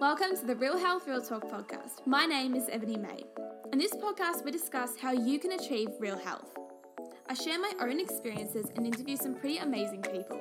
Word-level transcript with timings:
Welcome 0.00 0.36
to 0.36 0.44
the 0.44 0.56
Real 0.56 0.76
Health 0.76 1.06
Real 1.06 1.22
Talk 1.22 1.48
podcast. 1.50 2.06
My 2.06 2.26
name 2.26 2.54
is 2.54 2.68
Ebony 2.70 2.96
May. 2.96 3.24
In 3.72 3.78
this 3.78 3.92
podcast, 3.92 4.44
we 4.44 4.50
discuss 4.50 4.98
how 4.98 5.12
you 5.12 5.38
can 5.38 5.52
achieve 5.52 5.88
real 6.00 6.18
health. 6.18 6.56
I 7.28 7.34
share 7.34 7.58
my 7.60 7.72
own 7.80 8.00
experiences 8.00 8.66
and 8.74 8.86
interview 8.86 9.16
some 9.16 9.34
pretty 9.34 9.58
amazing 9.58 10.02
people. 10.02 10.40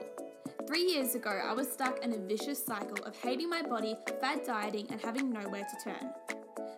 Three 0.67 0.83
years 0.83 1.15
ago, 1.15 1.29
I 1.29 1.53
was 1.53 1.71
stuck 1.71 2.03
in 2.03 2.13
a 2.13 2.17
vicious 2.17 2.63
cycle 2.65 3.05
of 3.05 3.15
hating 3.15 3.49
my 3.49 3.61
body, 3.61 3.95
fad 4.19 4.43
dieting, 4.43 4.87
and 4.89 4.99
having 4.99 5.31
nowhere 5.31 5.65
to 5.65 5.83
turn. 5.83 6.11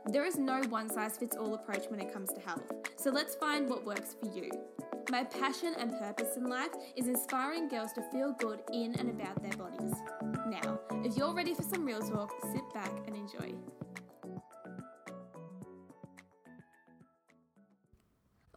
There 0.08 0.26
is 0.26 0.38
no 0.38 0.62
one 0.70 0.90
size 0.90 1.18
fits 1.18 1.38
all 1.38 1.56
approach 1.56 1.86
when 1.90 2.00
it 2.00 2.14
comes 2.14 2.32
to 2.34 2.42
health, 2.42 2.72
so 2.98 3.10
let's 3.10 3.36
find 3.36 3.70
what 3.70 3.86
works 3.86 4.16
for 4.20 4.28
you. 4.38 4.52
My 5.12 5.24
passion 5.24 5.76
and 5.78 5.92
purpose 6.00 6.36
in 6.36 6.50
life 6.50 6.72
is 6.96 7.08
inspiring 7.08 7.68
girls 7.68 7.94
to 7.94 8.02
feel 8.12 8.34
good 8.40 8.62
in 8.74 8.96
and 8.96 9.10
about 9.10 9.42
their 9.42 9.52
bodies. 9.52 9.94
Now, 10.48 10.80
if 11.04 11.16
you're 11.16 11.34
ready 11.34 11.54
for 11.54 11.62
some 11.62 11.86
real 11.86 12.02
talk, 12.02 12.32
sit 12.52 12.64
back 12.74 12.92
and 13.06 13.16
enjoy. 13.16 13.54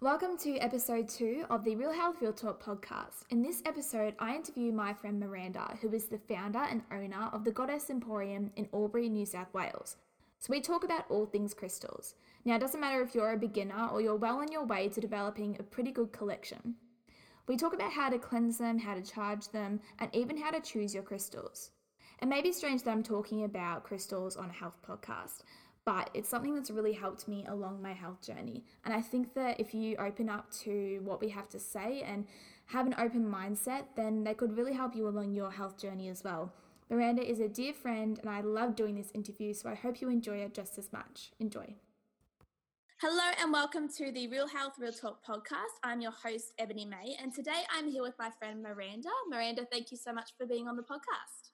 Welcome 0.00 0.38
to 0.38 0.56
episode 0.58 1.08
two 1.08 1.44
of 1.50 1.64
the 1.64 1.76
Real 1.76 1.92
Health 1.92 2.16
Real 2.22 2.32
Talk 2.32 2.62
podcast. 2.62 3.24
In 3.28 3.42
this 3.42 3.62
episode, 3.66 4.14
I 4.18 4.34
interview 4.34 4.72
my 4.72 4.94
friend 4.94 5.20
Miranda, 5.20 5.76
who 5.82 5.92
is 5.92 6.06
the 6.06 6.18
founder 6.18 6.64
and 6.70 6.82
owner 6.90 7.28
of 7.32 7.44
the 7.44 7.52
Goddess 7.52 7.90
Emporium 7.90 8.52
in 8.56 8.68
Albury, 8.72 9.10
New 9.10 9.26
South 9.26 9.52
Wales. 9.52 9.96
So, 10.40 10.52
we 10.52 10.60
talk 10.60 10.84
about 10.84 11.04
all 11.10 11.26
things 11.26 11.52
crystals. 11.54 12.14
Now, 12.44 12.56
it 12.56 12.60
doesn't 12.60 12.80
matter 12.80 13.02
if 13.02 13.14
you're 13.14 13.32
a 13.32 13.38
beginner 13.38 13.88
or 13.92 14.00
you're 14.00 14.16
well 14.16 14.38
on 14.38 14.52
your 14.52 14.64
way 14.64 14.88
to 14.88 15.00
developing 15.00 15.56
a 15.58 15.62
pretty 15.62 15.90
good 15.90 16.12
collection. 16.12 16.76
We 17.48 17.56
talk 17.56 17.74
about 17.74 17.92
how 17.92 18.10
to 18.10 18.18
cleanse 18.18 18.58
them, 18.58 18.78
how 18.78 18.94
to 18.94 19.02
charge 19.02 19.48
them, 19.48 19.80
and 19.98 20.14
even 20.14 20.36
how 20.36 20.50
to 20.50 20.60
choose 20.60 20.94
your 20.94 21.02
crystals. 21.02 21.70
It 22.20 22.28
may 22.28 22.42
be 22.42 22.52
strange 22.52 22.82
that 22.82 22.90
I'm 22.90 23.02
talking 23.02 23.44
about 23.44 23.84
crystals 23.84 24.36
on 24.36 24.50
a 24.50 24.52
health 24.52 24.78
podcast, 24.86 25.42
but 25.84 26.10
it's 26.12 26.28
something 26.28 26.54
that's 26.54 26.70
really 26.70 26.92
helped 26.92 27.26
me 27.26 27.46
along 27.48 27.80
my 27.80 27.92
health 27.92 28.20
journey. 28.20 28.64
And 28.84 28.92
I 28.92 29.00
think 29.00 29.34
that 29.34 29.58
if 29.58 29.72
you 29.72 29.96
open 29.96 30.28
up 30.28 30.50
to 30.62 31.00
what 31.04 31.20
we 31.20 31.30
have 31.30 31.48
to 31.48 31.58
say 31.58 32.02
and 32.02 32.26
have 32.66 32.86
an 32.86 32.94
open 32.98 33.24
mindset, 33.24 33.84
then 33.96 34.24
they 34.24 34.34
could 34.34 34.56
really 34.56 34.74
help 34.74 34.94
you 34.94 35.08
along 35.08 35.32
your 35.32 35.50
health 35.50 35.80
journey 35.80 36.08
as 36.10 36.22
well. 36.22 36.52
Miranda 36.90 37.22
is 37.22 37.38
a 37.38 37.48
dear 37.48 37.74
friend, 37.74 38.18
and 38.18 38.30
I 38.30 38.40
love 38.40 38.74
doing 38.74 38.94
this 38.94 39.10
interview, 39.12 39.52
so 39.52 39.68
I 39.68 39.74
hope 39.74 40.00
you 40.00 40.08
enjoy 40.08 40.38
it 40.38 40.54
just 40.54 40.78
as 40.78 40.90
much. 40.90 41.32
Enjoy. 41.38 41.74
Hello 43.02 43.30
and 43.42 43.52
welcome 43.52 43.88
to 43.98 44.10
the 44.10 44.26
Real 44.28 44.48
Health 44.48 44.72
Real 44.78 44.90
Talk 44.90 45.22
podcast. 45.22 45.76
I'm 45.84 46.00
your 46.00 46.12
host, 46.12 46.54
Ebony 46.58 46.86
May, 46.86 47.14
and 47.20 47.34
today 47.34 47.60
I'm 47.70 47.90
here 47.90 48.00
with 48.00 48.14
my 48.18 48.30
friend 48.38 48.62
Miranda. 48.62 49.10
Miranda, 49.28 49.66
thank 49.70 49.90
you 49.90 49.98
so 49.98 50.14
much 50.14 50.30
for 50.38 50.46
being 50.46 50.66
on 50.66 50.76
the 50.76 50.82
podcast. 50.82 51.50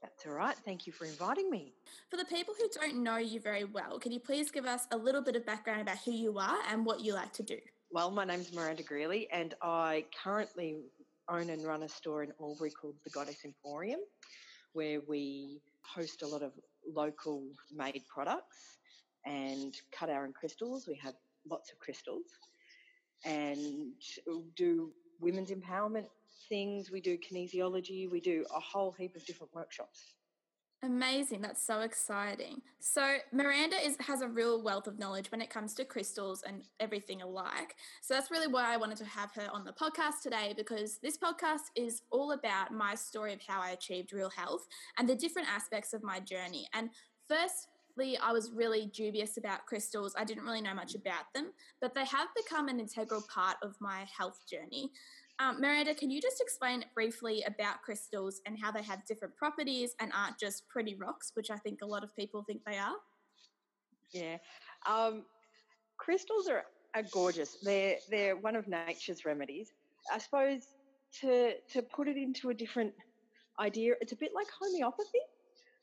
That's 0.00 0.24
all 0.26 0.32
right. 0.32 0.56
Thank 0.64 0.86
you 0.86 0.94
for 0.94 1.04
inviting 1.04 1.50
me. 1.50 1.74
For 2.10 2.16
the 2.16 2.24
people 2.24 2.54
who 2.58 2.68
don't 2.80 3.02
know 3.02 3.18
you 3.18 3.38
very 3.38 3.64
well, 3.64 3.98
can 3.98 4.12
you 4.12 4.18
please 4.18 4.50
give 4.50 4.64
us 4.64 4.86
a 4.92 4.96
little 4.96 5.22
bit 5.22 5.36
of 5.36 5.44
background 5.44 5.82
about 5.82 5.98
who 6.06 6.10
you 6.10 6.38
are 6.38 6.58
and 6.70 6.86
what 6.86 7.00
you 7.00 7.12
like 7.12 7.34
to 7.34 7.42
do? 7.42 7.58
Well, 7.90 8.10
my 8.10 8.24
name's 8.24 8.50
Miranda 8.54 8.82
Greeley, 8.82 9.28
and 9.30 9.54
I 9.60 10.06
currently 10.24 10.76
own 11.28 11.50
and 11.50 11.64
run 11.64 11.82
a 11.82 11.88
store 11.88 12.22
in 12.22 12.32
Albury 12.40 12.70
called 12.70 12.96
the 13.04 13.10
Goddess 13.10 13.44
Emporium, 13.44 14.00
where 14.72 15.00
we 15.08 15.60
host 15.82 16.22
a 16.22 16.26
lot 16.26 16.42
of 16.42 16.52
local 16.86 17.42
made 17.74 18.02
products 18.12 18.78
and 19.24 19.74
cut 19.96 20.10
our 20.10 20.24
own 20.24 20.32
crystals. 20.32 20.86
We 20.86 20.96
have 21.02 21.14
lots 21.48 21.70
of 21.72 21.78
crystals 21.78 22.24
and 23.24 23.92
do 24.56 24.92
women's 25.20 25.50
empowerment 25.50 26.06
things. 26.48 26.90
We 26.90 27.00
do 27.00 27.16
kinesiology. 27.16 28.10
We 28.10 28.20
do 28.20 28.44
a 28.54 28.60
whole 28.60 28.92
heap 28.92 29.14
of 29.16 29.24
different 29.24 29.54
workshops. 29.54 30.14
Amazing. 30.84 31.42
That's 31.42 31.64
so 31.64 31.80
exciting. 31.82 32.60
So 32.80 33.18
Miranda 33.32 33.76
is 33.76 33.96
has 34.00 34.20
a 34.20 34.26
real 34.26 34.60
wealth 34.64 34.88
of 34.88 34.98
knowledge 34.98 35.30
when 35.30 35.40
it 35.40 35.48
comes 35.48 35.74
to 35.74 35.84
crystals 35.84 36.42
and 36.42 36.62
everything 36.80 37.22
alike. 37.22 37.76
So 38.00 38.14
that's 38.14 38.32
really 38.32 38.48
why 38.48 38.74
I 38.74 38.76
wanted 38.76 38.98
to 38.98 39.04
have 39.04 39.30
her 39.34 39.48
on 39.52 39.64
the 39.64 39.72
podcast 39.72 40.22
today 40.24 40.54
because 40.56 40.98
this 40.98 41.16
podcast 41.16 41.70
is 41.76 42.02
all 42.10 42.32
about 42.32 42.72
my 42.72 42.96
story 42.96 43.32
of 43.32 43.40
how 43.46 43.60
I 43.60 43.70
achieved 43.70 44.12
real 44.12 44.30
health 44.30 44.66
and 44.98 45.08
the 45.08 45.14
different 45.14 45.46
aspects 45.48 45.92
of 45.92 46.02
my 46.02 46.18
journey. 46.18 46.66
And 46.74 46.90
firstly, 47.28 48.18
I 48.20 48.32
was 48.32 48.50
really 48.50 48.86
dubious 48.86 49.36
about 49.36 49.66
crystals. 49.66 50.16
I 50.18 50.24
didn't 50.24 50.42
really 50.42 50.62
know 50.62 50.74
much 50.74 50.96
about 50.96 51.32
them, 51.32 51.52
but 51.80 51.94
they 51.94 52.04
have 52.06 52.26
become 52.34 52.66
an 52.66 52.80
integral 52.80 53.22
part 53.32 53.56
of 53.62 53.76
my 53.80 54.04
health 54.18 54.40
journey. 54.50 54.90
Um, 55.42 55.60
Miranda, 55.60 55.94
can 55.94 56.10
you 56.10 56.20
just 56.20 56.40
explain 56.40 56.84
briefly 56.94 57.42
about 57.46 57.82
crystals 57.82 58.40
and 58.46 58.56
how 58.60 58.70
they 58.70 58.82
have 58.82 59.04
different 59.06 59.34
properties 59.36 59.94
and 60.00 60.12
aren't 60.14 60.38
just 60.38 60.68
pretty 60.68 60.94
rocks, 60.94 61.32
which 61.34 61.50
I 61.50 61.56
think 61.56 61.80
a 61.82 61.86
lot 61.86 62.04
of 62.04 62.14
people 62.14 62.44
think 62.46 62.60
they 62.64 62.78
are? 62.78 62.96
Yeah. 64.12 64.36
Um, 64.86 65.24
crystals 65.96 66.48
are, 66.48 66.64
are 66.94 67.02
gorgeous. 67.10 67.56
They're, 67.62 67.96
they're 68.08 68.36
one 68.36 68.54
of 68.54 68.68
nature's 68.68 69.24
remedies. 69.24 69.72
I 70.12 70.18
suppose 70.18 70.68
to, 71.20 71.54
to 71.72 71.82
put 71.82 72.06
it 72.08 72.16
into 72.16 72.50
a 72.50 72.54
different 72.54 72.92
idea, 73.58 73.94
it's 74.00 74.12
a 74.12 74.16
bit 74.16 74.32
like 74.34 74.46
homeopathy. 74.60 75.18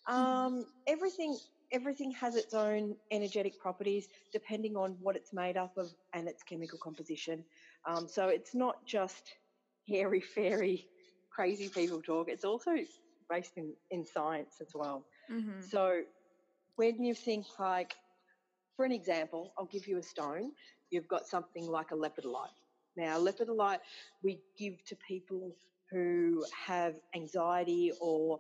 Mm-hmm. 0.08 0.16
Um, 0.16 0.66
everything 0.88 1.38
everything 1.72 2.12
has 2.12 2.36
its 2.36 2.56
own 2.56 2.96
energetic 3.12 3.60
properties 3.60 4.08
depending 4.34 4.76
on 4.76 4.98
what 5.02 5.16
it's 5.16 5.34
made 5.34 5.56
up 5.56 5.78
of 5.78 5.92
and 6.14 6.28
its 6.28 6.42
chemical 6.42 6.80
composition. 6.80 7.44
Um, 7.86 8.08
so 8.08 8.28
it's 8.28 8.56
not 8.56 8.84
just 8.88 9.36
hairy 9.90 10.22
fairy 10.22 10.88
crazy 11.40 11.70
people 11.70 12.02
talk. 12.02 12.28
It's 12.30 12.44
also 12.44 12.72
based 13.30 13.54
in, 13.56 13.74
in 13.92 14.06
science 14.06 14.56
as 14.62 14.72
well. 14.74 15.06
Mm-hmm. 15.32 15.62
So 15.62 16.02
when 16.76 17.04
you 17.04 17.14
think 17.14 17.46
like, 17.58 17.96
for 18.76 18.86
an 18.86 18.92
example, 18.92 19.54
I'll 19.58 19.66
give 19.66 19.88
you 19.88 19.98
a 19.98 20.04
stone. 20.04 20.52
You've 20.90 21.08
got 21.08 21.28
something 21.28 21.66
like 21.68 21.92
a 21.92 21.96
lepidolite. 21.96 22.58
Now, 22.98 23.18
lepidolite 23.20 23.80
we 24.24 24.40
give 24.58 24.84
to 24.86 24.98
people 25.08 25.56
who 25.92 26.44
have 26.68 26.96
anxiety 27.16 27.92
or 28.02 28.40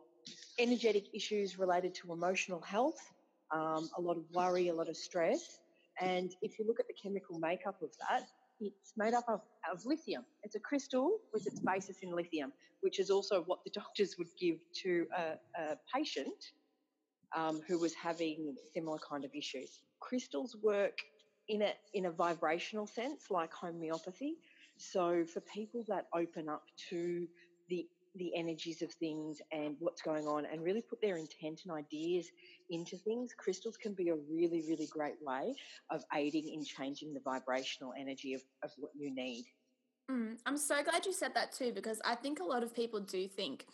energetic 0.58 1.06
issues 1.14 1.58
related 1.58 1.94
to 1.96 2.12
emotional 2.12 2.62
health, 2.62 3.00
um, 3.52 3.90
a 3.98 4.02
lot 4.02 4.18
of 4.18 4.24
worry, 4.34 4.68
a 4.68 4.74
lot 4.74 4.90
of 4.90 4.98
stress. 4.98 5.60
And 6.02 6.32
if 6.42 6.60
you 6.60 6.66
look 6.68 6.80
at 6.80 6.88
the 6.88 6.94
chemical 7.02 7.40
makeup 7.40 7.82
of 7.82 7.90
that, 8.10 8.24
it's 8.60 8.94
made 8.98 9.14
up 9.14 9.26
of, 9.28 9.42
of 9.72 9.86
lithium. 9.86 10.24
It's 10.44 10.56
a 10.56 10.60
crystal 10.60 11.20
with 11.34 11.48
its 11.48 11.60
basis 11.60 11.98
in 12.02 12.12
lithium, 12.12 12.52
which 12.82 13.00
is 13.00 13.10
also 13.10 13.44
what 13.44 13.64
the 13.64 13.72
doctors 13.74 14.16
would 14.18 14.30
give 14.40 14.58
to 14.84 15.08
a, 15.18 15.62
a 15.62 15.78
patient 15.94 16.52
um, 17.36 17.62
who 17.68 17.80
was 17.80 17.94
having 17.94 18.56
similar 18.74 18.98
kind 18.98 19.24
of 19.24 19.32
issues. 19.34 19.82
Crystals 20.00 20.56
work 20.62 21.00
in 21.48 21.62
a 21.64 21.74
in 21.94 22.06
a 22.06 22.12
vibrational 22.12 22.88
sense, 22.88 23.26
like 23.30 23.54
homeopathy. 23.54 24.38
So 24.78 25.26
for 25.26 25.42
people 25.42 25.84
that 25.90 26.08
open 26.14 26.48
up 26.48 26.64
to 26.90 27.28
the 28.20 28.36
energies 28.36 28.82
of 28.82 28.92
things 28.94 29.42
and 29.52 29.76
what's 29.80 30.02
going 30.02 30.28
on 30.28 30.46
and 30.46 30.62
really 30.62 30.82
put 30.82 31.02
their 31.02 31.18
intent 31.18 31.62
and 31.66 31.74
ideas 31.74 32.30
into 32.70 32.98
things, 32.98 33.34
crystals 33.36 33.78
can 33.78 33.94
be 33.94 34.10
a 34.10 34.16
really, 34.30 34.64
really 34.68 34.88
great 34.92 35.16
way 35.22 35.56
of 35.90 36.04
aiding 36.14 36.54
in 36.54 36.64
changing 36.64 37.14
the 37.14 37.22
vibrational 37.22 37.94
energy 38.00 38.34
of, 38.34 38.42
of 38.64 38.72
what 38.78 38.92
you 38.96 39.14
need. 39.14 39.46
Mm, 40.12 40.38
I'm 40.46 40.58
so 40.58 40.84
glad 40.84 41.06
you 41.06 41.14
said 41.14 41.34
that 41.36 41.52
too, 41.52 41.72
because 41.74 42.02
I 42.06 42.16
think 42.16 42.40
a 42.40 42.44
lot 42.44 42.62
of 42.62 42.76
people 42.76 43.00
do 43.00 43.28
think 43.28 43.66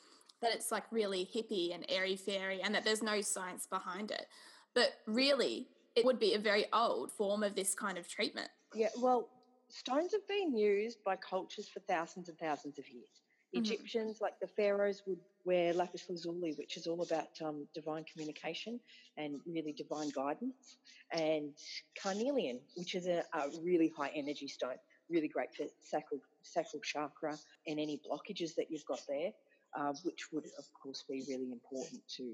that 0.41 0.53
it's 0.53 0.71
like 0.71 0.83
really 0.91 1.27
hippie 1.33 1.73
and 1.73 1.85
airy 1.89 2.15
fairy 2.15 2.61
and 2.61 2.73
that 2.75 2.83
there's 2.83 3.03
no 3.03 3.21
science 3.21 3.67
behind 3.67 4.11
it. 4.11 4.27
But 4.73 4.91
really, 5.07 5.67
it 5.95 6.05
would 6.05 6.19
be 6.19 6.33
a 6.33 6.39
very 6.39 6.65
old 6.73 7.11
form 7.11 7.41
of 7.41 7.55
this 7.55 7.73
kind 7.73 7.97
of 7.97 8.07
treatment. 8.07 8.49
Yeah, 8.73 8.89
well, 8.99 9.29
stones 9.69 10.11
have 10.11 10.27
been 10.27 10.55
used 10.55 10.99
by 11.05 11.15
cultures 11.15 11.69
for 11.69 11.79
thousands 11.81 12.29
and 12.29 12.37
thousands 12.37 12.77
of 12.77 12.87
years. 12.89 13.24
Mm-hmm. 13.55 13.63
Egyptians, 13.63 14.19
like 14.21 14.39
the 14.39 14.47
pharaohs, 14.47 15.03
would 15.07 15.19
wear 15.45 15.73
lapis 15.73 16.09
lazuli, 16.09 16.53
which 16.57 16.75
is 16.75 16.87
all 16.87 17.01
about 17.01 17.29
um, 17.43 17.67
divine 17.73 18.03
communication 18.11 18.79
and 19.17 19.39
really 19.45 19.71
divine 19.71 20.09
guidance, 20.09 20.77
and 21.13 21.53
carnelian, 22.01 22.59
which 22.75 22.95
is 22.95 23.07
a, 23.07 23.23
a 23.33 23.49
really 23.63 23.91
high 23.95 24.11
energy 24.13 24.47
stone, 24.47 24.75
really 25.09 25.29
great 25.29 25.55
for 25.55 25.65
sacral, 25.79 26.19
sacral 26.41 26.81
chakra 26.81 27.37
and 27.67 27.79
any 27.79 28.01
blockages 28.09 28.55
that 28.55 28.69
you've 28.69 28.85
got 28.85 28.99
there, 29.07 29.31
uh, 29.77 29.93
which 30.03 30.31
would, 30.33 30.45
of 30.57 30.65
course, 30.73 31.03
be 31.07 31.23
really 31.29 31.51
important 31.51 32.01
to 32.17 32.33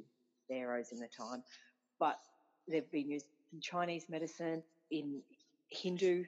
pharaohs 0.50 0.92
in 0.92 1.00
the 1.00 1.08
time. 1.08 1.44
But 2.00 2.18
they've 2.68 2.90
been 2.92 3.12
used 3.12 3.28
in 3.54 3.62
Chinese 3.62 4.06
medicine, 4.10 4.64
in 4.90 5.22
Hindu 5.70 6.24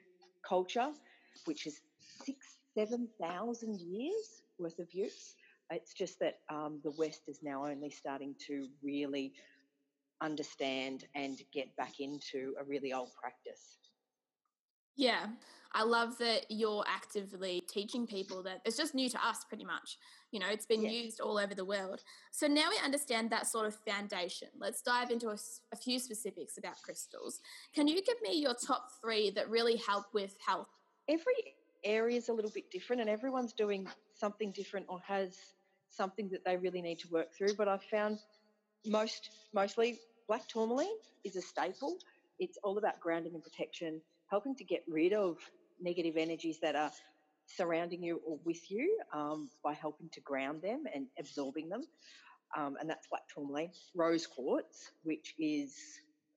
culture, 0.48 0.92
which 1.46 1.66
is 1.66 1.82
six, 2.24 2.58
seven 2.76 3.08
thousand 3.20 3.80
years 3.80 4.43
worth 4.60 4.80
of 4.80 4.94
use. 4.94 5.36
It's 5.70 5.94
just 5.94 6.20
that 6.20 6.40
um, 6.50 6.80
the 6.84 6.94
West 6.98 7.22
is 7.28 7.40
now 7.42 7.66
only 7.66 7.90
starting 7.90 8.36
to 8.48 8.68
really 8.84 9.34
understand 10.22 11.06
and 11.16 11.40
get 11.54 11.76
back 11.76 12.00
into 12.00 12.54
a 12.60 12.64
really 12.64 12.94
old 12.94 13.10
practice. 13.20 13.78
Yeah. 14.96 15.28
I 15.76 15.84
love 15.84 16.20
that 16.20 16.46
you're 16.50 16.84
actively 16.88 17.64
teaching 17.68 18.06
people 18.06 18.44
that 18.44 18.62
it's 18.64 18.78
just 18.78 18.94
new 18.94 19.10
to 19.10 19.26
us 19.26 19.44
pretty 19.44 19.66
much. 19.66 19.98
You 20.32 20.40
know, 20.40 20.46
it's 20.50 20.68
been 20.68 20.84
yes. 20.84 20.94
used 20.94 21.20
all 21.20 21.40
over 21.40 21.56
the 21.56 21.66
world. 21.66 22.04
So 22.32 22.46
now 22.46 22.70
we 22.70 22.78
understand 22.84 23.32
that 23.32 23.48
sort 23.48 23.66
of 23.66 23.76
foundation. 23.88 24.50
Let's 24.60 24.84
dive 24.84 25.10
into 25.10 25.30
a, 25.30 25.38
a 25.72 25.76
few 25.76 25.98
specifics 25.98 26.60
about 26.60 26.76
crystals. 26.84 27.42
Can 27.74 27.88
you 27.88 28.04
give 28.04 28.22
me 28.22 28.40
your 28.40 28.54
top 28.54 28.90
three 29.02 29.32
that 29.32 29.50
really 29.50 29.78
help 29.78 30.06
with 30.14 30.36
health? 30.46 30.70
Every 31.10 31.56
area 31.84 32.18
is 32.18 32.30
a 32.30 32.34
little 32.34 32.52
bit 32.52 32.70
different, 32.72 33.02
and 33.02 33.10
everyone's 33.10 33.54
doing 33.54 33.88
something 34.14 34.52
different 34.52 34.86
or 34.90 35.00
has 35.06 35.38
something 35.90 36.30
that 36.30 36.44
they 36.46 36.58
really 36.58 36.82
need 36.82 37.00
to 37.00 37.08
work 37.10 37.34
through. 37.36 37.54
But 37.56 37.68
I've 37.68 37.84
found 37.84 38.20
most 38.86 39.30
mostly 39.54 40.00
black 40.28 40.48
tourmaline 40.48 40.98
is 41.24 41.36
a 41.36 41.42
staple. 41.42 41.98
It's 42.40 42.58
all 42.64 42.78
about 42.78 43.00
grounding 43.00 43.34
and 43.36 43.44
protection, 43.44 44.02
helping 44.30 44.56
to 44.56 44.64
get 44.64 44.84
rid 44.88 45.14
of 45.14 45.38
negative 45.82 46.18
energies 46.18 46.60
that 46.62 46.76
are 46.76 46.92
surrounding 47.46 48.04
you 48.04 48.22
or 48.26 48.40
with 48.46 48.72
you 48.72 49.00
um, 49.14 49.50
by 49.64 49.74
helping 49.74 50.10
to 50.10 50.22
ground 50.22 50.62
them 50.62 50.84
and 50.94 51.08
absorbing 51.20 51.70
them. 51.70 51.84
Um, 52.58 52.78
and 52.80 52.90
that's 52.90 53.08
black 53.08 53.24
tourmaline. 53.34 53.72
Rose 53.96 54.28
quartz, 54.28 54.92
which 55.04 55.34
is 55.40 55.76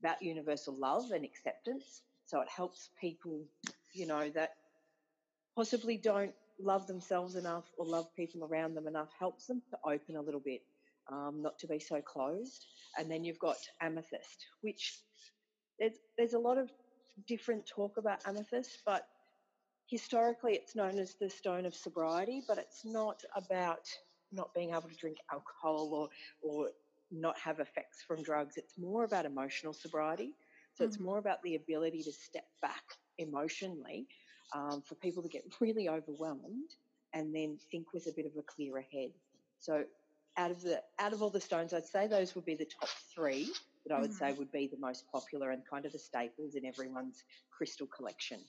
about 0.01 0.23
universal 0.23 0.75
love 0.75 1.11
and 1.13 1.25
acceptance. 1.25 2.03
So 2.27 2.41
it 2.41 2.49
helps 2.49 2.91
people, 3.01 3.41
you 3.93 4.07
know, 4.07 4.31
that 4.31 4.55
possibly 5.57 5.97
don't 5.97 6.35
love 6.61 6.87
themselves 6.87 7.35
enough 7.35 7.65
or 7.79 7.87
love 7.87 8.15
people 8.15 8.45
around 8.45 8.75
them 8.75 8.87
enough, 8.87 9.09
helps 9.19 9.47
them 9.47 9.63
to 9.71 9.79
open 9.91 10.17
a 10.17 10.21
little 10.21 10.41
bit, 10.41 10.61
um, 11.11 11.41
not 11.43 11.59
to 11.59 11.67
be 11.67 11.79
so 11.79 12.01
closed. 12.01 12.67
And 12.99 13.11
then 13.11 13.25
you've 13.25 13.39
got 13.39 13.57
amethyst, 13.81 14.47
which 14.61 15.01
there's, 15.79 15.97
there's 16.17 16.35
a 16.35 16.39
lot 16.39 16.59
of 16.59 16.71
different 17.27 17.67
talk 17.67 17.97
about 17.97 18.21
amethyst, 18.27 18.83
but 18.85 19.09
historically 19.89 20.53
it's 20.53 20.77
known 20.77 20.99
as 20.99 21.15
the 21.21 21.31
stone 21.31 21.65
of 21.65 21.75
sobriety, 21.75 22.43
but 22.47 22.59
it's 22.59 22.85
not 22.85 23.23
about 23.35 23.89
not 24.33 24.53
being 24.55 24.71
able 24.71 24.89
to 24.89 24.97
drink 24.97 25.17
alcohol 25.33 25.91
or, 25.93 26.09
or 26.43 26.69
not 27.11 27.39
have 27.39 27.61
effects 27.61 28.03
from 28.07 28.23
drugs. 28.23 28.57
It's 28.57 28.79
more 28.79 29.05
about 29.05 29.25
emotional 29.25 29.73
sobriety. 29.73 30.35
So 30.75 30.85
mm-hmm. 30.85 30.91
it's 30.91 31.01
more 31.01 31.19
about 31.19 31.43
the 31.43 31.55
ability 31.55 32.03
to 32.03 32.13
step 32.13 32.45
back 32.61 32.83
emotionally 33.19 34.07
um, 34.55 34.83
for 34.87 34.95
people 34.97 35.23
to 35.23 35.29
get 35.29 35.45
really 35.61 35.89
overwhelmed 35.89 36.75
and 37.15 37.35
then 37.35 37.59
think 37.71 37.93
with 37.93 38.07
a 38.07 38.13
bit 38.15 38.27
of 38.27 38.33
a 38.39 38.43
clearer 38.43 38.85
head. 38.93 39.11
So 39.61 39.85
out 40.37 40.51
of 40.51 40.61
the 40.63 40.83
out 40.99 41.13
of 41.13 41.23
all 41.23 41.31
the 41.31 41.41
stones, 41.41 41.73
I'd 41.73 41.87
say 41.87 42.07
those 42.07 42.35
would 42.35 42.45
be 42.45 42.55
the 42.55 42.67
top 42.67 42.91
three 43.15 43.53
that 43.87 43.95
I 43.95 44.01
would 44.01 44.11
mm-hmm. 44.11 44.19
say 44.19 44.33
would 44.33 44.53
be 44.53 44.67
the 44.67 44.79
most 44.79 45.05
popular 45.11 45.51
and 45.51 45.63
kind 45.69 45.87
of 45.87 45.93
the 45.93 45.99
staples 45.99 46.55
in 46.55 46.67
everyone's 46.67 47.25
crystal 47.51 47.87
collection. 47.87 48.41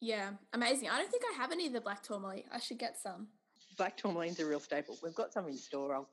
Yeah, 0.00 0.30
amazing. 0.52 0.90
I 0.90 0.98
don't 0.98 1.10
think 1.10 1.22
I 1.32 1.36
have 1.36 1.52
any 1.52 1.66
of 1.66 1.72
the 1.72 1.80
black 1.80 2.02
tourmaline. 2.02 2.44
I 2.52 2.58
should 2.58 2.78
get 2.78 2.98
some. 2.98 3.28
Black 3.76 3.96
tourmaline's 3.96 4.40
a 4.40 4.46
real 4.46 4.60
staple. 4.60 4.98
We've 5.02 5.14
got 5.14 5.32
some 5.32 5.46
in 5.48 5.56
store. 5.56 5.94
I'll 5.94 6.08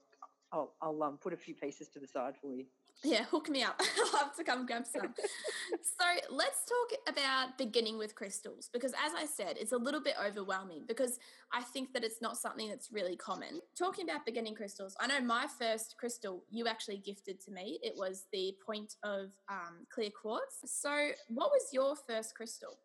I'll, 0.54 0.74
I'll 0.82 1.04
um, 1.04 1.18
put 1.18 1.34
a 1.34 1.38
few 1.38 1.56
pieces 1.56 1.88
to 1.90 2.00
the 2.00 2.08
side 2.08 2.34
for 2.42 2.54
you. 2.54 2.66
Yeah, 3.04 3.24
hook 3.26 3.50
me 3.50 3.64
up. 3.64 3.82
I'll 4.14 4.20
have 4.20 4.36
to 4.36 4.44
come 4.44 4.66
grab 4.66 4.86
some. 4.86 5.14
so 5.16 6.06
let's 6.30 6.60
talk 6.66 7.16
about 7.16 7.58
beginning 7.58 7.98
with 7.98 8.14
crystals 8.14 8.70
because, 8.72 8.94
as 8.94 9.14
I 9.18 9.26
said, 9.26 9.58
it's 9.60 9.72
a 9.72 9.78
little 9.78 10.02
bit 10.02 10.16
overwhelming 10.24 10.84
because 10.88 11.18
I 11.52 11.64
think 11.64 11.94
that 11.94 12.04
it's 12.04 12.22
not 12.22 12.38
something 12.38 12.70
that's 12.70 12.92
really 12.92 13.16
common. 13.16 13.60
Talking 13.78 14.08
about 14.08 14.26
beginning 14.26 14.54
crystals, 14.54 14.96
I 15.00 15.08
know 15.08 15.20
my 15.20 15.48
first 15.60 15.96
crystal 15.98 16.44
you 16.50 16.68
actually 16.68 16.98
gifted 16.98 17.42
to 17.46 17.52
me. 17.52 17.80
It 17.82 17.94
was 17.96 18.26
the 18.32 18.54
point 18.64 18.96
of 19.04 19.32
um, 19.50 19.88
clear 19.94 20.10
quartz. 20.10 20.60
So, 20.66 21.10
what 21.28 21.50
was 21.50 21.70
your 21.74 21.96
first 22.08 22.36
crystal? 22.36 22.78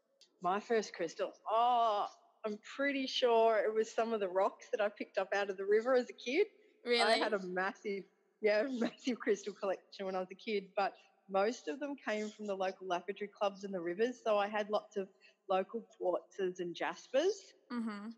My 0.43 0.61
first 0.61 0.95
crystal. 0.95 1.33
Oh, 1.51 2.07
I'm 2.47 2.59
pretty 2.77 3.07
sure 3.07 3.59
it 3.59 3.75
was 3.75 3.93
some 3.93 4.13
of 4.13 4.21
the 4.21 4.29
rocks 4.29 4.67
that 4.73 4.81
I 4.81 4.89
picked 4.89 5.19
up 5.19 5.29
out 5.35 5.51
of 5.51 5.57
the 5.57 5.65
river 5.65 5.95
as 5.95 6.09
a 6.09 6.13
kid. 6.13 6.47
Really? 6.85 7.03
I 7.03 7.17
had 7.17 7.33
a 7.33 7.41
massive, 7.41 8.05
yeah, 8.41 8.65
massive 8.79 9.19
crystal 9.19 9.53
collection 9.53 10.07
when 10.07 10.15
I 10.15 10.21
was 10.21 10.31
a 10.31 10.37
kid, 10.37 10.65
but 10.77 10.95
most 11.31 11.69
of 11.69 11.81
them 11.81 11.95
came 12.07 12.29
from 12.29 12.47
the 12.47 12.55
local 12.55 12.87
lapidary 12.87 13.29
clubs 13.29 13.65
in 13.65 13.73
the 13.73 13.81
rivers. 13.81 14.21
So 14.23 14.39
I 14.39 14.49
had 14.49 14.71
lots 14.71 14.97
of 14.97 15.09
local 15.49 15.85
quartzes 16.01 16.61
and 16.61 16.75
jaspers, 16.75 17.55
mm-hmm. 17.73 18.11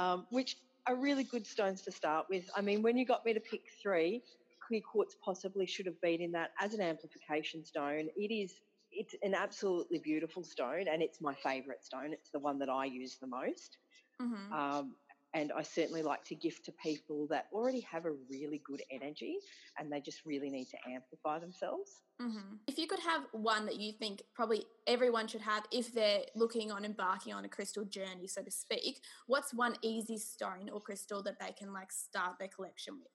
um, 0.00 0.26
which 0.30 0.56
are 0.86 0.94
really 0.94 1.24
good 1.24 1.46
stones 1.46 1.82
to 1.82 1.92
start 1.92 2.26
with. 2.30 2.48
I 2.56 2.60
mean, 2.60 2.82
when 2.82 2.96
you 2.96 3.04
got 3.04 3.24
me 3.24 3.34
to 3.34 3.40
pick 3.40 3.62
three, 3.82 4.22
clear 4.66 4.80
quartz 4.80 5.16
possibly 5.24 5.66
should 5.66 5.86
have 5.86 6.00
been 6.00 6.20
in 6.20 6.32
that 6.32 6.50
as 6.60 6.74
an 6.74 6.80
amplification 6.80 7.64
stone. 7.64 8.08
It 8.16 8.32
is 8.32 8.54
it's 8.92 9.14
an 9.22 9.34
absolutely 9.34 9.98
beautiful 9.98 10.42
stone, 10.42 10.86
and 10.90 11.02
it's 11.02 11.20
my 11.20 11.34
favourite 11.34 11.84
stone. 11.84 12.12
It's 12.12 12.30
the 12.30 12.38
one 12.38 12.58
that 12.60 12.70
I 12.70 12.86
use 12.86 13.18
the 13.20 13.26
most. 13.26 13.76
Mm-hmm. 14.20 14.52
Um, 14.52 14.94
and 15.36 15.52
I 15.52 15.62
certainly 15.62 16.02
like 16.02 16.24
to 16.24 16.34
gift 16.34 16.64
to 16.64 16.72
people 16.72 17.26
that 17.26 17.48
already 17.52 17.80
have 17.80 18.06
a 18.06 18.12
really 18.30 18.62
good 18.64 18.82
energy 18.90 19.36
and 19.78 19.92
they 19.92 20.00
just 20.00 20.24
really 20.24 20.48
need 20.48 20.68
to 20.70 20.78
amplify 20.90 21.38
themselves. 21.38 22.00
Mm-hmm. 22.22 22.54
If 22.66 22.78
you 22.78 22.86
could 22.86 23.00
have 23.00 23.26
one 23.32 23.66
that 23.66 23.78
you 23.78 23.92
think 23.92 24.22
probably 24.34 24.64
everyone 24.86 25.28
should 25.28 25.42
have 25.42 25.64
if 25.70 25.92
they're 25.92 26.22
looking 26.34 26.72
on 26.72 26.86
embarking 26.86 27.34
on 27.34 27.44
a 27.44 27.48
crystal 27.48 27.84
journey, 27.84 28.26
so 28.26 28.42
to 28.42 28.50
speak, 28.50 29.02
what's 29.26 29.52
one 29.52 29.76
easy 29.82 30.16
stone 30.16 30.70
or 30.72 30.80
crystal 30.80 31.22
that 31.24 31.38
they 31.38 31.52
can 31.52 31.70
like 31.70 31.92
start 31.92 32.38
their 32.38 32.48
collection 32.48 32.94
with? 32.94 33.12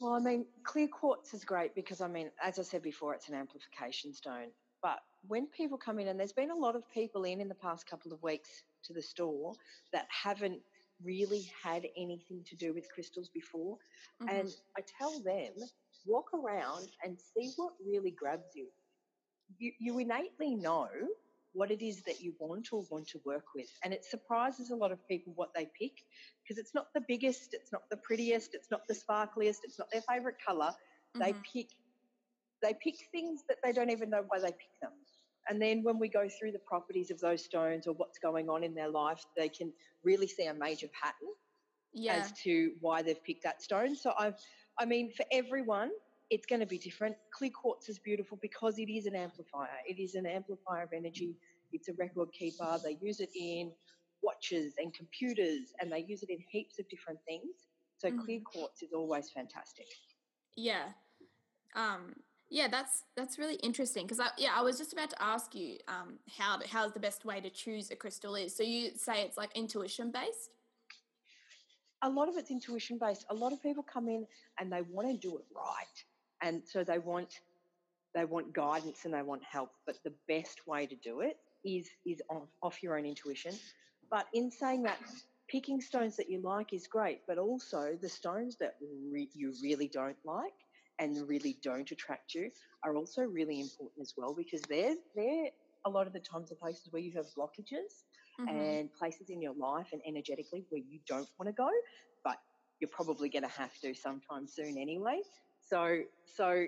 Well, 0.00 0.14
I 0.14 0.18
mean, 0.18 0.46
clear 0.64 0.88
quartz 0.88 1.34
is 1.34 1.44
great 1.44 1.74
because, 1.74 2.00
I 2.00 2.08
mean, 2.08 2.30
as 2.42 2.58
I 2.58 2.62
said 2.62 2.80
before, 2.80 3.14
it's 3.14 3.28
an 3.28 3.34
amplification 3.34 4.14
stone. 4.14 4.48
But 4.82 5.00
when 5.26 5.46
people 5.48 5.76
come 5.76 5.98
in, 5.98 6.08
and 6.08 6.18
there's 6.18 6.32
been 6.32 6.50
a 6.50 6.56
lot 6.56 6.74
of 6.74 6.88
people 6.92 7.24
in 7.24 7.40
in 7.40 7.48
the 7.48 7.54
past 7.54 7.86
couple 7.86 8.12
of 8.12 8.22
weeks 8.22 8.62
to 8.84 8.92
the 8.92 9.02
store 9.02 9.52
that 9.92 10.06
haven't 10.10 10.60
really 11.04 11.50
had 11.62 11.86
anything 11.96 12.42
to 12.48 12.56
do 12.56 12.72
with 12.72 12.90
crystals 12.92 13.28
before. 13.28 13.76
Mm-hmm. 14.22 14.36
And 14.36 14.54
I 14.76 14.82
tell 14.98 15.20
them, 15.20 15.52
walk 16.06 16.26
around 16.34 16.88
and 17.04 17.18
see 17.18 17.52
what 17.56 17.72
really 17.84 18.10
grabs 18.10 18.54
you. 18.54 18.66
You, 19.58 19.72
you 19.78 19.98
innately 19.98 20.54
know 20.54 20.88
what 21.52 21.70
it 21.70 21.82
is 21.82 22.02
that 22.02 22.20
you 22.20 22.34
want 22.38 22.72
or 22.72 22.84
want 22.90 23.08
to 23.08 23.20
work 23.24 23.44
with. 23.54 23.68
And 23.82 23.92
it 23.94 24.04
surprises 24.04 24.70
a 24.70 24.76
lot 24.76 24.92
of 24.92 25.06
people 25.08 25.32
what 25.36 25.54
they 25.54 25.68
pick 25.78 25.92
because 26.42 26.58
it's 26.58 26.74
not 26.74 26.88
the 26.94 27.02
biggest, 27.08 27.54
it's 27.54 27.72
not 27.72 27.82
the 27.90 27.96
prettiest, 27.96 28.54
it's 28.54 28.70
not 28.70 28.82
the 28.88 28.94
sparkliest, 28.94 29.58
it's 29.64 29.78
not 29.78 29.90
their 29.90 30.02
favorite 30.02 30.36
color. 30.44 30.72
Mm-hmm. 31.16 31.20
They 31.20 31.34
pick 31.52 31.68
they 32.62 32.74
pick 32.82 32.94
things 33.12 33.42
that 33.48 33.58
they 33.62 33.72
don't 33.72 33.90
even 33.90 34.10
know 34.10 34.24
why 34.28 34.38
they 34.38 34.48
pick 34.48 34.80
them. 34.80 34.92
And 35.48 35.60
then 35.60 35.82
when 35.82 35.98
we 35.98 36.08
go 36.08 36.28
through 36.28 36.52
the 36.52 36.58
properties 36.60 37.10
of 37.10 37.20
those 37.20 37.44
stones 37.44 37.86
or 37.86 37.92
what's 37.94 38.18
going 38.18 38.48
on 38.48 38.64
in 38.64 38.74
their 38.74 38.88
life, 38.88 39.24
they 39.36 39.48
can 39.48 39.72
really 40.02 40.26
see 40.26 40.46
a 40.46 40.54
major 40.54 40.88
pattern 41.00 41.28
yeah. 41.92 42.14
as 42.14 42.32
to 42.42 42.72
why 42.80 43.02
they've 43.02 43.22
picked 43.22 43.44
that 43.44 43.62
stone. 43.62 43.94
So 43.96 44.12
I've, 44.18 44.36
I 44.78 44.84
mean, 44.84 45.12
for 45.12 45.24
everyone, 45.32 45.90
it's 46.30 46.46
going 46.46 46.60
to 46.60 46.66
be 46.66 46.78
different. 46.78 47.16
Clear 47.32 47.50
quartz 47.50 47.88
is 47.88 47.98
beautiful 47.98 48.38
because 48.42 48.78
it 48.78 48.90
is 48.90 49.06
an 49.06 49.14
amplifier. 49.14 49.68
It 49.88 50.00
is 50.00 50.14
an 50.14 50.26
amplifier 50.26 50.82
of 50.82 50.92
energy. 50.92 51.36
It's 51.72 51.88
a 51.88 51.92
record 51.94 52.32
keeper. 52.32 52.78
They 52.82 52.98
use 53.00 53.20
it 53.20 53.30
in 53.34 53.72
watches 54.22 54.74
and 54.78 54.92
computers, 54.92 55.72
and 55.80 55.92
they 55.92 56.04
use 56.08 56.22
it 56.22 56.30
in 56.30 56.38
heaps 56.50 56.78
of 56.78 56.88
different 56.88 57.20
things. 57.26 57.68
So 57.98 58.10
mm. 58.10 58.24
clear 58.24 58.40
quartz 58.40 58.82
is 58.82 58.92
always 58.92 59.30
fantastic. 59.30 59.86
Yeah. 60.56 60.86
Um, 61.74 62.14
yeah, 62.50 62.68
that's 62.68 63.02
that's 63.16 63.38
really 63.38 63.56
interesting 63.56 64.04
because 64.04 64.20
I 64.20 64.28
yeah 64.38 64.50
I 64.54 64.62
was 64.62 64.78
just 64.78 64.92
about 64.92 65.10
to 65.10 65.22
ask 65.22 65.54
you 65.54 65.78
um, 65.88 66.18
how 66.38 66.58
how's 66.70 66.92
the 66.92 67.00
best 67.00 67.24
way 67.24 67.40
to 67.40 67.50
choose 67.50 67.90
a 67.90 67.96
crystal 67.96 68.34
is. 68.36 68.56
So 68.56 68.62
you 68.62 68.90
say 68.96 69.22
it's 69.22 69.36
like 69.36 69.50
intuition 69.56 70.12
based. 70.12 70.50
A 72.02 72.08
lot 72.08 72.28
of 72.28 72.36
it's 72.36 72.50
intuition 72.50 72.98
based. 72.98 73.26
A 73.30 73.34
lot 73.34 73.52
of 73.52 73.60
people 73.62 73.82
come 73.82 74.08
in 74.08 74.26
and 74.60 74.72
they 74.72 74.82
want 74.82 75.08
to 75.08 75.16
do 75.16 75.38
it 75.38 75.44
right, 75.54 76.04
and 76.42 76.62
so 76.64 76.84
they 76.84 76.98
want 76.98 77.40
they 78.14 78.24
want 78.24 78.52
guidance 78.52 79.04
and 79.04 79.12
they 79.12 79.22
want 79.22 79.42
help. 79.42 79.72
But 79.84 79.96
the 80.04 80.12
best 80.28 80.66
way 80.68 80.86
to 80.86 80.94
do 80.96 81.20
it 81.20 81.38
is 81.64 81.88
is 82.04 82.22
off, 82.28 82.48
off 82.62 82.82
your 82.82 82.96
own 82.96 83.06
intuition. 83.06 83.54
But 84.08 84.26
in 84.32 84.52
saying 84.52 84.84
that, 84.84 84.98
picking 85.48 85.80
stones 85.80 86.16
that 86.16 86.30
you 86.30 86.40
like 86.40 86.72
is 86.72 86.86
great, 86.86 87.22
but 87.26 87.38
also 87.38 87.98
the 88.00 88.08
stones 88.08 88.56
that 88.60 88.76
re- 89.10 89.28
you 89.34 89.52
really 89.62 89.88
don't 89.88 90.16
like 90.24 90.52
and 90.98 91.28
really 91.28 91.56
don't 91.62 91.90
attract 91.90 92.34
you 92.34 92.50
are 92.84 92.96
also 92.96 93.22
really 93.22 93.60
important 93.60 94.00
as 94.00 94.14
well 94.16 94.34
because 94.34 94.62
they're 94.62 94.94
they're 95.14 95.50
a 95.86 95.90
lot 95.90 96.06
of 96.06 96.12
the 96.12 96.20
times 96.20 96.48
the 96.50 96.54
places 96.54 96.88
where 96.90 97.00
you 97.00 97.12
have 97.12 97.26
blockages 97.38 98.04
mm-hmm. 98.40 98.48
and 98.48 98.92
places 98.92 99.30
in 99.30 99.40
your 99.40 99.54
life 99.54 99.88
and 99.92 100.02
energetically 100.06 100.64
where 100.68 100.82
you 100.88 100.98
don't 101.06 101.28
want 101.38 101.48
to 101.48 101.52
go, 101.52 101.68
but 102.24 102.38
you're 102.80 102.90
probably 102.90 103.28
going 103.28 103.44
to 103.44 103.48
have 103.48 103.72
to 103.80 103.94
sometime 103.94 104.46
soon 104.46 104.76
anyway. 104.78 105.20
So 105.60 106.00
so 106.24 106.66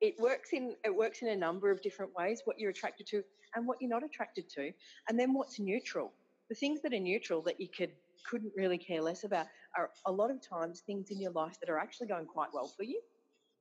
it 0.00 0.14
works 0.18 0.52
in 0.52 0.74
it 0.84 0.94
works 0.94 1.22
in 1.22 1.28
a 1.28 1.36
number 1.36 1.70
of 1.70 1.80
different 1.80 2.12
ways 2.16 2.42
what 2.44 2.58
you're 2.58 2.70
attracted 2.70 3.06
to 3.06 3.22
and 3.54 3.66
what 3.66 3.78
you're 3.80 3.90
not 3.90 4.02
attracted 4.02 4.48
to 4.48 4.72
and 5.08 5.18
then 5.18 5.32
what's 5.32 5.60
neutral 5.60 6.12
the 6.48 6.54
things 6.54 6.80
that 6.82 6.92
are 6.92 6.98
neutral 6.98 7.40
that 7.42 7.60
you 7.60 7.68
could 7.68 7.90
couldn't 8.28 8.52
really 8.56 8.78
care 8.78 9.00
less 9.00 9.24
about 9.24 9.46
are 9.76 9.90
a 10.06 10.12
lot 10.12 10.30
of 10.30 10.38
times 10.40 10.82
things 10.86 11.10
in 11.10 11.20
your 11.20 11.30
life 11.32 11.58
that 11.60 11.70
are 11.70 11.78
actually 11.78 12.06
going 12.06 12.26
quite 12.26 12.48
well 12.52 12.66
for 12.76 12.82
you 12.82 13.00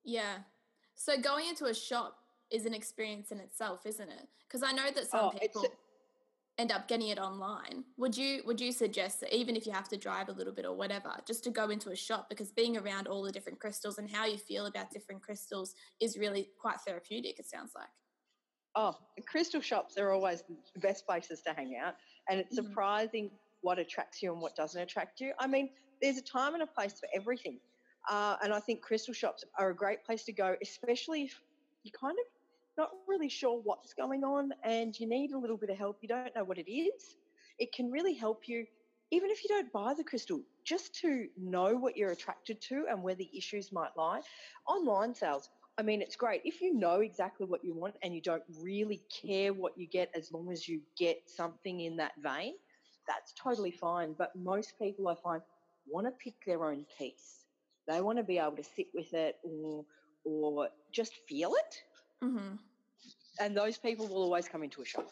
yeah. 0.04 0.38
So 0.96 1.20
going 1.20 1.48
into 1.48 1.66
a 1.66 1.74
shop 1.74 2.18
is 2.52 2.66
an 2.66 2.74
experience 2.74 3.32
in 3.32 3.40
itself, 3.40 3.86
isn't 3.86 4.10
it? 4.10 4.28
Because 4.48 4.64
I 4.64 4.72
know 4.72 4.92
that 4.94 5.10
some 5.10 5.26
oh, 5.26 5.30
people. 5.32 5.66
End 6.58 6.72
up 6.72 6.88
getting 6.88 7.08
it 7.08 7.18
online 7.18 7.86
would 7.98 8.16
you 8.16 8.42
would 8.46 8.62
you 8.62 8.72
suggest 8.72 9.22
that 9.22 9.34
even 9.36 9.56
if 9.56 9.66
you 9.66 9.72
have 9.72 9.88
to 9.88 9.98
drive 9.98 10.28
a 10.28 10.32
little 10.32 10.54
bit 10.54 10.66
or 10.66 10.76
whatever 10.76 11.10
just 11.26 11.44
to 11.46 11.50
go 11.50 11.70
into 11.70 11.90
a 11.90 11.96
shop 11.96 12.30
because 12.30 12.52
being 12.52 12.78
around 12.78 13.08
all 13.08 13.24
the 13.24 13.32
different 13.32 13.60
crystals 13.60 13.98
and 13.98 14.12
how 14.12 14.26
you 14.26 14.38
feel 14.38 14.68
about 14.68 14.92
different 14.92 15.24
crystals 15.24 15.74
is 16.02 16.18
really 16.18 16.50
quite 16.60 16.80
therapeutic 16.82 17.40
it 17.40 17.50
sounds 17.50 17.72
like 17.74 17.88
oh 18.76 18.94
crystal 19.26 19.62
shops 19.62 19.98
are 19.98 20.12
always 20.12 20.44
the 20.76 20.80
best 20.82 21.08
places 21.08 21.42
to 21.42 21.52
hang 21.54 21.78
out 21.84 21.96
and 22.30 22.40
it's 22.40 22.56
mm-hmm. 22.56 22.68
surprising 22.68 23.32
what 23.62 23.80
attracts 23.80 24.22
you 24.22 24.32
and 24.32 24.42
what 24.42 24.56
doesn't 24.56 24.82
attract 24.82 25.22
you 25.22 25.32
i 25.40 25.48
mean 25.48 25.70
there's 26.02 26.18
a 26.18 26.22
time 26.22 26.54
and 26.54 26.62
a 26.62 26.68
place 26.68 27.00
for 27.00 27.08
everything 27.16 27.60
uh, 28.10 28.36
and 28.44 28.54
i 28.54 28.60
think 28.60 28.82
crystal 28.82 29.14
shops 29.14 29.44
are 29.60 29.70
a 29.70 29.76
great 29.76 30.04
place 30.04 30.24
to 30.24 30.32
go 30.34 30.56
especially 30.62 31.24
if 31.24 31.42
you're 31.84 32.00
kind 32.00 32.18
of 32.18 32.26
not 32.78 32.90
really 33.08 33.30
sure 33.30 33.62
what's 33.64 33.94
going 33.94 34.24
on 34.24 34.52
and 34.64 35.00
you 35.00 35.08
need 35.08 35.32
a 35.32 35.38
little 35.38 35.58
bit 35.58 35.70
of 35.70 35.78
help, 35.78 35.98
you 36.02 36.08
don't 36.08 36.34
know 36.36 36.44
what 36.44 36.58
it 36.58 36.72
is, 36.72 37.16
it 37.60 37.72
can 37.74 37.92
really 37.92 38.14
help 38.14 38.48
you, 38.48 38.66
even 39.12 39.30
if 39.30 39.44
you 39.44 39.50
don't 39.50 39.72
buy 39.72 39.94
the 39.94 40.04
crystal, 40.04 40.42
just 40.64 40.96
to 40.96 41.28
know 41.38 41.76
what 41.76 41.98
you're 41.98 42.12
attracted 42.12 42.62
to 42.62 42.86
and 42.90 43.04
where 43.04 43.16
the 43.16 43.30
issues 43.36 43.72
might 43.72 43.92
lie. 43.98 44.22
Online 44.68 45.14
sales, 45.14 45.50
I 45.78 45.84
mean, 45.84 46.02
it's 46.02 46.16
great. 46.16 46.42
If 46.46 46.62
you 46.62 46.74
know 46.74 47.02
exactly 47.02 47.46
what 47.46 47.64
you 47.64 47.74
want 47.74 47.96
and 48.04 48.16
you 48.16 48.22
don't 48.22 48.44
really 48.62 49.02
care 49.22 49.54
what 49.54 49.78
you 49.78 49.88
get 49.88 50.10
as 50.16 50.32
long 50.32 50.52
as 50.52 50.68
you 50.68 50.82
get 50.98 51.18
something 51.26 51.82
in 51.82 51.98
that 51.98 52.14
vein, 52.24 52.54
that's 53.08 53.34
totally 53.34 53.72
fine. 53.72 54.16
But 54.18 54.36
most 54.36 54.74
people 54.80 55.08
I 55.08 55.16
find 55.16 55.42
want 55.88 56.08
to 56.08 56.12
pick 56.12 56.36
their 56.46 56.66
own 56.66 56.86
piece. 56.98 57.41
They 57.88 58.02
want 58.02 58.18
to 58.18 58.24
be 58.24 58.38
able 58.38 58.58
to 58.58 58.64
sit 58.64 58.88
with 58.94 59.14
it 59.14 59.38
or 59.44 59.86
or 60.24 60.70
just 60.92 61.14
feel 61.28 61.54
it 61.54 61.82
Mm-hmm. 62.24 62.56
And 63.40 63.58
those 63.58 63.78
people 63.78 64.08
will 64.08 64.24
always 64.24 64.48
come 64.48 64.64
into 64.64 64.82
a 64.82 64.86
shop. 64.86 65.10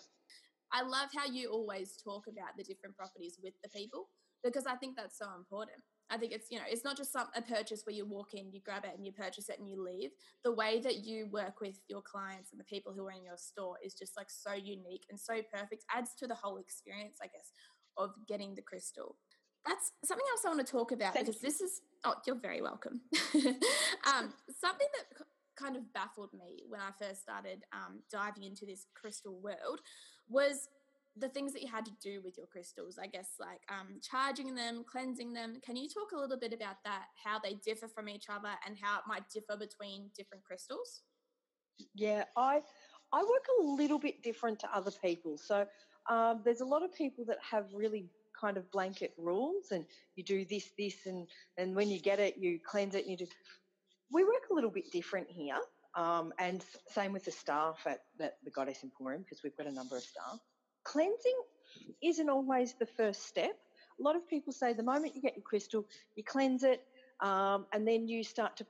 I 0.72 0.84
love 0.84 1.10
how 1.16 1.26
you 1.26 1.50
always 1.50 1.98
talk 2.04 2.26
about 2.28 2.56
the 2.58 2.64
different 2.64 2.96
properties 2.96 3.40
with 3.44 3.54
the 3.64 3.70
people 3.70 4.10
because 4.44 4.68
I 4.68 4.76
think 4.76 4.96
that's 4.96 5.18
so 5.18 5.26
important. 5.36 5.78
I 6.12 6.18
think 6.18 6.32
it's 6.32 6.48
you 6.50 6.58
know 6.58 6.66
it's 6.70 6.84
not 6.84 6.98
just 6.98 7.12
some, 7.12 7.28
a 7.36 7.42
purchase 7.42 7.84
where 7.86 7.96
you 7.96 8.06
walk 8.06 8.34
in, 8.34 8.52
you 8.52 8.62
grab 8.64 8.84
it, 8.84 8.92
and 8.96 9.06
you 9.06 9.12
purchase 9.12 9.50
it, 9.50 9.60
and 9.60 9.70
you 9.70 9.84
leave. 9.84 10.12
The 10.44 10.52
way 10.52 10.80
that 10.82 11.04
you 11.06 11.28
work 11.32 11.62
with 11.62 11.80
your 11.88 12.02
clients 12.02 12.52
and 12.52 12.60
the 12.60 12.66
people 12.66 12.94
who 12.94 13.08
are 13.08 13.12
in 13.12 13.24
your 13.24 13.38
store 13.38 13.78
is 13.84 13.94
just 13.94 14.16
like 14.18 14.30
so 14.30 14.54
unique 14.54 15.06
and 15.10 15.20
so 15.20 15.42
perfect. 15.54 15.86
Adds 15.94 16.12
to 16.20 16.28
the 16.28 16.36
whole 16.36 16.58
experience, 16.58 17.18
I 17.22 17.28
guess, 17.28 17.52
of 17.98 18.12
getting 18.28 18.56
the 18.56 18.62
crystal. 18.62 19.18
That's 19.68 19.92
something 20.06 20.26
else 20.32 20.46
I 20.46 20.50
want 20.50 20.66
to 20.66 20.72
talk 20.72 20.92
about 20.92 21.14
Thank 21.14 21.28
because 21.28 21.42
you. 21.42 21.50
this 21.50 21.62
is 21.62 21.82
oh, 22.04 22.16
you're 22.26 22.40
very 22.40 22.62
welcome. 22.62 23.02
um, 23.36 24.34
something 24.60 24.88
that 24.98 25.26
kind 25.58 25.76
of 25.76 25.92
baffled 25.94 26.34
me 26.34 26.64
when 26.68 26.80
I 26.80 26.92
first 26.98 27.22
started 27.22 27.64
um, 27.74 28.00
diving 28.12 28.44
into 28.44 28.66
this 28.66 28.86
crystal 28.96 29.40
world 29.42 29.80
was 30.30 30.70
the 31.18 31.30
things 31.30 31.52
that 31.54 31.62
you 31.62 31.68
had 31.68 31.86
to 31.86 31.92
do 32.02 32.22
with 32.24 32.38
your 32.38 32.48
crystals. 32.48 32.98
I 33.02 33.08
guess 33.08 33.32
like 33.40 33.62
um, 33.70 34.00
charging 34.02 34.56
them, 34.56 34.86
cleansing 34.90 35.34
them. 35.34 35.60
Can 35.66 35.76
you 35.76 35.90
talk 35.90 36.12
a 36.14 36.20
little 36.20 36.38
bit 36.38 36.54
about 36.54 36.78
that? 36.86 37.06
How 37.24 37.40
they 37.40 37.56
differ 37.66 37.88
from 37.88 38.08
each 38.08 38.26
other 38.30 38.52
and 38.66 38.78
how 38.82 38.98
it 39.00 39.04
might 39.08 39.30
differ 39.30 39.58
between 39.58 40.10
different 40.16 40.44
crystals? 40.44 41.02
Yeah, 41.96 42.26
I 42.38 42.62
I 43.12 43.22
work 43.22 43.46
a 43.60 43.64
little 43.64 44.00
bit 44.00 44.22
different 44.22 44.60
to 44.60 44.76
other 44.76 44.92
people. 44.92 45.38
So 45.38 45.66
um, 46.10 46.42
there's 46.46 46.62
a 46.62 46.66
lot 46.66 46.84
of 46.84 46.94
people 46.94 47.26
that 47.26 47.38
have 47.42 47.66
really 47.74 48.06
kind 48.40 48.58
of 48.58 48.70
blanket 48.72 49.14
rules 49.18 49.72
and 49.72 49.86
you 50.16 50.24
do 50.24 50.46
this, 50.46 50.70
this, 50.78 51.06
and 51.06 51.28
and 51.58 51.76
when 51.76 51.90
you 51.90 52.00
get 52.00 52.20
it, 52.20 52.38
you 52.38 52.60
cleanse 52.66 52.96
it 52.96 53.04
and 53.04 53.12
you 53.12 53.18
do 53.18 53.28
we 54.12 54.24
work 54.24 54.50
a 54.52 54.54
little 54.54 54.70
bit 54.72 54.92
different 54.92 55.28
here, 55.30 55.60
um, 55.96 56.34
and 56.40 56.64
same 56.88 57.14
with 57.14 57.26
the 57.26 57.32
staff 57.32 57.86
at, 57.86 58.02
the 58.18 58.52
Goddess 58.52 58.80
Emporium 58.84 59.24
because 59.24 59.44
we've 59.44 59.56
got 59.56 59.68
a 59.68 59.72
number 59.72 59.96
of 59.96 60.04
staff. 60.04 60.40
Cleansing 60.84 61.40
isn't 62.04 62.30
always 62.30 62.74
the 62.74 62.86
first 62.86 63.28
step. 63.28 63.56
A 64.00 64.04
lot 64.04 64.16
of 64.16 64.28
people 64.28 64.54
say 64.54 64.74
the 64.74 64.84
moment 64.84 65.16
you 65.16 65.22
get 65.22 65.36
your 65.36 65.44
crystal, 65.44 65.86
you 66.16 66.24
cleanse 66.24 66.64
it, 66.64 66.84
um, 67.22 67.66
and 67.74 67.88
then 67.88 68.08
you 68.08 68.24
start 68.24 68.58
to 68.58 68.66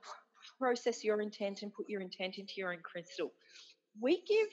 process 0.58 1.04
your 1.04 1.20
intent 1.20 1.62
and 1.62 1.72
put 1.72 1.88
your 1.88 2.00
intent 2.00 2.38
into 2.38 2.54
your 2.56 2.72
own 2.72 2.80
crystal. 2.82 3.32
We 4.00 4.22
give 4.26 4.48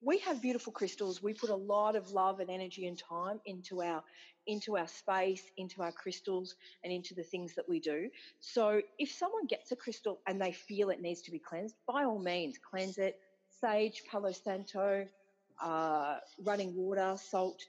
we 0.00 0.18
have 0.18 0.40
beautiful 0.40 0.72
crystals. 0.72 1.22
We 1.22 1.34
put 1.34 1.50
a 1.50 1.56
lot 1.56 1.96
of 1.96 2.10
love 2.12 2.40
and 2.40 2.50
energy 2.50 2.86
and 2.86 2.98
time 2.98 3.40
into 3.46 3.82
our 3.82 4.02
into 4.46 4.78
our 4.78 4.88
space, 4.88 5.42
into 5.58 5.82
our 5.82 5.92
crystals, 5.92 6.54
and 6.82 6.90
into 6.90 7.14
the 7.14 7.22
things 7.22 7.54
that 7.54 7.68
we 7.68 7.80
do. 7.80 8.08
So 8.40 8.80
if 8.98 9.10
someone 9.10 9.46
gets 9.46 9.72
a 9.72 9.76
crystal 9.76 10.20
and 10.26 10.40
they 10.40 10.52
feel 10.52 10.88
it 10.88 11.02
needs 11.02 11.20
to 11.22 11.30
be 11.30 11.38
cleansed, 11.38 11.74
by 11.86 12.04
all 12.04 12.18
means, 12.18 12.58
cleanse 12.58 12.96
it. 12.96 13.20
Sage, 13.60 14.02
Palo 14.10 14.32
Santo, 14.32 15.06
uh, 15.62 16.16
running 16.44 16.74
water, 16.74 17.14
salt, 17.18 17.60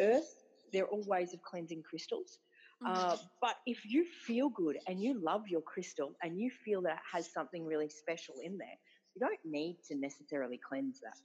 earth. 0.00 0.42
They're 0.72 0.86
all 0.86 1.04
ways 1.06 1.34
of 1.34 1.42
cleansing 1.42 1.82
crystals. 1.82 2.38
Mm-hmm. 2.82 2.92
Uh, 2.92 3.16
but 3.42 3.56
if 3.66 3.84
you 3.84 4.06
feel 4.26 4.48
good 4.48 4.78
and 4.86 5.02
you 5.02 5.20
love 5.22 5.48
your 5.48 5.60
crystal 5.60 6.12
and 6.22 6.40
you 6.40 6.50
feel 6.64 6.80
that 6.82 6.94
it 6.94 7.16
has 7.16 7.30
something 7.30 7.66
really 7.66 7.90
special 7.90 8.36
in 8.42 8.56
there, 8.56 8.78
you 9.14 9.20
don't 9.20 9.38
need 9.44 9.76
to 9.88 9.96
necessarily 9.96 10.58
cleanse 10.58 11.00
that. 11.00 11.18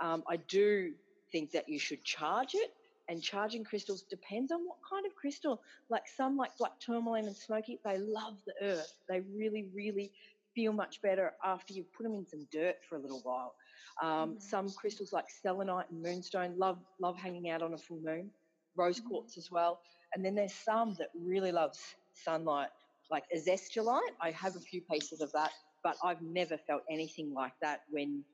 Um, 0.00 0.22
I 0.28 0.36
do 0.36 0.92
think 1.32 1.50
that 1.52 1.68
you 1.68 1.78
should 1.78 2.04
charge 2.04 2.54
it, 2.54 2.72
and 3.08 3.22
charging 3.22 3.64
crystals 3.64 4.02
depends 4.02 4.50
on 4.52 4.60
what 4.66 4.78
kind 4.88 5.04
of 5.06 5.14
crystal. 5.14 5.60
Like 5.90 6.04
some, 6.16 6.36
like 6.36 6.56
black 6.58 6.78
tourmaline 6.80 7.26
and 7.26 7.36
smoky, 7.36 7.78
they 7.84 7.98
love 7.98 8.36
the 8.46 8.54
earth. 8.62 8.92
They 9.08 9.20
really, 9.20 9.68
really 9.74 10.12
feel 10.54 10.72
much 10.72 11.02
better 11.02 11.32
after 11.44 11.74
you 11.74 11.84
put 11.96 12.04
them 12.04 12.14
in 12.14 12.26
some 12.26 12.46
dirt 12.50 12.76
for 12.88 12.96
a 12.96 13.00
little 13.00 13.20
while. 13.24 13.54
Um, 14.02 14.08
mm-hmm. 14.08 14.38
Some 14.38 14.70
crystals 14.70 15.12
like 15.12 15.26
selenite 15.42 15.90
and 15.90 16.02
moonstone 16.02 16.54
love 16.56 16.78
love 17.00 17.16
hanging 17.16 17.50
out 17.50 17.62
on 17.62 17.74
a 17.74 17.78
full 17.78 18.00
moon. 18.02 18.30
Rose 18.76 19.00
mm-hmm. 19.00 19.08
quartz 19.08 19.36
as 19.36 19.50
well. 19.50 19.80
And 20.14 20.24
then 20.24 20.34
there's 20.34 20.54
some 20.54 20.94
that 20.98 21.08
really 21.14 21.52
loves 21.52 21.80
sunlight, 22.12 22.68
like 23.10 23.24
azeztulite. 23.36 24.14
I 24.20 24.30
have 24.30 24.56
a 24.56 24.60
few 24.60 24.80
pieces 24.82 25.20
of 25.20 25.32
that, 25.32 25.50
but 25.82 25.96
I've 26.04 26.22
never 26.22 26.56
felt 26.56 26.82
anything 26.88 27.34
like 27.34 27.52
that 27.60 27.82
when 27.90 28.24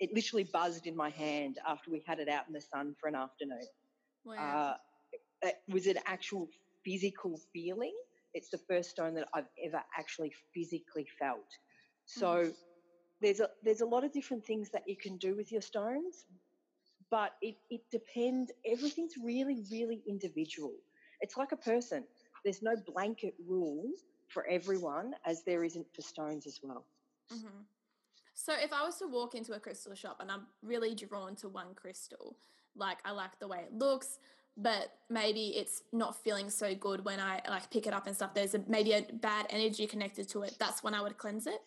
it 0.00 0.14
literally 0.14 0.44
buzzed 0.44 0.86
in 0.86 0.96
my 0.96 1.10
hand 1.10 1.58
after 1.68 1.90
we 1.90 2.02
had 2.06 2.18
it 2.18 2.28
out 2.28 2.44
in 2.48 2.54
the 2.54 2.60
sun 2.60 2.94
for 2.98 3.08
an 3.08 3.14
afternoon. 3.14 3.66
Wow. 4.24 4.76
Uh, 5.42 5.48
it 5.48 5.56
was 5.68 5.86
an 5.86 5.98
actual 6.06 6.48
physical 6.84 7.38
feeling. 7.52 7.94
It's 8.32 8.48
the 8.48 8.58
first 8.58 8.90
stone 8.90 9.14
that 9.14 9.28
I've 9.34 9.48
ever 9.64 9.82
actually 9.98 10.32
physically 10.54 11.06
felt. 11.18 11.46
So 12.06 12.26
mm. 12.26 12.54
there's 13.20 13.40
a 13.40 13.48
there's 13.62 13.82
a 13.82 13.86
lot 13.86 14.04
of 14.04 14.12
different 14.12 14.44
things 14.44 14.70
that 14.70 14.82
you 14.86 14.96
can 14.96 15.16
do 15.18 15.36
with 15.36 15.52
your 15.52 15.60
stones, 15.60 16.24
but 17.10 17.32
it, 17.42 17.56
it 17.70 17.82
depends. 17.90 18.50
Everything's 18.66 19.14
really, 19.22 19.64
really 19.70 20.02
individual. 20.08 20.72
It's 21.20 21.36
like 21.36 21.52
a 21.52 21.56
person. 21.56 22.04
There's 22.44 22.62
no 22.62 22.74
blanket 22.86 23.34
rule 23.46 23.90
for 24.28 24.46
everyone, 24.48 25.12
as 25.26 25.42
there 25.44 25.64
isn't 25.64 25.86
for 25.94 26.02
stones 26.02 26.46
as 26.46 26.60
well. 26.62 26.86
Mm-hmm. 27.32 27.60
So 28.42 28.54
if 28.54 28.72
I 28.72 28.82
was 28.82 28.96
to 28.96 29.06
walk 29.06 29.34
into 29.34 29.52
a 29.52 29.60
crystal 29.60 29.94
shop 29.94 30.16
and 30.20 30.30
I'm 30.30 30.46
really 30.62 30.94
drawn 30.94 31.36
to 31.36 31.48
one 31.50 31.74
crystal, 31.74 32.38
like 32.74 32.96
I 33.04 33.10
like 33.10 33.38
the 33.38 33.46
way 33.46 33.58
it 33.58 33.74
looks, 33.74 34.18
but 34.56 34.94
maybe 35.10 35.48
it's 35.48 35.82
not 35.92 36.16
feeling 36.24 36.48
so 36.48 36.74
good 36.74 37.04
when 37.04 37.20
I 37.20 37.42
like 37.46 37.70
pick 37.70 37.86
it 37.86 37.92
up 37.92 38.06
and 38.06 38.16
stuff. 38.16 38.32
There's 38.32 38.54
a, 38.54 38.62
maybe 38.66 38.94
a 38.94 39.02
bad 39.20 39.44
energy 39.50 39.86
connected 39.86 40.26
to 40.30 40.42
it. 40.42 40.56
That's 40.58 40.82
when 40.82 40.94
I 40.94 41.02
would 41.02 41.18
cleanse 41.18 41.46
it. 41.46 41.60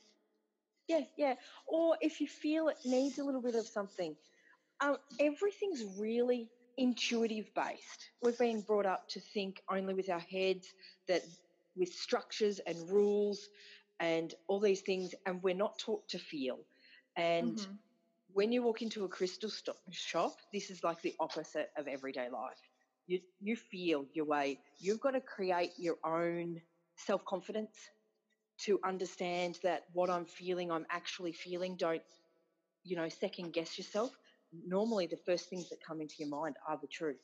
Yeah, 0.87 1.01
yeah. 1.15 1.35
Or 1.67 1.95
if 2.01 2.19
you 2.19 2.27
feel 2.27 2.69
it 2.69 2.77
needs 2.83 3.19
a 3.19 3.23
little 3.23 3.41
bit 3.41 3.53
of 3.53 3.67
something, 3.67 4.15
um, 4.81 4.97
everything's 5.19 5.83
really 5.99 6.49
intuitive 6.77 7.53
based. 7.53 8.09
We've 8.23 8.37
been 8.39 8.61
brought 8.61 8.87
up 8.87 9.07
to 9.09 9.19
think 9.19 9.61
only 9.69 9.93
with 9.93 10.09
our 10.09 10.19
heads, 10.19 10.73
that 11.07 11.21
with 11.75 11.93
structures 11.93 12.59
and 12.65 12.89
rules 12.89 13.49
and 13.99 14.33
all 14.47 14.59
these 14.59 14.81
things, 14.81 15.13
and 15.25 15.41
we're 15.43 15.55
not 15.55 15.79
taught 15.79 16.07
to 16.09 16.19
feel. 16.19 16.59
And 17.15 17.57
mm-hmm. 17.57 17.71
when 18.33 18.51
you 18.51 18.63
walk 18.63 18.81
into 18.81 19.05
a 19.05 19.07
crystal 19.07 19.51
shop, 19.91 20.35
this 20.51 20.69
is 20.69 20.83
like 20.83 21.01
the 21.01 21.15
opposite 21.19 21.69
of 21.77 21.87
everyday 21.87 22.29
life. 22.29 22.59
You, 23.07 23.19
you 23.41 23.55
feel 23.55 24.05
your 24.13 24.25
way. 24.25 24.59
You've 24.79 25.01
got 25.01 25.11
to 25.11 25.21
create 25.21 25.71
your 25.77 25.97
own 26.05 26.61
self 26.95 27.23
confidence 27.25 27.75
to 28.59 28.79
understand 28.83 29.59
that 29.63 29.83
what 29.93 30.09
I'm 30.09 30.25
feeling, 30.25 30.71
I'm 30.71 30.85
actually 30.89 31.33
feeling. 31.33 31.75
Don't, 31.75 32.01
you 32.83 32.95
know, 32.95 33.09
second 33.09 33.53
guess 33.53 33.77
yourself. 33.77 34.11
Normally, 34.65 35.07
the 35.07 35.17
first 35.25 35.49
things 35.49 35.69
that 35.69 35.83
come 35.85 35.99
into 35.99 36.15
your 36.19 36.29
mind 36.29 36.55
are 36.67 36.77
the 36.79 36.87
truth. 36.87 37.19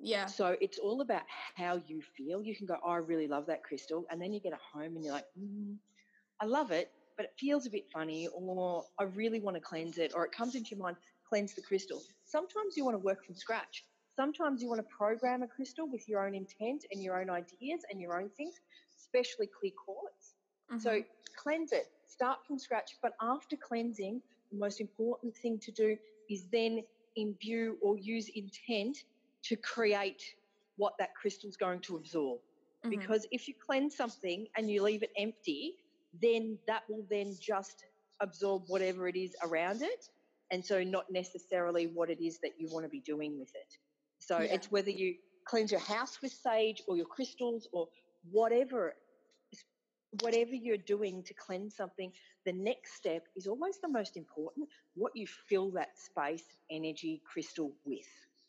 Yeah. 0.00 0.26
So 0.26 0.56
it's 0.60 0.78
all 0.78 1.00
about 1.00 1.22
how 1.56 1.80
you 1.86 2.00
feel. 2.16 2.42
You 2.42 2.54
can 2.54 2.66
go, 2.66 2.76
oh, 2.84 2.90
I 2.90 2.96
really 2.96 3.26
love 3.26 3.46
that 3.46 3.64
crystal. 3.64 4.04
And 4.10 4.20
then 4.20 4.32
you 4.32 4.40
get 4.40 4.52
it 4.52 4.58
home 4.72 4.94
and 4.96 5.04
you're 5.04 5.14
like, 5.14 5.26
mm, 5.38 5.76
I 6.40 6.46
love 6.46 6.70
it, 6.70 6.90
but 7.16 7.24
it 7.24 7.32
feels 7.38 7.66
a 7.66 7.70
bit 7.70 7.86
funny, 7.92 8.28
or 8.32 8.84
I 8.98 9.04
really 9.04 9.40
want 9.40 9.56
to 9.56 9.60
cleanse 9.60 9.98
it, 9.98 10.12
or 10.14 10.24
it 10.24 10.32
comes 10.32 10.54
into 10.54 10.70
your 10.70 10.78
mind, 10.78 10.96
cleanse 11.28 11.54
the 11.54 11.62
crystal. 11.62 12.00
Sometimes 12.24 12.76
you 12.76 12.84
want 12.84 12.94
to 12.94 13.04
work 13.04 13.24
from 13.24 13.34
scratch. 13.34 13.84
Sometimes 14.14 14.62
you 14.62 14.68
want 14.68 14.80
to 14.80 14.86
program 14.96 15.42
a 15.42 15.48
crystal 15.48 15.88
with 15.88 16.08
your 16.08 16.26
own 16.26 16.34
intent 16.34 16.84
and 16.92 17.02
your 17.02 17.20
own 17.20 17.30
ideas 17.30 17.82
and 17.90 18.00
your 18.00 18.20
own 18.20 18.28
things, 18.36 18.54
especially 18.96 19.48
clear 19.60 19.72
quartz. 19.84 20.34
Mm-hmm. 20.70 20.78
So 20.78 21.02
cleanse 21.36 21.72
it, 21.72 21.86
start 22.06 22.38
from 22.46 22.58
scratch. 22.58 22.96
But 23.02 23.12
after 23.20 23.56
cleansing, 23.56 24.20
the 24.52 24.58
most 24.58 24.80
important 24.80 25.36
thing 25.36 25.58
to 25.60 25.72
do 25.72 25.96
is 26.30 26.46
then 26.52 26.82
imbue 27.16 27.76
or 27.82 27.96
use 27.96 28.30
intent 28.34 28.98
to 29.44 29.56
create 29.56 30.22
what 30.76 30.94
that 30.98 31.14
crystal's 31.14 31.56
going 31.56 31.80
to 31.80 31.96
absorb. 31.96 32.38
Mm-hmm. 32.84 32.90
Because 32.90 33.26
if 33.30 33.48
you 33.48 33.54
cleanse 33.54 33.96
something 33.96 34.46
and 34.56 34.70
you 34.70 34.82
leave 34.82 35.02
it 35.02 35.10
empty, 35.16 35.74
then 36.20 36.58
that 36.66 36.82
will 36.88 37.04
then 37.10 37.36
just 37.40 37.84
absorb 38.20 38.64
whatever 38.66 39.08
it 39.08 39.16
is 39.16 39.34
around 39.44 39.82
it. 39.82 40.08
And 40.50 40.64
so 40.64 40.82
not 40.82 41.06
necessarily 41.10 41.86
what 41.86 42.10
it 42.10 42.24
is 42.24 42.38
that 42.42 42.52
you 42.58 42.68
want 42.70 42.84
to 42.84 42.88
be 42.88 43.00
doing 43.00 43.38
with 43.38 43.50
it. 43.54 43.76
So 44.18 44.38
yeah. 44.38 44.54
it's 44.54 44.70
whether 44.70 44.90
you 44.90 45.14
cleanse 45.46 45.70
your 45.70 45.80
house 45.80 46.20
with 46.22 46.32
sage 46.32 46.82
or 46.88 46.96
your 46.96 47.06
crystals 47.06 47.68
or 47.72 47.88
whatever 48.30 48.94
whatever 50.22 50.54
you're 50.54 50.76
doing 50.78 51.22
to 51.22 51.34
cleanse 51.34 51.76
something, 51.76 52.10
the 52.46 52.52
next 52.52 52.94
step 52.94 53.24
is 53.36 53.46
always 53.46 53.78
the 53.82 53.88
most 53.88 54.16
important 54.16 54.68
what 54.94 55.12
you 55.14 55.26
fill 55.26 55.70
that 55.72 55.98
space, 55.98 56.44
energy, 56.70 57.20
crystal 57.30 57.72
with. 57.84 58.06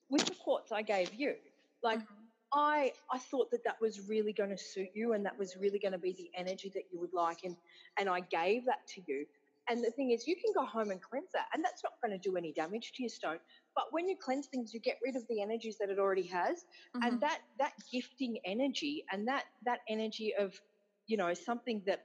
With 0.10 0.26
the 0.26 0.36
quartz 0.36 0.72
I 0.72 0.82
gave 0.82 1.14
you, 1.14 1.36
like 1.84 2.00
mm-hmm. 2.00 2.14
I, 2.54 2.94
I 3.12 3.20
thought 3.20 3.52
that 3.52 3.64
that 3.64 3.80
was 3.80 4.10
really 4.10 4.34
going 4.34 4.50
to 4.50 4.58
suit 4.58 4.90
you 4.94 5.14
and 5.14 5.26
that 5.26 5.38
was 5.38 5.56
really 5.58 5.80
going 5.80 5.92
to 5.92 6.00
be 6.00 6.14
the 6.14 6.30
energy 6.36 6.72
that 6.74 6.84
you 6.92 7.00
would 7.00 7.14
like. 7.14 7.44
And, 7.44 7.56
and 8.00 8.10
I 8.10 8.22
gave 8.22 8.66
that 8.66 8.88
to 8.96 9.02
you. 9.08 9.26
And 9.70 9.84
the 9.84 9.92
thing 9.92 10.12
is, 10.12 10.28
you 10.28 10.36
can 10.36 10.52
go 10.56 10.66
home 10.66 10.90
and 10.90 11.00
cleanse 11.00 11.32
that, 11.34 11.46
and 11.54 11.64
that's 11.64 11.84
not 11.84 11.94
going 12.04 12.20
to 12.20 12.30
do 12.30 12.36
any 12.38 12.52
damage 12.52 12.92
to 12.96 13.04
your 13.04 13.10
stone. 13.10 13.38
But 13.76 13.86
when 13.92 14.10
you 14.10 14.16
cleanse 14.20 14.48
things, 14.48 14.74
you 14.74 14.80
get 14.80 14.98
rid 15.04 15.16
of 15.16 15.28
the 15.30 15.44
energies 15.44 15.78
that 15.78 15.90
it 15.90 16.00
already 16.00 16.26
has, 16.26 16.66
mm-hmm. 16.96 17.04
and 17.04 17.22
that 17.22 17.42
that 17.60 17.74
gifting 17.92 18.40
energy 18.46 19.06
and 19.12 19.28
that 19.28 19.44
that 19.66 19.82
energy 19.88 20.34
of, 20.40 20.60
you 21.06 21.18
know, 21.18 21.36
something 21.36 21.84
that 21.86 22.04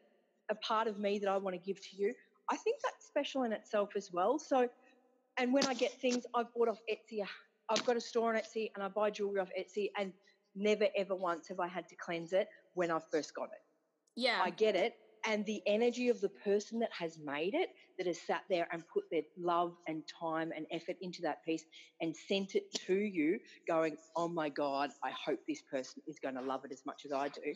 a 0.51 0.55
part 0.57 0.89
of 0.89 0.99
me 0.99 1.19
that 1.19 1.29
I 1.29 1.39
want 1.39 1.55
to 1.55 1.67
give 1.67 1.81
to 1.81 1.97
you. 1.97 2.13
I 2.51 2.57
think 2.57 2.81
that's 2.85 3.07
special 3.07 3.45
in 3.45 3.53
itself 3.53 3.91
as 3.97 4.13
well. 4.13 4.39
So, 4.39 4.69
and 5.39 5.53
when 5.55 5.65
I 5.67 5.73
get 5.73 5.93
things, 5.93 6.27
I've 6.35 6.53
bought 6.55 6.69
off 6.69 6.81
Etsy. 6.91 7.25
I've 7.69 7.85
got 7.85 7.97
a 7.97 8.01
store 8.01 8.35
on 8.35 8.41
Etsy, 8.41 8.71
and 8.75 8.85
I 8.85 8.89
buy 8.89 9.11
jewelry 9.11 9.41
off 9.41 9.51
Etsy, 9.59 9.91
and 9.99 10.13
never 10.55 10.87
ever 10.97 11.15
once 11.15 11.49
have 11.49 11.61
I 11.61 11.69
had 11.69 11.89
to 11.89 11.97
cleanse 11.97 12.33
it 12.33 12.49
when 12.75 12.91
I 12.91 12.99
first 13.11 13.35
got 13.35 13.45
it. 13.45 13.63
Yeah, 14.17 14.41
I 14.43 14.51
get 14.51 14.77
it, 14.77 14.95
and 15.27 15.45
the 15.47 15.63
energy 15.67 16.09
of 16.09 16.21
the 16.21 16.29
person 16.29 16.79
that 16.81 16.91
has 16.93 17.19
made 17.19 17.55
it, 17.55 17.71
that 17.99 18.07
has 18.07 18.21
sat 18.21 18.43
there 18.51 18.69
and 18.73 18.83
put 18.93 19.05
their 19.11 19.23
love 19.39 19.75
and 19.89 20.03
time 20.21 20.53
and 20.55 20.67
effort 20.71 20.97
into 21.01 21.23
that 21.23 21.45
piece 21.45 21.65
and 22.01 22.15
sent 22.15 22.55
it 22.55 22.73
to 22.87 22.95
you, 22.95 23.39
going, 23.67 23.97
oh 24.17 24.29
my 24.29 24.49
God, 24.49 24.91
I 25.03 25.11
hope 25.11 25.41
this 25.49 25.63
person 25.63 26.03
is 26.07 26.19
going 26.19 26.35
to 26.35 26.43
love 26.43 26.65
it 26.65 26.73
as 26.73 26.83
much 26.85 27.03
as 27.07 27.13
I 27.13 27.29
do. 27.29 27.55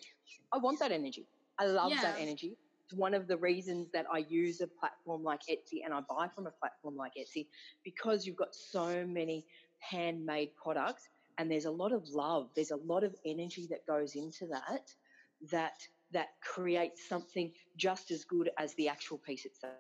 I 0.53 0.59
want 0.59 0.79
that 0.81 0.93
energy. 0.93 1.27
I 1.59 1.67
love 1.67 1.91
yeah. 1.91 2.01
that 2.03 2.17
energy. 2.19 2.57
It's 2.85 2.99
one 2.99 3.13
of 3.13 3.29
the 3.29 3.37
reasons 3.37 3.89
that 3.93 4.07
I 4.11 4.25
use 4.31 4.63
a 4.63 4.67
platform 4.67 5.23
like 5.23 5.41
Etsy 5.51 5.85
and 5.85 5.93
I 5.93 6.01
buy 6.09 6.29
from 6.35 6.47
a 6.47 6.53
platform 6.53 6.97
like 6.97 7.13
Etsy 7.21 7.49
because 7.85 8.27
you've 8.27 8.37
got 8.37 8.55
so 8.55 9.07
many 9.07 9.45
handmade 9.81 10.51
products 10.57 11.09
and 11.39 11.51
there's 11.51 11.67
a 11.67 11.71
lot 11.71 11.93
of 11.93 12.09
love, 12.09 12.51
there's 12.55 12.73
a 12.73 12.77
lot 12.77 13.05
of 13.05 13.15
energy 13.25 13.67
that 13.71 13.87
goes 13.87 14.15
into 14.17 14.47
that 14.47 14.91
that 15.51 15.81
that 16.13 16.29
creates 16.43 17.09
something 17.09 17.53
just 17.77 18.11
as 18.11 18.25
good 18.25 18.51
as 18.59 18.75
the 18.75 18.89
actual 18.89 19.19
piece 19.19 19.45
itself. 19.45 19.79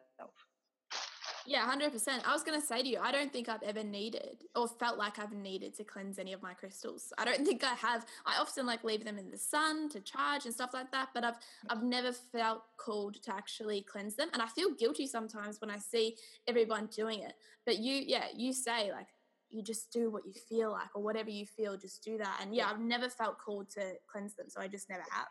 Yeah, 1.46 1.66
100%. 1.66 2.26
I 2.26 2.32
was 2.34 2.42
going 2.42 2.60
to 2.60 2.66
say 2.66 2.82
to 2.82 2.88
you, 2.88 2.98
I 3.00 3.10
don't 3.10 3.32
think 3.32 3.48
I've 3.48 3.62
ever 3.62 3.82
needed 3.82 4.44
or 4.54 4.68
felt 4.68 4.98
like 4.98 5.18
I've 5.18 5.32
needed 5.32 5.74
to 5.76 5.84
cleanse 5.84 6.18
any 6.18 6.34
of 6.34 6.42
my 6.42 6.52
crystals. 6.52 7.10
I 7.16 7.24
don't 7.24 7.46
think 7.46 7.64
I 7.64 7.72
have. 7.72 8.04
I 8.26 8.38
often 8.38 8.66
like 8.66 8.84
leave 8.84 9.02
them 9.02 9.16
in 9.16 9.30
the 9.30 9.38
sun 9.38 9.88
to 9.90 10.00
charge 10.00 10.44
and 10.44 10.52
stuff 10.52 10.74
like 10.74 10.92
that, 10.92 11.08
but 11.14 11.24
I've 11.24 11.36
I've 11.70 11.82
never 11.82 12.12
felt 12.12 12.64
called 12.76 13.22
to 13.22 13.34
actually 13.34 13.80
cleanse 13.80 14.14
them 14.14 14.28
and 14.34 14.42
I 14.42 14.46
feel 14.46 14.74
guilty 14.74 15.06
sometimes 15.06 15.58
when 15.62 15.70
I 15.70 15.78
see 15.78 16.16
everyone 16.46 16.90
doing 16.94 17.20
it. 17.20 17.32
But 17.64 17.78
you 17.78 17.94
yeah, 17.94 18.26
you 18.36 18.52
say 18.52 18.92
like 18.92 19.06
you 19.50 19.62
just 19.62 19.92
do 19.92 20.10
what 20.10 20.26
you 20.26 20.32
feel 20.48 20.72
like 20.72 20.88
or 20.94 21.02
whatever 21.02 21.30
you 21.30 21.46
feel 21.46 21.76
just 21.76 22.02
do 22.02 22.18
that. 22.18 22.38
And 22.42 22.54
yeah, 22.54 22.70
I've 22.70 22.80
never 22.80 23.08
felt 23.08 23.38
called 23.38 23.70
to 23.70 23.94
cleanse 24.10 24.34
them, 24.34 24.46
so 24.48 24.60
I 24.60 24.68
just 24.68 24.88
never 24.88 25.04
have. 25.10 25.28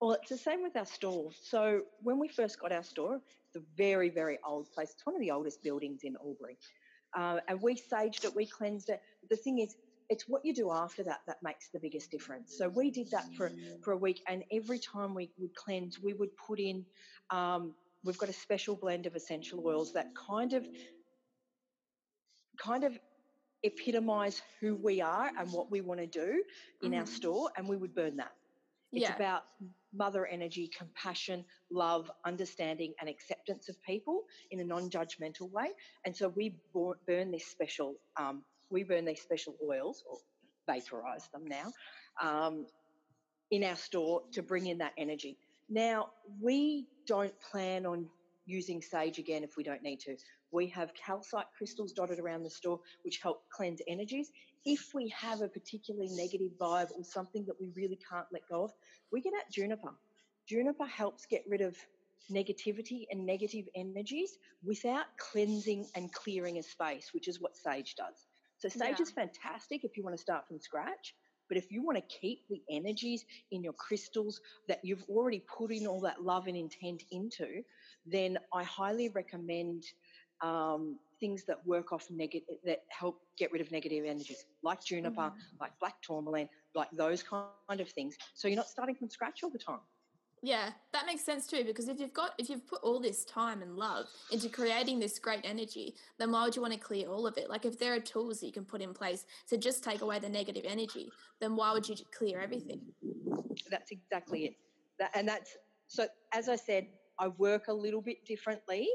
Well, 0.00 0.12
it's 0.12 0.30
the 0.30 0.38
same 0.38 0.62
with 0.62 0.76
our 0.76 0.86
store. 0.86 1.30
So 1.42 1.82
when 2.02 2.18
we 2.18 2.28
first 2.28 2.58
got 2.58 2.72
our 2.72 2.82
store, 2.82 3.20
it's 3.46 3.56
a 3.56 3.66
very, 3.76 4.08
very 4.08 4.38
old 4.46 4.70
place. 4.72 4.90
It's 4.92 5.04
one 5.04 5.14
of 5.14 5.20
the 5.20 5.30
oldest 5.30 5.62
buildings 5.62 6.00
in 6.04 6.16
Albury. 6.24 6.56
Uh, 7.14 7.40
and 7.48 7.60
we 7.60 7.74
saged 7.74 8.24
it, 8.24 8.34
we 8.34 8.46
cleansed 8.46 8.88
it. 8.88 9.00
The 9.28 9.36
thing 9.36 9.58
is, 9.58 9.76
it's 10.08 10.28
what 10.28 10.44
you 10.44 10.54
do 10.54 10.72
after 10.72 11.04
that 11.04 11.20
that 11.26 11.36
makes 11.42 11.68
the 11.68 11.78
biggest 11.78 12.10
difference. 12.10 12.56
So 12.56 12.68
we 12.68 12.90
did 12.90 13.10
that 13.10 13.26
for, 13.36 13.52
for 13.82 13.92
a 13.92 13.96
week, 13.96 14.22
and 14.26 14.42
every 14.52 14.78
time 14.78 15.14
we 15.14 15.30
would 15.38 15.54
cleanse, 15.54 16.00
we 16.02 16.14
would 16.14 16.36
put 16.36 16.58
in, 16.58 16.84
um, 17.30 17.74
we've 18.02 18.18
got 18.18 18.28
a 18.28 18.32
special 18.32 18.74
blend 18.74 19.06
of 19.06 19.14
essential 19.14 19.62
oils 19.64 19.92
that 19.92 20.08
kind 20.14 20.52
of, 20.52 20.66
kind 22.58 22.84
of 22.84 22.98
epitomise 23.64 24.42
who 24.60 24.76
we 24.76 25.00
are 25.00 25.30
and 25.38 25.50
what 25.52 25.70
we 25.70 25.80
want 25.80 26.00
to 26.00 26.06
do 26.06 26.42
in 26.82 26.90
mm-hmm. 26.90 27.00
our 27.00 27.06
store, 27.06 27.50
and 27.56 27.68
we 27.68 27.76
would 27.76 27.94
burn 27.94 28.16
that. 28.16 28.32
It's 28.92 29.02
yeah. 29.02 29.14
about 29.14 29.42
mother 29.94 30.26
energy, 30.26 30.68
compassion, 30.76 31.44
love, 31.70 32.10
understanding, 32.24 32.92
and 33.00 33.08
acceptance 33.08 33.68
of 33.68 33.80
people 33.82 34.24
in 34.50 34.60
a 34.60 34.64
non-judgmental 34.64 35.50
way. 35.52 35.68
And 36.04 36.16
so 36.16 36.28
we 36.28 36.56
burn 37.06 37.30
this 37.30 37.46
special, 37.46 37.94
um, 38.16 38.42
we 38.70 38.82
burn 38.82 39.04
these 39.04 39.20
special 39.20 39.54
oils 39.64 40.02
or 40.08 40.18
vaporize 40.66 41.28
them 41.32 41.44
now 41.46 41.72
um, 42.20 42.66
in 43.50 43.62
our 43.64 43.76
store 43.76 44.22
to 44.32 44.42
bring 44.42 44.66
in 44.66 44.78
that 44.78 44.92
energy. 44.98 45.36
Now 45.68 46.10
we 46.40 46.86
don't 47.06 47.34
plan 47.40 47.86
on 47.86 48.06
using 48.46 48.82
sage 48.82 49.18
again 49.18 49.44
if 49.44 49.56
we 49.56 49.62
don't 49.62 49.82
need 49.82 50.00
to. 50.00 50.16
We 50.52 50.66
have 50.68 50.92
calcite 50.94 51.46
crystals 51.56 51.92
dotted 51.92 52.18
around 52.18 52.42
the 52.42 52.50
store, 52.50 52.80
which 53.02 53.18
help 53.22 53.44
cleanse 53.50 53.80
energies. 53.86 54.30
If 54.64 54.92
we 54.94 55.08
have 55.08 55.40
a 55.42 55.48
particularly 55.48 56.08
negative 56.10 56.52
vibe 56.60 56.90
or 56.96 57.04
something 57.04 57.44
that 57.46 57.60
we 57.60 57.70
really 57.74 57.98
can't 58.10 58.26
let 58.32 58.42
go 58.48 58.64
of, 58.64 58.72
we 59.12 59.20
get 59.20 59.32
out 59.34 59.50
juniper. 59.50 59.94
Juniper 60.48 60.86
helps 60.86 61.26
get 61.26 61.44
rid 61.48 61.60
of 61.60 61.76
negativity 62.30 63.06
and 63.10 63.24
negative 63.24 63.66
energies 63.74 64.38
without 64.64 65.06
cleansing 65.18 65.86
and 65.94 66.12
clearing 66.12 66.58
a 66.58 66.62
space, 66.62 67.10
which 67.12 67.28
is 67.28 67.40
what 67.40 67.56
sage 67.56 67.94
does. 67.94 68.26
So 68.58 68.68
sage 68.68 68.96
yeah. 68.98 69.02
is 69.02 69.10
fantastic 69.10 69.84
if 69.84 69.96
you 69.96 70.02
want 70.02 70.16
to 70.16 70.20
start 70.20 70.46
from 70.46 70.58
scratch. 70.58 71.14
But 71.48 71.56
if 71.56 71.72
you 71.72 71.82
want 71.82 71.98
to 71.98 72.16
keep 72.20 72.46
the 72.48 72.62
energies 72.70 73.24
in 73.50 73.64
your 73.64 73.72
crystals 73.72 74.40
that 74.68 74.78
you've 74.84 75.04
already 75.08 75.40
put 75.40 75.72
in 75.72 75.84
all 75.84 76.00
that 76.02 76.22
love 76.22 76.46
and 76.46 76.56
intent 76.56 77.02
into, 77.10 77.62
then 78.06 78.38
I 78.54 78.62
highly 78.62 79.08
recommend 79.08 79.82
um, 80.42 80.98
things 81.18 81.44
that 81.44 81.64
work 81.66 81.92
off 81.92 82.06
negative, 82.10 82.56
that 82.64 82.82
help 82.88 83.20
get 83.38 83.52
rid 83.52 83.60
of 83.60 83.70
negative 83.70 84.04
energies, 84.06 84.46
like 84.62 84.82
juniper, 84.84 85.20
mm-hmm. 85.20 85.56
like 85.60 85.72
black 85.78 86.00
tourmaline, 86.02 86.48
like 86.74 86.88
those 86.92 87.22
kind 87.22 87.80
of 87.80 87.88
things. 87.90 88.16
So 88.34 88.48
you're 88.48 88.56
not 88.56 88.68
starting 88.68 88.94
from 88.94 89.10
scratch 89.10 89.40
all 89.42 89.50
the 89.50 89.58
time. 89.58 89.80
Yeah, 90.42 90.70
that 90.94 91.04
makes 91.04 91.22
sense 91.22 91.46
too. 91.46 91.64
Because 91.64 91.88
if 91.88 92.00
you've 92.00 92.14
got, 92.14 92.32
if 92.38 92.48
you've 92.48 92.66
put 92.66 92.80
all 92.82 92.98
this 92.98 93.24
time 93.26 93.60
and 93.60 93.76
love 93.76 94.06
into 94.32 94.48
creating 94.48 94.98
this 94.98 95.18
great 95.18 95.42
energy, 95.44 95.94
then 96.18 96.32
why 96.32 96.44
would 96.44 96.56
you 96.56 96.62
want 96.62 96.72
to 96.72 96.80
clear 96.80 97.08
all 97.08 97.26
of 97.26 97.36
it? 97.36 97.50
Like 97.50 97.66
if 97.66 97.78
there 97.78 97.94
are 97.94 98.00
tools 98.00 98.40
that 98.40 98.46
you 98.46 98.52
can 98.52 98.64
put 98.64 98.80
in 98.80 98.94
place 98.94 99.26
to 99.48 99.58
just 99.58 99.84
take 99.84 100.00
away 100.00 100.18
the 100.18 100.30
negative 100.30 100.64
energy, 100.66 101.10
then 101.40 101.56
why 101.56 101.72
would 101.72 101.86
you 101.86 101.94
clear 102.16 102.40
everything? 102.40 102.80
That's 103.70 103.90
exactly 103.90 104.46
it. 104.46 104.54
That, 104.98 105.10
and 105.14 105.28
that's 105.28 105.56
so. 105.88 106.06
As 106.32 106.48
I 106.48 106.56
said, 106.56 106.86
I 107.18 107.28
work 107.28 107.68
a 107.68 107.72
little 107.72 108.00
bit 108.00 108.24
differently 108.24 108.88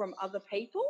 from 0.00 0.14
other 0.22 0.40
people. 0.40 0.86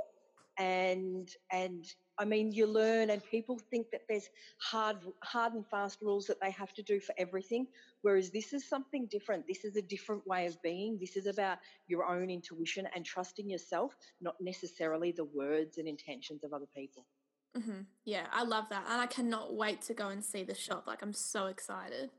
And 0.57 1.29
and 1.51 1.85
I 2.17 2.25
mean 2.25 2.53
you 2.53 2.67
learn 2.67 3.11
and 3.11 3.21
people 3.25 3.59
think 3.71 3.91
that 3.91 4.03
there's 4.09 4.29
hard 4.61 4.99
hard 5.25 5.55
and 5.55 5.67
fast 5.67 5.99
rules 6.01 6.27
that 6.27 6.41
they 6.41 6.53
have 6.53 6.73
to 6.75 6.83
do 6.83 7.01
for 7.01 7.13
everything 7.19 7.67
whereas 8.03 8.31
this 8.31 8.53
is 8.53 8.69
something 8.69 9.07
different. 9.11 9.49
This 9.49 9.65
is 9.65 9.75
a 9.75 9.83
different 9.83 10.25
way 10.29 10.47
of 10.47 10.63
being. 10.63 10.97
This 11.01 11.17
is 11.17 11.27
about 11.27 11.59
your 11.89 12.05
own 12.05 12.31
intuition 12.31 12.87
and 12.95 13.05
trusting 13.05 13.51
yourself 13.51 13.97
not 14.21 14.37
necessarily 14.41 15.11
the 15.11 15.25
words 15.25 15.79
and 15.79 15.89
intentions 15.89 16.45
of 16.45 16.53
other 16.53 16.69
people. 16.77 17.05
Mm-hmm. 17.57 17.81
yeah 18.05 18.27
I 18.33 18.45
love 18.45 18.67
that 18.71 18.85
and 18.89 19.01
I 19.01 19.07
cannot 19.07 19.57
wait 19.57 19.83
to 19.89 19.95
go 19.95 20.07
and 20.11 20.25
see 20.25 20.45
the 20.45 20.55
shop 20.55 20.85
like 20.87 21.03
I'm 21.03 21.13
so 21.13 21.47
excited. 21.47 22.11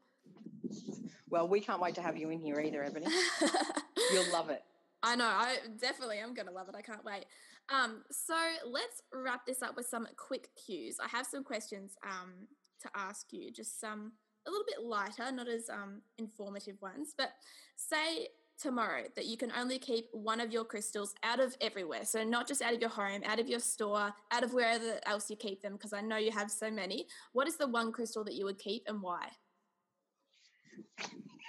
Well 1.30 1.48
we 1.48 1.62
can't 1.62 1.82
wait 1.82 1.96
to 1.96 2.02
have 2.02 2.18
you 2.18 2.32
in 2.32 2.42
here 2.42 2.60
either 2.60 2.84
Ebony. 2.84 3.08
You'll 4.14 4.34
love 4.34 4.50
it 4.50 4.62
I 5.04 5.16
know. 5.16 5.26
I 5.26 5.58
definitely 5.80 6.20
am 6.20 6.34
going 6.34 6.48
to 6.48 6.54
love 6.54 6.70
it. 6.70 6.76
I 6.78 6.82
can't 6.82 7.04
wait. 7.04 7.26
Um, 7.70 8.04
so 8.12 8.36
let's 8.66 9.02
wrap 9.14 9.46
this 9.46 9.62
up 9.62 9.76
with 9.76 9.88
some 9.88 10.08
quick 10.18 10.50
cues. 10.66 10.98
I 11.04 11.08
have 11.08 11.26
some 11.26 11.44
questions 11.44 11.96
um, 12.04 12.48
to 12.82 12.90
ask 12.96 13.28
you, 13.32 13.52
just 13.52 13.80
some 13.80 14.12
a 14.48 14.52
little 14.52 14.66
bit 14.66 14.84
lighter, 14.84 15.32
not 15.32 15.48
as 15.48 15.70
um, 15.70 16.02
informative 16.18 16.82
ones. 16.82 17.14
But 17.18 17.30
say 17.76 18.28
tomorrow 18.60 19.04
that 19.16 19.26
you 19.26 19.38
can 19.38 19.52
only 19.58 19.80
keep 19.80 20.06
one 20.12 20.40
of 20.40 20.52
your 20.52 20.64
crystals 20.64 21.14
out 21.24 21.40
of 21.40 21.56
everywhere. 21.62 22.06
So 22.06 22.24
not 22.24 22.48
just 22.48 22.62
out 22.62 22.74
of 22.74 22.82
your 22.82 22.90
home, 22.90 23.22
out 23.26 23.40
of 23.40 23.50
your 23.50 23.60
store, 23.60 24.14
out 24.32 24.44
of 24.44 24.54
wherever 24.54 25.00
else 25.06 25.30
you 25.30 25.36
keep 25.36 25.62
them, 25.62 25.74
because 25.74 25.94
I 25.94 26.02
know 26.02 26.18
you 26.18 26.32
have 26.32 26.52
so 26.52 26.70
many. 26.70 27.08
What 27.34 27.48
is 27.48 27.58
the 27.58 27.68
one 27.68 27.92
crystal 27.92 28.24
that 28.26 28.36
you 28.36 28.46
would 28.46 28.60
keep 28.60 28.84
and 28.88 29.02
why? 29.02 29.30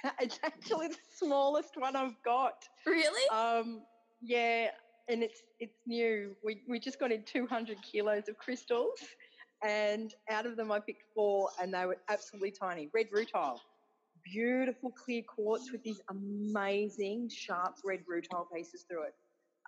it's 0.21 0.38
actually 0.43 0.88
the 0.88 0.97
smallest 1.17 1.77
one 1.77 1.97
I've 1.97 2.21
got. 2.25 2.65
Really? 2.87 3.29
Um, 3.31 3.83
yeah, 4.21 4.69
and 5.09 5.23
it's 5.23 5.43
it's 5.61 5.79
new. 5.87 6.37
We 6.45 6.62
we 6.69 6.79
just 6.79 6.99
got 6.99 7.12
in 7.12 7.23
200 7.25 7.79
kilos 7.83 8.29
of 8.29 8.38
crystals, 8.38 8.99
and 9.65 10.15
out 10.31 10.47
of 10.47 10.57
them 10.57 10.71
I 10.73 10.81
picked 10.81 11.05
four, 11.15 11.51
and 11.61 11.73
they 11.73 11.87
were 11.87 11.99
absolutely 12.09 12.53
tiny. 12.53 12.88
Red 12.95 13.07
rutile, 13.11 13.59
beautiful 14.25 14.91
clear 14.91 15.23
quartz 15.23 15.73
with 15.73 15.83
these 15.83 16.01
amazing 16.11 17.29
sharp 17.35 17.75
red 17.85 18.01
rutile 18.01 18.47
pieces 18.55 18.85
through 18.88 19.05
it. 19.05 19.15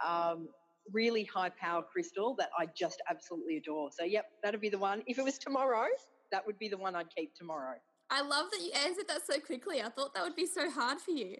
Um, 0.05 0.49
really 0.93 1.25
high 1.25 1.49
power 1.49 1.83
crystal 1.83 2.35
that 2.39 2.51
I 2.59 2.67
just 2.77 3.01
absolutely 3.09 3.57
adore. 3.57 3.91
So 3.97 4.05
yep, 4.05 4.27
that'd 4.43 4.61
be 4.61 4.69
the 4.69 4.79
one. 4.79 5.03
If 5.07 5.19
it 5.19 5.25
was 5.25 5.39
tomorrow, 5.39 5.87
that 6.31 6.47
would 6.47 6.59
be 6.59 6.69
the 6.69 6.77
one 6.77 6.95
I'd 6.95 7.15
keep 7.15 7.35
tomorrow. 7.35 7.77
I 8.15 8.21
love 8.21 8.47
that 8.53 8.61
you 8.61 8.71
answered 8.87 9.09
that 9.09 9.27
so 9.27 9.41
quickly. 9.41 9.83
I 9.83 9.89
thought 9.89 10.15
that 10.15 10.23
would 10.23 10.37
be 10.37 10.47
so 10.47 10.71
hard 10.71 11.01
for 11.01 11.11
you. 11.11 11.37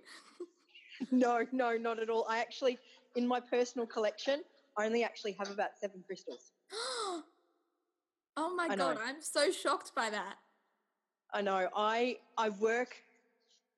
no, 1.13 1.45
no, 1.53 1.77
not 1.77 2.01
at 2.01 2.11
all. 2.11 2.27
I 2.29 2.41
actually, 2.41 2.79
in 3.15 3.29
my 3.29 3.39
personal 3.39 3.87
collection, 3.87 4.43
I 4.77 4.87
only 4.87 5.05
actually 5.05 5.37
have 5.39 5.53
about 5.53 5.71
seven 5.81 6.03
crystals. 6.05 6.51
oh 8.37 8.55
my 8.57 8.65
I 8.65 8.77
god, 8.77 8.97
know. 8.97 9.01
I'm 9.05 9.23
so 9.23 9.53
shocked 9.53 9.93
by 9.95 10.11
that. 10.11 10.35
I 11.33 11.43
know. 11.43 11.69
I 11.77 12.17
I 12.37 12.49
work 12.49 12.97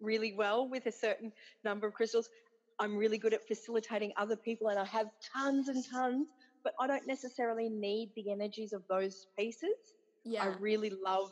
really 0.01 0.33
well 0.33 0.67
with 0.67 0.87
a 0.87 0.93
certain 0.93 1.33
number 1.65 1.87
of 1.87 1.93
crystals. 1.93 2.31
I'm 2.79 2.97
really 2.97 3.19
good 3.19 3.35
at 3.35 3.47
facilitating 3.47 4.13
other 4.17 4.37
people 4.37 4.69
and 4.69 4.79
I 4.79 4.87
have 4.87 5.09
tons 5.35 5.69
and 5.69 5.85
tons, 5.91 6.29
but 6.65 6.73
I 6.81 6.87
don't 6.87 7.07
necessarily 7.07 7.69
need 7.69 8.11
the 8.17 8.31
energies 8.31 8.73
of 8.73 8.83
those 8.89 9.27
pieces. 9.39 9.95
Yeah. 10.25 10.45
I 10.45 10.47
really 10.61 10.93
love 11.05 11.31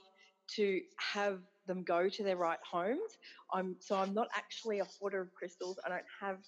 to 0.56 0.80
have 0.98 1.40
them 1.66 1.82
go 1.82 2.08
to 2.08 2.22
their 2.22 2.36
right 2.36 2.58
homes. 2.70 3.18
I'm 3.52 3.76
so 3.80 3.96
I'm 3.96 4.14
not 4.14 4.28
actually 4.34 4.80
a 4.80 4.84
hoarder 4.84 5.20
of 5.20 5.34
crystals. 5.34 5.78
I 5.84 5.88
don't 5.88 6.02
have 6.20 6.38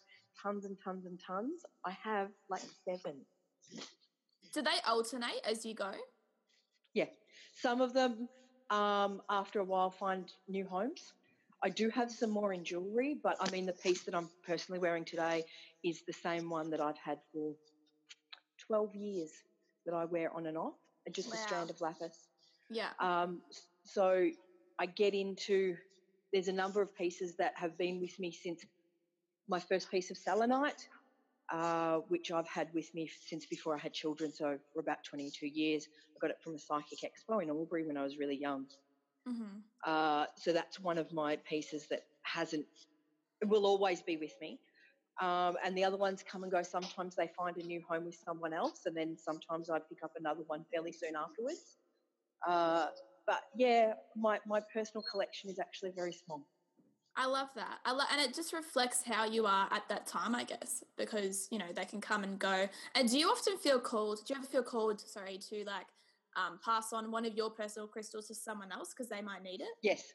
tons 0.43 0.65
and 0.65 0.77
tons 0.83 1.07
and 1.07 1.19
tons. 1.25 1.63
I 1.85 1.93
have 2.03 2.29
like 2.49 2.63
seven. 2.85 3.21
Do 4.53 4.63
they 4.63 4.79
alternate 4.87 5.41
as 5.49 5.65
you 5.65 5.75
go? 5.75 5.93
Yeah. 6.95 7.07
Some 7.55 7.81
of 7.81 7.93
them 7.93 8.29
um, 8.71 9.23
after 9.31 9.61
a 9.61 9.65
while 9.65 9.91
find 9.91 10.31
new 10.49 10.67
homes. 10.67 11.13
I 11.63 11.71
do 11.71 11.89
have 11.91 12.11
some 12.11 12.31
more 12.31 12.53
in 12.53 12.65
jewellery, 12.65 13.17
but 13.23 13.37
I 13.41 13.51
mean 13.51 13.67
the 13.67 13.73
piece 13.73 14.03
that 14.05 14.15
I'm 14.15 14.29
personally 14.47 14.79
wearing 14.79 15.05
today 15.05 15.45
is 15.85 16.03
the 16.07 16.13
same 16.13 16.51
one 16.51 16.71
that 16.71 16.81
I've 16.81 16.99
had 16.99 17.19
for 17.33 17.55
12 18.67 18.95
years 18.95 19.31
that 19.87 19.95
I 19.95 20.05
wear 20.05 20.35
on 20.35 20.47
and 20.47 20.59
off, 20.59 20.75
and 21.07 21.15
just 21.15 21.29
wow. 21.29 21.35
a 21.35 21.39
strand 21.39 21.71
of 21.71 21.81
lapis. 21.81 22.29
Yeah. 22.71 22.91
Um, 23.01 23.41
so 23.85 24.29
I 24.79 24.87
get 24.87 25.15
into 25.15 25.77
there's 26.33 26.49
a 26.49 26.53
number 26.53 26.83
of 26.83 26.95
pieces 26.95 27.37
that 27.37 27.53
have 27.57 27.79
been 27.79 28.01
with 28.01 28.19
me 28.19 28.31
since 28.31 28.65
my 29.49 29.61
first 29.61 29.91
piece 29.91 30.11
of 30.11 30.17
selenite, 30.17 30.89
uh, 31.53 31.99
which 32.09 32.33
I've 32.33 32.49
had 32.49 32.69
with 32.75 32.93
me 32.95 33.09
since 33.27 33.47
before 33.47 33.75
I 33.75 33.79
had 33.79 33.93
children, 33.93 34.33
so 34.33 34.59
for 34.73 34.81
about 34.81 35.05
22 35.05 35.47
years. 35.47 35.89
I 36.15 36.19
got 36.21 36.31
it 36.31 36.39
from 36.43 36.55
a 36.55 36.59
psychic 36.59 36.99
expo 37.01 37.43
in 37.43 37.49
Albury 37.49 37.87
when 37.87 37.97
I 37.97 38.03
was 38.03 38.19
really 38.19 38.37
young. 38.37 38.67
Mm-hmm. 39.29 39.59
Uh, 39.85 40.27
so 40.37 40.53
that's 40.53 40.81
one 40.81 40.99
of 40.99 41.13
my 41.13 41.37
pieces 41.37 41.87
that 41.91 42.05
hasn't, 42.23 42.67
will 43.47 43.67
always 43.67 44.03
be 44.03 44.17
with 44.17 44.35
me. 44.41 44.59
Um, 45.21 45.57
and 45.65 45.77
the 45.77 45.85
other 45.85 45.97
ones 45.97 46.23
come 46.23 46.43
and 46.43 46.53
go. 46.53 46.63
Sometimes 46.63 47.15
they 47.17 47.31
find 47.37 47.57
a 47.57 47.63
new 47.63 47.83
home 47.89 48.05
with 48.05 48.19
someone 48.23 48.53
else, 48.53 48.81
and 48.85 48.97
then 48.97 49.17
sometimes 49.17 49.71
I 49.71 49.79
pick 49.79 50.03
up 50.05 50.13
another 50.19 50.43
one 50.47 50.65
fairly 50.73 50.93
soon 50.93 51.17
afterwards. 51.17 51.79
Uh, 52.47 52.89
but 53.27 53.43
yeah, 53.57 53.95
my, 54.17 54.39
my 54.47 54.61
personal 54.73 55.05
collection 55.11 55.51
is 55.51 55.59
actually 55.59 55.93
very 55.95 56.13
small. 56.13 56.47
I 57.17 57.27
love 57.27 57.49
that. 57.57 57.79
I 57.85 57.93
lo- 57.93 58.05
and 58.13 58.21
it 58.21 58.35
just 58.35 58.53
reflects 58.53 59.03
how 59.03 59.25
you 59.25 59.47
are 59.47 59.69
at 59.73 59.89
that 59.89 60.07
time, 60.07 60.35
I 60.35 60.45
guess, 60.45 60.85
because 60.99 61.49
you 61.51 61.59
know 61.59 61.73
they 61.75 61.87
can 61.87 62.01
come 62.01 62.25
and 62.25 62.39
go. 62.39 62.69
And 62.95 63.11
do 63.11 63.19
you 63.19 63.29
often 63.31 63.57
feel 63.57 63.81
called? 63.81 64.19
Do 64.27 64.35
you 64.35 64.39
ever 64.39 64.47
feel 64.47 64.63
called? 64.63 65.01
Sorry, 65.01 65.39
to 65.49 65.65
like 65.65 65.87
um, 66.37 66.61
pass 66.63 66.93
on 66.93 67.11
one 67.11 67.25
of 67.25 67.35
your 67.35 67.51
personal 67.51 67.89
crystals 67.89 68.29
to 68.29 68.35
someone 68.35 68.71
else 68.71 68.91
because 68.93 69.09
they 69.09 69.23
might 69.23 69.43
need 69.43 69.63
it? 69.63 69.69
Yes. 69.83 70.13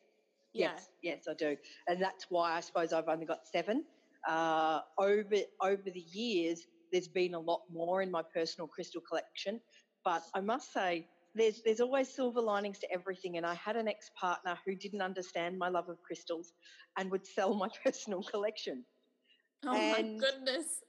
Yeah. 0.53 0.71
Yes, 0.73 0.89
yes, 1.01 1.27
I 1.29 1.33
do, 1.33 1.55
and 1.87 2.01
that's 2.01 2.27
why 2.29 2.55
I 2.55 2.59
suppose 2.59 2.93
I've 2.93 3.07
only 3.07 3.25
got 3.25 3.47
seven. 3.47 3.85
Uh, 4.27 4.81
over 4.99 5.37
over 5.61 5.81
the 5.91 6.05
years, 6.11 6.67
there's 6.91 7.07
been 7.07 7.33
a 7.33 7.39
lot 7.39 7.61
more 7.71 8.01
in 8.01 8.11
my 8.11 8.21
personal 8.21 8.67
crystal 8.67 9.01
collection, 9.01 9.59
but 10.03 10.21
I 10.35 10.41
must 10.41 10.71
say 10.73 11.07
there's 11.35 11.61
there's 11.63 11.79
always 11.79 12.09
silver 12.09 12.41
linings 12.41 12.79
to 12.79 12.91
everything. 12.91 13.37
And 13.37 13.45
I 13.45 13.53
had 13.55 13.75
an 13.75 13.87
ex 13.87 14.11
partner 14.19 14.57
who 14.65 14.75
didn't 14.75 15.01
understand 15.01 15.57
my 15.57 15.69
love 15.69 15.89
of 15.89 16.01
crystals 16.01 16.53
and 16.97 17.09
would 17.11 17.25
sell 17.25 17.53
my 17.53 17.69
personal 17.83 18.23
collection. 18.23 18.83
Oh 19.65 19.75
and 19.75 20.17
my 20.19 20.27
goodness! 20.27 20.83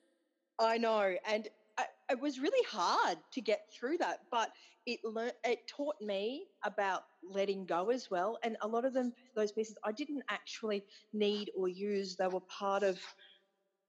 I 0.59 0.79
know, 0.79 1.15
and 1.27 1.49
I, 1.79 1.85
it 2.11 2.21
was 2.21 2.39
really 2.39 2.65
hard 2.69 3.19
to 3.33 3.41
get 3.41 3.67
through 3.73 3.99
that, 3.99 4.21
but 4.31 4.51
it 4.87 5.01
it 5.45 5.61
taught 5.69 6.01
me 6.01 6.47
about 6.65 7.05
letting 7.23 7.65
go 7.67 7.91
as 7.91 8.11
well. 8.11 8.39
And 8.43 8.57
a 8.63 8.69
lot 8.69 8.85
of 8.85 8.95
them, 8.95 9.13
those 9.35 9.53
pieces, 9.53 9.77
I 9.85 9.93
didn't 9.93 10.23
actually 10.29 10.85
need 11.13 11.51
or 11.57 11.69
use. 11.69 12.17
They 12.17 12.27
were 12.27 12.41
part 12.41 12.83
of 12.83 12.99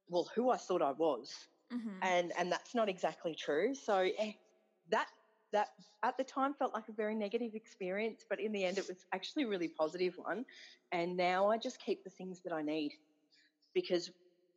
well, 0.09 0.29
who 0.35 0.49
I 0.49 0.57
thought 0.57 0.81
I 0.81 0.91
was. 0.91 1.33
Mm-hmm. 1.73 2.03
And 2.03 2.33
and 2.37 2.51
that's 2.51 2.75
not 2.75 2.89
exactly 2.89 3.35
true. 3.35 3.73
So 3.73 4.09
eh, 4.17 4.33
that 4.91 5.07
that 5.53 5.69
at 6.03 6.17
the 6.17 6.23
time 6.23 6.53
felt 6.53 6.73
like 6.73 6.89
a 6.89 6.93
very 6.93 7.15
negative 7.15 7.55
experience, 7.55 8.25
but 8.29 8.39
in 8.39 8.51
the 8.51 8.65
end, 8.65 8.77
it 8.77 8.87
was 8.87 9.05
actually 9.13 9.43
a 9.43 9.47
really 9.47 9.69
positive 9.69 10.15
one. 10.17 10.43
And 10.91 11.15
now 11.15 11.49
I 11.49 11.57
just 11.57 11.79
keep 11.79 12.03
the 12.03 12.09
things 12.09 12.41
that 12.43 12.51
I 12.51 12.61
need 12.61 12.91
because 13.73 14.11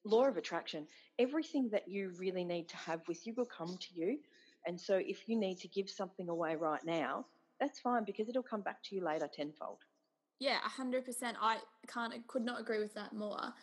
law 0.04 0.24
of 0.24 0.37
attraction, 0.37 0.87
everything 1.18 1.68
that 1.70 1.87
you 1.87 2.12
really 2.18 2.44
need 2.44 2.68
to 2.68 2.76
have 2.76 3.00
with 3.06 3.26
you 3.26 3.35
will 3.37 3.46
come 3.46 3.76
to 3.78 3.88
you. 3.94 4.18
And 4.66 4.80
so 4.80 4.96
if 4.96 5.28
you 5.28 5.38
need 5.38 5.59
to 5.59 5.68
give 5.68 5.88
something 5.88 6.28
away 6.28 6.56
right 6.56 6.85
now, 6.85 7.26
that's 7.61 7.78
fine 7.80 8.04
because 8.04 8.28
it'll 8.28 8.42
come 8.42 8.62
back 8.62 8.82
to 8.85 8.96
you 8.96 9.04
later 9.04 9.28
tenfold. 9.32 9.78
Yeah, 10.38 10.59
100%. 10.78 11.04
I 11.40 11.59
can't, 11.87 12.26
could 12.26 12.44
not 12.44 12.61
agree 12.61 12.80
with 12.80 12.94
that 12.94 13.14
more 13.14 13.54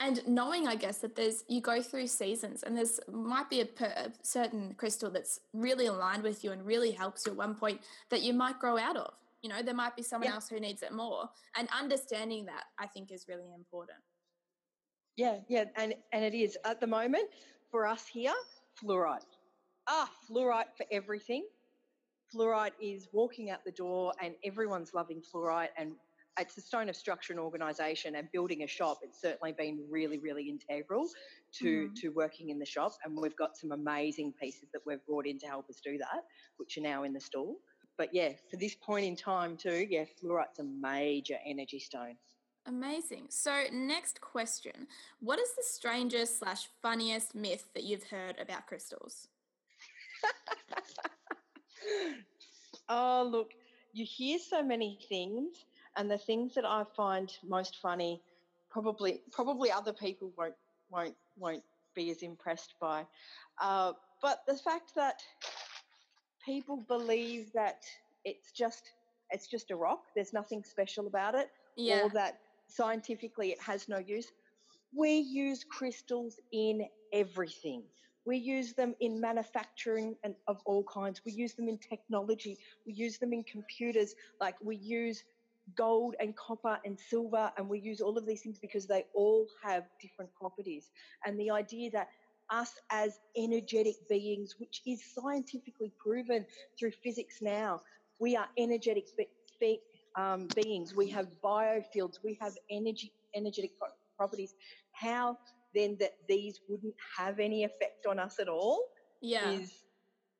and 0.00 0.26
knowing 0.26 0.66
i 0.66 0.74
guess 0.74 0.98
that 0.98 1.14
there's 1.14 1.44
you 1.46 1.60
go 1.60 1.80
through 1.80 2.06
seasons 2.06 2.62
and 2.62 2.76
there's 2.76 2.98
might 3.12 3.48
be 3.48 3.60
a, 3.60 3.66
per, 3.66 3.84
a, 3.84 4.10
certain 4.22 4.74
crystal 4.74 5.10
that's 5.10 5.38
really 5.52 5.86
aligned 5.86 6.22
with 6.22 6.42
you 6.42 6.50
and 6.50 6.66
really 6.66 6.90
helps 6.90 7.26
you 7.26 7.32
at 7.32 7.38
one 7.38 7.54
point 7.54 7.80
that 8.08 8.22
you 8.22 8.32
might 8.32 8.58
grow 8.58 8.78
out 8.78 8.96
of. 8.96 9.12
You 9.42 9.50
know 9.50 9.62
there 9.62 9.74
might 9.74 9.96
be 9.96 10.02
someone 10.02 10.28
yeah. 10.28 10.34
else 10.34 10.48
who 10.48 10.58
needs 10.58 10.82
it 10.82 10.92
more. 10.92 11.28
And 11.56 11.68
understanding 11.78 12.46
that 12.46 12.64
i 12.78 12.86
think 12.86 13.12
is 13.12 13.26
really 13.28 13.52
important. 13.54 13.98
Yeah 15.16 15.38
yeah 15.48 15.64
and 15.76 15.94
and 16.12 16.24
it 16.24 16.34
is. 16.34 16.58
At 16.64 16.80
the 16.80 16.86
moment 16.86 17.28
for 17.70 17.86
us 17.86 18.06
here 18.06 18.34
fluorite 18.82 19.20
ah 19.86 20.10
fluorite 20.28 20.72
for 20.76 20.86
everything. 20.90 21.44
Fluorite 22.34 22.74
is 22.80 23.08
walking 23.12 23.50
out 23.50 23.64
the 23.64 23.72
door 23.72 24.12
and 24.22 24.34
everyone's 24.44 24.94
loving 24.94 25.20
fluorite 25.20 25.70
and 25.76 25.92
it's 26.38 26.56
a 26.56 26.60
stone 26.60 26.88
of 26.88 26.96
structure 26.96 27.32
and 27.32 27.40
organisation 27.40 28.16
and 28.16 28.30
building 28.32 28.62
a 28.62 28.66
shop. 28.66 28.98
It's 29.02 29.20
certainly 29.20 29.52
been 29.52 29.80
really, 29.90 30.18
really 30.18 30.48
integral 30.48 31.08
to 31.58 31.64
mm-hmm. 31.64 31.94
to 31.94 32.08
working 32.10 32.50
in 32.50 32.58
the 32.58 32.66
shop, 32.66 32.92
and 33.04 33.16
we've 33.16 33.36
got 33.36 33.56
some 33.56 33.72
amazing 33.72 34.32
pieces 34.40 34.68
that 34.72 34.82
we've 34.86 35.04
brought 35.06 35.26
in 35.26 35.38
to 35.40 35.46
help 35.46 35.68
us 35.68 35.80
do 35.84 35.98
that, 35.98 36.24
which 36.56 36.78
are 36.78 36.82
now 36.82 37.04
in 37.04 37.12
the 37.12 37.20
stall. 37.20 37.56
But 37.98 38.10
yeah, 38.12 38.30
for 38.50 38.56
this 38.56 38.74
point 38.74 39.04
in 39.04 39.16
time 39.16 39.56
too, 39.56 39.86
yeah, 39.88 40.04
fluorite's 40.22 40.60
a 40.60 40.64
major 40.64 41.36
energy 41.44 41.78
stone. 41.78 42.16
Amazing. 42.66 43.26
So 43.30 43.64
next 43.72 44.20
question: 44.20 44.86
What 45.20 45.38
is 45.38 45.50
the 45.56 45.64
strangest 45.64 46.38
slash 46.38 46.68
funniest 46.82 47.34
myth 47.34 47.64
that 47.74 47.84
you've 47.84 48.04
heard 48.04 48.38
about 48.38 48.66
crystals? 48.66 49.28
oh 52.88 53.28
look, 53.30 53.50
you 53.92 54.04
hear 54.04 54.38
so 54.38 54.62
many 54.62 54.98
things 55.08 55.64
and 55.96 56.10
the 56.10 56.18
things 56.18 56.54
that 56.54 56.64
I 56.64 56.84
find 56.96 57.32
most 57.46 57.78
funny, 57.82 58.20
probably 58.70 59.20
probably 59.32 59.70
other 59.70 59.92
people 59.92 60.32
won't 60.36 60.54
won't 60.90 61.14
won't 61.36 61.62
be 61.94 62.10
as 62.10 62.22
impressed 62.22 62.74
by. 62.80 63.06
Uh, 63.60 63.92
but 64.22 64.42
the 64.46 64.56
fact 64.56 64.92
that 64.94 65.20
people 66.44 66.84
believe 66.88 67.52
that 67.52 67.82
it's 68.24 68.52
just 68.52 68.92
it's 69.30 69.46
just 69.46 69.70
a 69.70 69.76
rock, 69.76 70.02
there's 70.14 70.32
nothing 70.32 70.64
special 70.64 71.06
about 71.06 71.34
it, 71.34 71.50
yeah. 71.76 72.04
or 72.04 72.10
that 72.10 72.38
scientifically 72.68 73.50
it 73.50 73.60
has 73.60 73.88
no 73.88 73.98
use. 73.98 74.32
We 74.96 75.18
use 75.18 75.64
crystals 75.64 76.40
in 76.52 76.86
everything. 77.12 77.82
We 78.26 78.36
use 78.36 78.74
them 78.74 78.94
in 79.00 79.20
manufacturing 79.20 80.16
and 80.24 80.34
of 80.46 80.60
all 80.66 80.84
kinds. 80.84 81.22
We 81.24 81.32
use 81.32 81.54
them 81.54 81.68
in 81.68 81.78
technology. 81.78 82.58
We 82.86 82.92
use 82.92 83.18
them 83.18 83.32
in 83.32 83.44
computers. 83.44 84.14
Like 84.40 84.56
we 84.62 84.76
use 84.76 85.24
gold 85.76 86.14
and 86.20 86.36
copper 86.36 86.78
and 86.84 86.98
silver, 86.98 87.50
and 87.56 87.68
we 87.68 87.80
use 87.80 88.00
all 88.00 88.16
of 88.18 88.26
these 88.26 88.42
things 88.42 88.58
because 88.58 88.86
they 88.86 89.04
all 89.14 89.46
have 89.62 89.84
different 90.00 90.30
properties. 90.34 90.90
And 91.24 91.38
the 91.38 91.50
idea 91.50 91.90
that 91.92 92.08
us 92.50 92.72
as 92.90 93.18
energetic 93.36 93.96
beings, 94.08 94.56
which 94.58 94.82
is 94.86 95.02
scientifically 95.14 95.92
proven 95.98 96.46
through 96.78 96.92
physics 97.02 97.36
now, 97.40 97.80
we 98.20 98.36
are 98.36 98.46
energetic 98.58 99.04
be- 99.16 99.28
be- 99.60 99.80
um, 100.16 100.48
beings. 100.54 100.94
We 100.94 101.08
have 101.10 101.28
biofields. 101.44 102.18
We 102.24 102.38
have 102.40 102.54
energy, 102.70 103.12
energetic 103.34 103.78
pro- 103.78 103.88
properties. 104.16 104.54
How 104.92 105.38
then 105.74 105.96
that 106.00 106.14
these 106.28 106.60
wouldn't 106.68 106.94
have 107.16 107.38
any 107.38 107.64
effect 107.64 108.06
on 108.08 108.18
us 108.18 108.38
at 108.40 108.48
all 108.48 108.84
Yeah. 109.20 109.50
is 109.52 109.72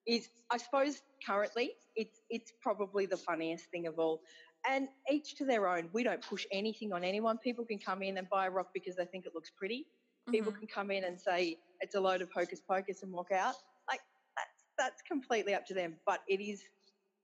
is 0.07 0.29
I 0.51 0.57
suppose 0.59 1.03
currently 1.27 1.73
it's 1.95 2.21
it's 2.31 2.53
probably 2.63 3.07
the 3.07 3.17
funniest 3.17 3.67
thing 3.71 3.87
of 3.87 3.99
all. 3.99 4.23
And 4.69 4.89
each 5.11 5.37
to 5.37 5.45
their 5.45 5.67
own. 5.69 5.89
We 5.93 6.03
don't 6.03 6.21
push 6.23 6.47
anything 6.53 6.93
on 6.93 7.03
anyone. 7.03 7.39
People 7.39 7.65
can 7.65 7.79
come 7.79 8.03
in 8.03 8.19
and 8.19 8.29
buy 8.29 8.47
a 8.47 8.51
rock 8.51 8.69
because 8.75 8.97
they 8.97 9.07
think 9.07 9.27
it 9.27 9.35
looks 9.35 9.51
pretty. 9.51 9.87
People 10.31 10.53
Mhm. 10.53 10.59
can 10.59 10.69
come 10.69 10.91
in 10.91 11.05
and 11.05 11.19
say 11.19 11.59
it's 11.81 11.95
a 11.95 12.01
load 12.01 12.21
of 12.21 12.31
hocus 12.33 12.61
pocus 12.61 13.03
and 13.03 13.11
walk 13.13 13.33
out. 13.33 13.55
Like 13.89 14.01
that's 14.37 14.65
that's 14.77 15.03
completely 15.03 15.55
up 15.55 15.65
to 15.67 15.75
them. 15.75 15.99
But 16.07 16.23
it 16.29 16.41
is 16.41 16.63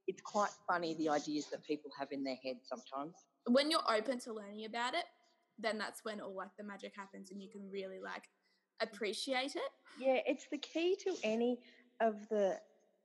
it's 0.06 0.22
quite 0.22 0.50
funny 0.66 0.94
the 0.94 1.08
ideas 1.08 1.46
that 1.50 1.62
people 1.64 1.90
have 1.98 2.10
in 2.12 2.22
their 2.24 2.36
head 2.36 2.56
sometimes. 2.64 3.14
When 3.46 3.70
you're 3.70 3.88
open 3.90 4.18
to 4.20 4.32
learning 4.32 4.64
about 4.64 4.94
it, 4.94 5.04
then 5.58 5.78
that's 5.78 6.04
when 6.04 6.20
all 6.20 6.34
like 6.34 6.56
the 6.56 6.64
magic 6.64 6.94
happens 6.96 7.30
and 7.32 7.42
you 7.42 7.50
can 7.50 7.68
really 7.70 8.00
like 8.00 8.24
appreciate 8.80 9.56
it. 9.56 9.72
Yeah, 9.98 10.20
it's 10.26 10.46
the 10.50 10.58
key 10.58 10.96
to 11.04 11.16
any 11.22 11.60
of 12.00 12.28
the 12.28 12.60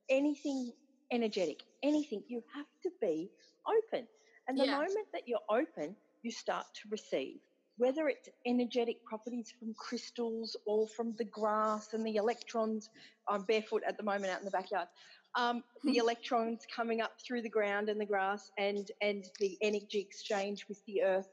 anything 0.08 0.72
energetic, 1.10 1.62
anything. 1.82 2.22
You 2.28 2.42
have 2.54 2.66
to 2.82 2.90
be 3.00 3.30
open. 3.66 4.06
And 4.48 4.58
the 4.58 4.64
Yeah. 4.64 4.78
moment 4.78 5.08
that 5.12 5.28
you're 5.28 5.38
open, 5.50 5.96
you 6.22 6.30
start 6.30 6.66
to 6.82 6.88
receive. 6.90 7.40
Whether 7.78 8.08
it's 8.08 8.28
energetic 8.46 9.04
properties 9.04 9.52
from 9.58 9.74
crystals 9.74 10.56
or 10.66 10.86
from 10.88 11.14
the 11.16 11.24
grass 11.24 11.94
and 11.94 12.06
the 12.06 12.16
electrons. 12.16 12.88
I'm 13.28 13.44
barefoot 13.44 13.82
at 13.86 13.96
the 13.96 14.02
moment 14.02 14.32
out 14.32 14.40
in 14.40 14.44
the 14.44 14.50
backyard. 14.50 14.88
Um, 15.36 15.64
the 15.84 15.96
electrons 15.96 16.66
coming 16.74 17.00
up 17.00 17.12
through 17.26 17.42
the 17.42 17.48
ground 17.48 17.88
and 17.88 18.00
the 18.00 18.06
grass 18.06 18.50
and 18.58 18.90
and 19.00 19.24
the 19.40 19.56
energy 19.62 20.00
exchange 20.00 20.66
with 20.68 20.84
the 20.86 21.02
earth. 21.02 21.28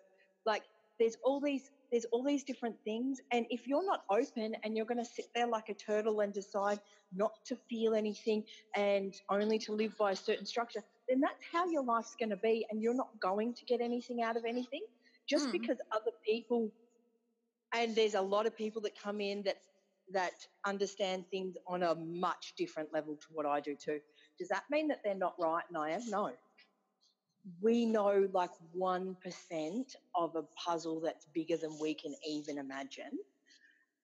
Like 0.46 0.64
there's 1.00 1.18
all 1.24 1.42
these 1.42 1.70
there's 1.92 2.06
all 2.12 2.24
these 2.24 2.44
different 2.44 2.76
things 2.84 3.20
and 3.32 3.46
if 3.50 3.68
you're 3.68 3.86
not 3.86 4.04
open 4.10 4.56
and 4.64 4.76
you're 4.78 4.86
going 4.86 4.98
to 5.04 5.06
sit 5.06 5.26
there 5.36 5.48
like 5.48 5.70
a 5.70 5.74
turtle 5.74 6.22
and 6.22 6.34
decide 6.34 6.80
not 7.14 7.32
to 7.46 7.56
feel 7.70 7.94
anything 7.96 8.44
and 8.76 9.16
only 9.30 9.60
to 9.60 9.74
live 9.74 9.98
by 9.98 10.12
a 10.12 10.16
certain 10.16 10.46
structure 10.46 10.82
then 11.10 11.20
that's 11.20 11.44
how 11.52 11.66
your 11.70 11.84
life's 11.84 12.16
going 12.20 12.30
to 12.30 12.38
be 12.38 12.66
and 12.72 12.82
you're 12.82 12.96
not 12.96 13.10
going 13.22 13.54
to 13.54 13.66
get 13.66 13.82
anything 13.82 14.22
out 14.24 14.38
of 14.38 14.46
anything 14.46 14.82
just 15.28 15.48
Mm. 15.50 15.54
because 15.54 15.78
other 15.92 16.12
people 16.26 16.72
and 17.74 17.96
there's 17.96 18.16
a 18.16 18.22
lot 18.22 18.46
of 18.46 18.56
people 18.58 18.82
that 18.84 19.00
come 19.02 19.22
in 19.22 19.44
that 19.44 19.58
that 20.14 20.34
understand 20.66 21.26
things 21.32 21.56
on 21.68 21.84
a 21.84 21.96
much 21.96 22.54
different 22.58 22.92
level 22.94 23.16
to 23.16 23.28
what 23.32 23.46
I 23.46 23.60
do 23.60 23.76
too. 23.76 24.00
Does 24.40 24.50
that 24.50 24.64
mean 24.72 24.88
that 24.88 25.02
they're 25.04 25.16
not 25.16 25.36
right 25.40 25.64
and 25.70 25.78
I 25.78 25.92
am? 25.92 26.02
No 26.10 26.32
we 27.62 27.86
know 27.86 28.28
like 28.34 28.52
1% 28.78 29.16
of 30.16 30.36
a 30.36 30.44
puzzle 30.44 31.02
that's 31.02 31.28
bigger 31.34 31.58
than 31.58 31.78
we 31.80 31.94
can 31.94 32.14
even 32.28 32.58
imagine. 32.58 33.12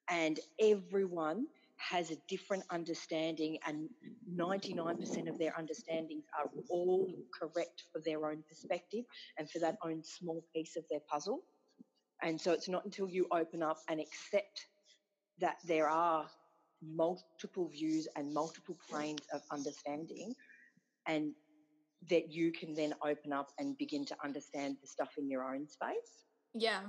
And 0.09 0.39
everyone 0.61 1.47
has 1.77 2.11
a 2.11 2.17
different 2.29 2.63
understanding, 2.71 3.57
and 3.67 3.89
99% 4.33 5.27
of 5.27 5.37
their 5.37 5.57
understandings 5.57 6.23
are 6.39 6.49
all 6.69 7.09
correct 7.37 7.83
for 7.91 8.01
their 8.05 8.25
own 8.27 8.43
perspective 8.47 9.03
and 9.37 9.49
for 9.49 9.59
that 9.59 9.77
own 9.83 10.01
small 10.03 10.43
piece 10.53 10.77
of 10.77 10.83
their 10.89 11.01
puzzle. 11.11 11.41
And 12.23 12.39
so 12.39 12.53
it's 12.53 12.69
not 12.69 12.85
until 12.85 13.09
you 13.09 13.27
open 13.31 13.61
up 13.61 13.77
and 13.89 13.99
accept 13.99 14.67
that 15.39 15.57
there 15.67 15.89
are 15.89 16.27
multiple 16.81 17.67
views 17.67 18.07
and 18.15 18.33
multiple 18.33 18.77
planes 18.89 19.21
of 19.33 19.41
understanding 19.51 20.33
and 21.07 21.33
that 22.09 22.31
you 22.31 22.51
can 22.51 22.73
then 22.73 22.93
open 23.03 23.33
up 23.33 23.51
and 23.59 23.77
begin 23.77 24.05
to 24.05 24.15
understand 24.23 24.77
the 24.81 24.87
stuff 24.87 25.09
in 25.17 25.29
your 25.29 25.43
own 25.43 25.67
space, 25.67 26.25
Yeah. 26.53 26.81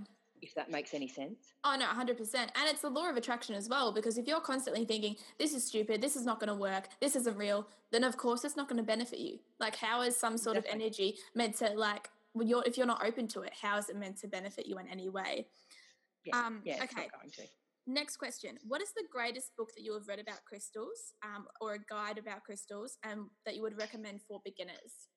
if 0.42 0.54
that 0.54 0.70
makes 0.70 0.92
any 0.94 1.08
sense. 1.08 1.54
Oh 1.64 1.76
no, 1.78 1.86
hundred 1.86 2.18
percent. 2.18 2.50
And 2.54 2.68
it's 2.68 2.82
the 2.82 2.90
law 2.90 3.08
of 3.08 3.16
attraction 3.16 3.54
as 3.54 3.68
well, 3.68 3.92
because 3.92 4.18
if 4.18 4.26
you're 4.26 4.40
constantly 4.40 4.84
thinking, 4.84 5.16
This 5.38 5.54
is 5.54 5.64
stupid, 5.64 6.00
this 6.02 6.16
is 6.16 6.24
not 6.26 6.38
gonna 6.40 6.54
work, 6.54 6.88
this 7.00 7.16
isn't 7.16 7.36
real, 7.36 7.66
then 7.90 8.04
of 8.04 8.16
course 8.16 8.44
it's 8.44 8.56
not 8.56 8.68
gonna 8.68 8.82
benefit 8.82 9.18
you. 9.18 9.38
Like 9.58 9.76
how 9.76 10.02
is 10.02 10.16
some 10.16 10.36
sort 10.36 10.56
of 10.56 10.66
energy 10.68 11.18
meant 11.34 11.56
to 11.58 11.70
like 11.70 12.10
when 12.32 12.46
you're 12.46 12.62
if 12.66 12.76
you're 12.76 12.86
not 12.86 13.02
open 13.04 13.26
to 13.28 13.40
it, 13.40 13.52
how 13.60 13.78
is 13.78 13.88
it 13.88 13.96
meant 13.96 14.18
to 14.18 14.28
benefit 14.28 14.66
you 14.66 14.78
in 14.78 14.86
any 14.88 15.08
way? 15.08 15.46
Yeah, 16.24 16.46
Um, 16.46 16.60
yeah, 16.64 16.82
it's 16.82 16.92
okay. 16.92 17.08
Not 17.86 17.94
going 17.94 17.94
to. 17.94 18.00
Next 18.00 18.16
question. 18.16 18.58
What 18.66 18.82
is 18.82 18.90
the 18.96 19.04
greatest 19.10 19.56
book 19.56 19.70
that 19.76 19.82
you 19.82 19.94
have 19.94 20.08
read 20.08 20.18
about 20.18 20.44
crystals, 20.44 21.14
um, 21.24 21.46
or 21.60 21.74
a 21.74 21.78
guide 21.88 22.18
about 22.18 22.44
crystals, 22.44 22.98
and 23.04 23.26
that 23.44 23.56
you 23.56 23.62
would 23.62 23.78
recommend 23.78 24.20
for 24.22 24.40
beginners? 24.44 25.08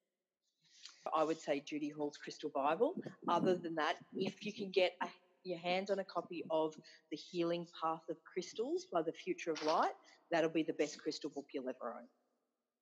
I 1.15 1.23
would 1.23 1.39
say 1.39 1.63
Judy 1.65 1.89
Hall's 1.89 2.17
Crystal 2.17 2.51
Bible. 2.53 2.95
Other 3.27 3.55
than 3.55 3.75
that, 3.75 3.95
if 4.15 4.45
you 4.45 4.53
can 4.53 4.71
get 4.71 4.93
a, 5.01 5.07
your 5.43 5.59
hands 5.59 5.89
on 5.89 5.99
a 5.99 6.03
copy 6.03 6.43
of 6.51 6.75
The 7.11 7.17
Healing 7.17 7.67
Path 7.81 8.03
of 8.09 8.17
Crystals 8.23 8.87
by 8.91 9.01
The 9.01 9.13
Future 9.13 9.51
of 9.51 9.63
Light, 9.63 9.93
that'll 10.31 10.49
be 10.49 10.63
the 10.63 10.73
best 10.73 11.01
crystal 11.01 11.29
book 11.29 11.45
you'll 11.53 11.69
ever 11.69 11.95
own. 11.95 12.07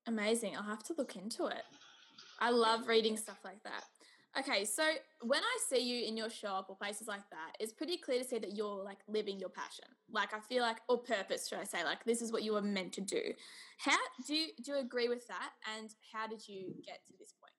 Amazing. 0.07 0.55
I'll 0.55 0.63
have 0.63 0.83
to 0.83 0.95
look 0.97 1.15
into 1.15 1.47
it. 1.47 1.63
I 2.39 2.49
love 2.49 2.87
reading 2.87 3.17
stuff 3.17 3.39
like 3.43 3.61
that. 3.63 3.83
Okay, 4.39 4.65
so 4.65 4.83
when 5.21 5.39
I 5.39 5.57
see 5.67 5.79
you 5.79 6.07
in 6.07 6.15
your 6.15 6.29
shop 6.29 6.67
or 6.69 6.75
places 6.75 7.07
like 7.07 7.27
that, 7.31 7.53
it's 7.59 7.73
pretty 7.73 7.97
clear 7.97 8.19
to 8.19 8.27
see 8.27 8.37
that 8.37 8.55
you're 8.55 8.83
like 8.83 8.99
living 9.07 9.39
your 9.39 9.49
passion. 9.49 9.85
Like 10.11 10.31
I 10.33 10.39
feel 10.41 10.61
like, 10.61 10.77
or 10.87 10.99
purpose, 10.99 11.47
should 11.47 11.57
I 11.57 11.63
say? 11.63 11.83
Like 11.83 12.03
this 12.05 12.21
is 12.21 12.31
what 12.31 12.43
you 12.43 12.53
were 12.53 12.61
meant 12.61 12.93
to 12.93 13.01
do. 13.01 13.21
How 13.79 13.97
do 14.27 14.35
you 14.35 14.47
do 14.63 14.73
you 14.73 14.77
agree 14.77 15.09
with 15.09 15.27
that? 15.27 15.51
And 15.75 15.89
how 16.13 16.27
did 16.27 16.47
you 16.47 16.75
get 16.85 16.99
to 17.07 17.13
this 17.17 17.33
point? 17.33 17.53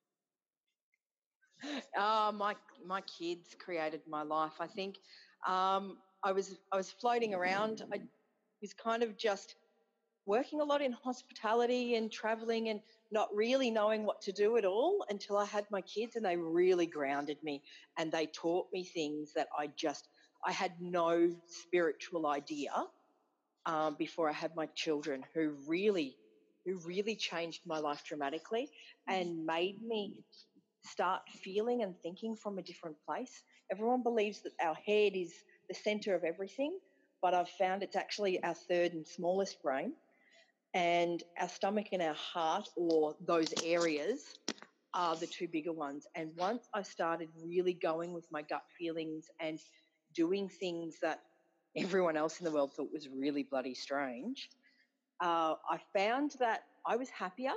Uh, 1.99 2.31
my 2.33 2.55
my 2.87 3.01
kids 3.01 3.57
created 3.59 4.03
my 4.09 4.23
life. 4.23 4.61
I 4.61 4.69
think 4.69 4.99
um, 5.47 5.99
I 6.23 6.31
was 6.31 6.59
I 6.71 6.77
was 6.77 6.93
floating 6.93 7.35
around. 7.35 7.83
I 7.93 8.01
was 8.62 8.73
kind 8.73 9.03
of 9.03 9.17
just 9.17 9.57
working 10.27 10.61
a 10.61 10.64
lot 10.64 10.83
in 10.83 10.93
hospitality 10.93 11.97
and 11.97 12.12
traveling 12.12 12.69
and 12.69 12.81
not 13.11 13.29
really 13.35 13.71
knowing 13.71 14.05
what 14.05 14.21
to 14.23 14.33
do 14.33 14.57
at 14.57 14.64
all 14.64 15.05
until 15.09 15.37
I 15.37 15.47
had 15.47 15.66
my 15.71 15.81
kids 15.81 16.16
and 16.16 16.25
they 16.25 16.37
really 16.37 16.87
grounded 16.87 17.38
me 17.42 17.62
and 17.99 18.12
they 18.12 18.27
taught 18.27 18.66
me 18.73 18.85
things 18.85 19.33
that 19.35 19.49
I 19.59 19.68
just 19.77 20.09
I 20.44 20.53
had 20.53 20.73
no 20.81 21.35
spiritual 21.47 22.27
idea 22.27 22.71
um, 23.66 23.97
before 23.99 24.29
I 24.29 24.33
had 24.33 24.55
my 24.55 24.66
children 24.75 25.25
who 25.35 25.55
really 25.66 26.16
who 26.64 26.79
really 26.85 27.16
changed 27.16 27.62
my 27.66 27.79
life 27.79 28.03
dramatically 28.07 28.68
and 29.09 29.47
made 29.47 29.81
me 29.83 30.23
start 30.85 31.23
feeling 31.42 31.83
and 31.83 31.97
thinking 32.03 32.37
from 32.37 32.59
a 32.59 32.62
different 32.62 32.97
place. 33.07 33.42
Everyone 33.71 34.03
believes 34.03 34.42
that 34.42 34.53
our 34.62 34.75
head 34.75 35.12
is 35.14 35.33
the 35.68 35.75
center 35.75 36.14
of 36.14 36.25
everything, 36.25 36.79
but 37.23 37.35
I've 37.35 37.49
found 37.49 37.83
it's 37.83 37.97
actually 37.97 38.42
our 38.42 38.55
third 38.55 38.92
and 38.92 39.07
smallest 39.07 39.62
brain. 39.62 39.92
And 40.75 41.23
our 41.41 41.49
stomach 41.49 41.89
and 41.93 42.03
our 42.03 42.15
heart, 42.15 42.69
or 42.77 43.17
those 43.27 43.53
areas, 43.65 44.39
are 44.95 45.17
the 45.17 45.27
two 45.27 45.49
bigger 45.49 45.73
ones. 45.73 46.07
And 46.15 46.31
once 46.37 46.69
I 46.75 46.83
started 46.83 47.29
really 47.45 47.75
going 47.75 48.13
with 48.13 48.27
my 48.31 48.43
gut 48.43 48.63
feelings 48.79 49.27
and 49.41 49.59
doing 50.15 50.49
things 50.49 50.97
that 51.03 51.21
everyone 51.77 52.17
else 52.17 52.41
in 52.41 52.45
the 52.45 52.51
world 52.51 52.73
thought 52.75 52.93
was 52.93 53.09
really 53.09 53.43
bloody 53.43 53.75
strange, 53.75 54.51
uh, 55.21 55.55
I 55.69 55.79
found 55.95 56.37
that 56.39 56.65
I 56.87 56.97
was 56.97 57.09
happier 57.11 57.53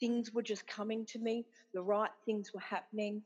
things 0.00 0.32
were 0.32 0.42
just 0.42 0.66
coming 0.66 1.04
to 1.06 1.18
me, 1.18 1.44
the 1.74 1.82
right 1.82 2.10
things 2.24 2.52
were 2.52 2.60
happening. 2.60 3.22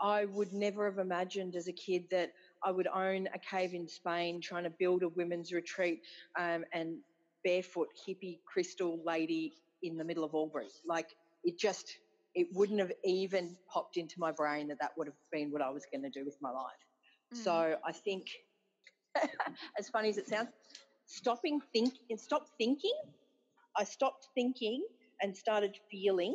I 0.00 0.26
would 0.26 0.52
never 0.52 0.84
have 0.84 0.98
imagined 0.98 1.56
as 1.56 1.66
a 1.66 1.72
kid 1.72 2.04
that 2.10 2.32
I 2.62 2.70
would 2.70 2.86
own 2.86 3.28
a 3.34 3.38
cave 3.38 3.74
in 3.74 3.88
Spain, 3.88 4.40
trying 4.40 4.64
to 4.64 4.70
build 4.70 5.02
a 5.02 5.08
women's 5.08 5.52
retreat, 5.52 6.02
um, 6.38 6.64
and 6.72 6.98
barefoot 7.44 7.88
hippie 8.06 8.38
crystal 8.46 9.00
lady 9.04 9.54
in 9.82 9.96
the 9.96 10.04
middle 10.04 10.24
of 10.24 10.34
Albury. 10.34 10.68
Like 10.86 11.08
it 11.44 11.58
just, 11.58 11.98
it 12.34 12.48
wouldn't 12.52 12.80
have 12.80 12.92
even 13.04 13.56
popped 13.72 13.96
into 13.96 14.14
my 14.18 14.32
brain 14.32 14.68
that 14.68 14.78
that 14.80 14.92
would 14.96 15.06
have 15.06 15.16
been 15.32 15.50
what 15.50 15.62
I 15.62 15.70
was 15.70 15.84
going 15.92 16.02
to 16.02 16.10
do 16.10 16.24
with 16.24 16.36
my 16.40 16.50
life. 16.50 16.84
Mm. 17.34 17.44
So 17.44 17.76
I 17.84 17.92
think, 17.92 18.26
as 19.78 19.88
funny 19.88 20.08
as 20.08 20.18
it 20.18 20.28
sounds, 20.28 20.48
stopping 21.06 21.60
think, 21.72 21.94
stop 22.16 22.46
thinking. 22.58 22.94
I 23.76 23.84
stopped 23.84 24.28
thinking 24.34 24.84
and 25.22 25.36
started 25.36 25.76
feeling, 25.90 26.34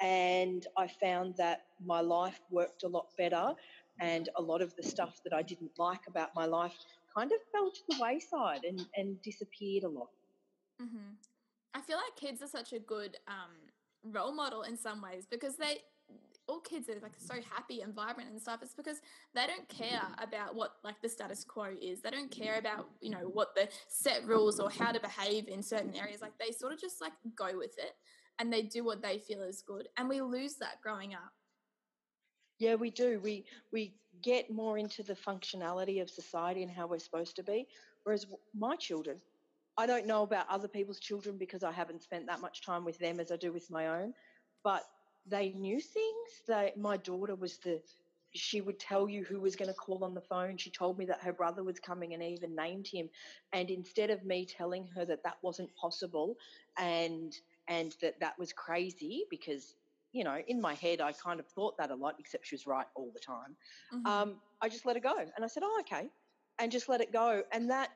and 0.00 0.66
I 0.76 0.88
found 0.88 1.34
that 1.36 1.62
my 1.84 2.00
life 2.00 2.40
worked 2.50 2.82
a 2.82 2.88
lot 2.88 3.06
better, 3.18 3.54
and 4.00 4.28
a 4.36 4.42
lot 4.42 4.62
of 4.62 4.74
the 4.76 4.82
stuff 4.82 5.20
that 5.24 5.32
I 5.32 5.42
didn't 5.42 5.72
like 5.78 6.00
about 6.08 6.30
my 6.34 6.46
life 6.46 6.74
kind 7.16 7.30
of 7.32 7.38
fell 7.52 7.70
to 7.70 7.80
the 7.88 7.96
wayside 8.00 8.64
and, 8.64 8.86
and 8.96 9.20
disappeared 9.22 9.84
a 9.84 9.88
lot. 9.88 10.08
hmm 10.78 11.14
I 11.72 11.80
feel 11.80 11.98
like 11.98 12.16
kids 12.16 12.42
are 12.42 12.48
such 12.48 12.72
a 12.72 12.80
good 12.80 13.16
um, 13.28 14.12
role 14.12 14.34
model 14.34 14.62
in 14.62 14.76
some 14.76 15.00
ways 15.00 15.24
because 15.30 15.56
they, 15.56 15.78
all 16.48 16.58
kids 16.58 16.88
are 16.88 16.98
like 17.00 17.12
so 17.16 17.34
happy 17.48 17.82
and 17.82 17.94
vibrant 17.94 18.28
and 18.28 18.40
stuff. 18.42 18.58
It's 18.60 18.74
because 18.74 19.00
they 19.34 19.46
don't 19.46 19.68
care 19.68 20.02
about 20.20 20.56
what 20.56 20.72
like 20.82 21.00
the 21.00 21.08
status 21.08 21.44
quo 21.44 21.68
is. 21.80 22.00
They 22.00 22.10
don't 22.10 22.30
care 22.30 22.58
about 22.58 22.88
you 23.00 23.10
know 23.10 23.30
what 23.32 23.54
the 23.54 23.68
set 23.88 24.26
rules 24.26 24.58
or 24.58 24.68
how 24.68 24.90
to 24.90 24.98
behave 24.98 25.46
in 25.46 25.62
certain 25.62 25.94
areas. 25.94 26.20
Like 26.20 26.36
they 26.40 26.50
sort 26.50 26.72
of 26.72 26.80
just 26.80 27.00
like 27.00 27.12
go 27.36 27.56
with 27.56 27.78
it 27.78 27.92
and 28.40 28.52
they 28.52 28.62
do 28.62 28.84
what 28.84 29.02
they 29.02 29.18
feel 29.18 29.42
is 29.42 29.62
good. 29.62 29.86
And 29.96 30.08
we 30.08 30.20
lose 30.22 30.54
that 30.56 30.80
growing 30.82 31.14
up. 31.14 31.32
Yeah, 32.60 32.76
we 32.76 32.90
do. 32.90 33.20
We 33.20 33.46
we 33.72 33.94
get 34.22 34.50
more 34.52 34.78
into 34.78 35.02
the 35.02 35.14
functionality 35.16 36.02
of 36.02 36.10
society 36.10 36.62
and 36.62 36.70
how 36.70 36.86
we're 36.86 37.00
supposed 37.00 37.36
to 37.36 37.42
be. 37.42 37.66
Whereas 38.04 38.26
my 38.54 38.76
children, 38.76 39.20
I 39.78 39.86
don't 39.86 40.06
know 40.06 40.22
about 40.24 40.46
other 40.50 40.68
people's 40.68 41.00
children 41.00 41.38
because 41.38 41.64
I 41.64 41.72
haven't 41.72 42.02
spent 42.02 42.26
that 42.28 42.40
much 42.40 42.64
time 42.64 42.84
with 42.84 42.98
them 42.98 43.20
as 43.20 43.32
I 43.32 43.36
do 43.36 43.52
with 43.52 43.70
my 43.70 43.88
own, 43.88 44.14
but 44.64 44.84
they 45.26 45.50
knew 45.52 45.80
things. 45.80 46.42
They, 46.48 46.72
my 46.76 46.98
daughter 46.98 47.36
was 47.36 47.58
the, 47.58 47.82
she 48.34 48.60
would 48.62 48.78
tell 48.78 49.08
you 49.08 49.24
who 49.24 49.40
was 49.40 49.56
going 49.56 49.68
to 49.70 49.74
call 49.74 50.04
on 50.04 50.14
the 50.14 50.20
phone. 50.20 50.56
She 50.58 50.70
told 50.70 50.98
me 50.98 51.06
that 51.06 51.22
her 51.22 51.32
brother 51.32 51.64
was 51.64 51.80
coming 51.80 52.14
and 52.14 52.22
even 52.22 52.54
named 52.54 52.88
him. 52.92 53.08
And 53.52 53.70
instead 53.70 54.10
of 54.10 54.24
me 54.24 54.46
telling 54.46 54.86
her 54.96 55.04
that 55.06 55.24
that 55.24 55.38
wasn't 55.42 55.74
possible 55.76 56.36
and 56.78 57.34
and 57.68 57.94
that 58.02 58.20
that 58.20 58.38
was 58.38 58.52
crazy 58.52 59.24
because 59.30 59.76
you 60.12 60.24
know, 60.24 60.38
in 60.48 60.60
my 60.60 60.74
head, 60.74 61.00
I 61.00 61.12
kind 61.12 61.38
of 61.40 61.46
thought 61.46 61.76
that 61.78 61.90
a 61.90 61.94
lot, 61.94 62.16
except 62.18 62.46
she 62.46 62.54
was 62.54 62.66
right 62.66 62.86
all 62.94 63.10
the 63.14 63.20
time. 63.20 63.56
Mm-hmm. 63.94 64.06
Um, 64.06 64.40
I 64.60 64.68
just 64.68 64.86
let 64.86 64.96
it 64.96 65.02
go, 65.02 65.16
and 65.16 65.44
I 65.44 65.46
said, 65.46 65.62
"Oh, 65.64 65.80
okay," 65.80 66.08
and 66.58 66.70
just 66.70 66.88
let 66.88 67.00
it 67.00 67.12
go, 67.12 67.42
and 67.52 67.70
that 67.70 67.90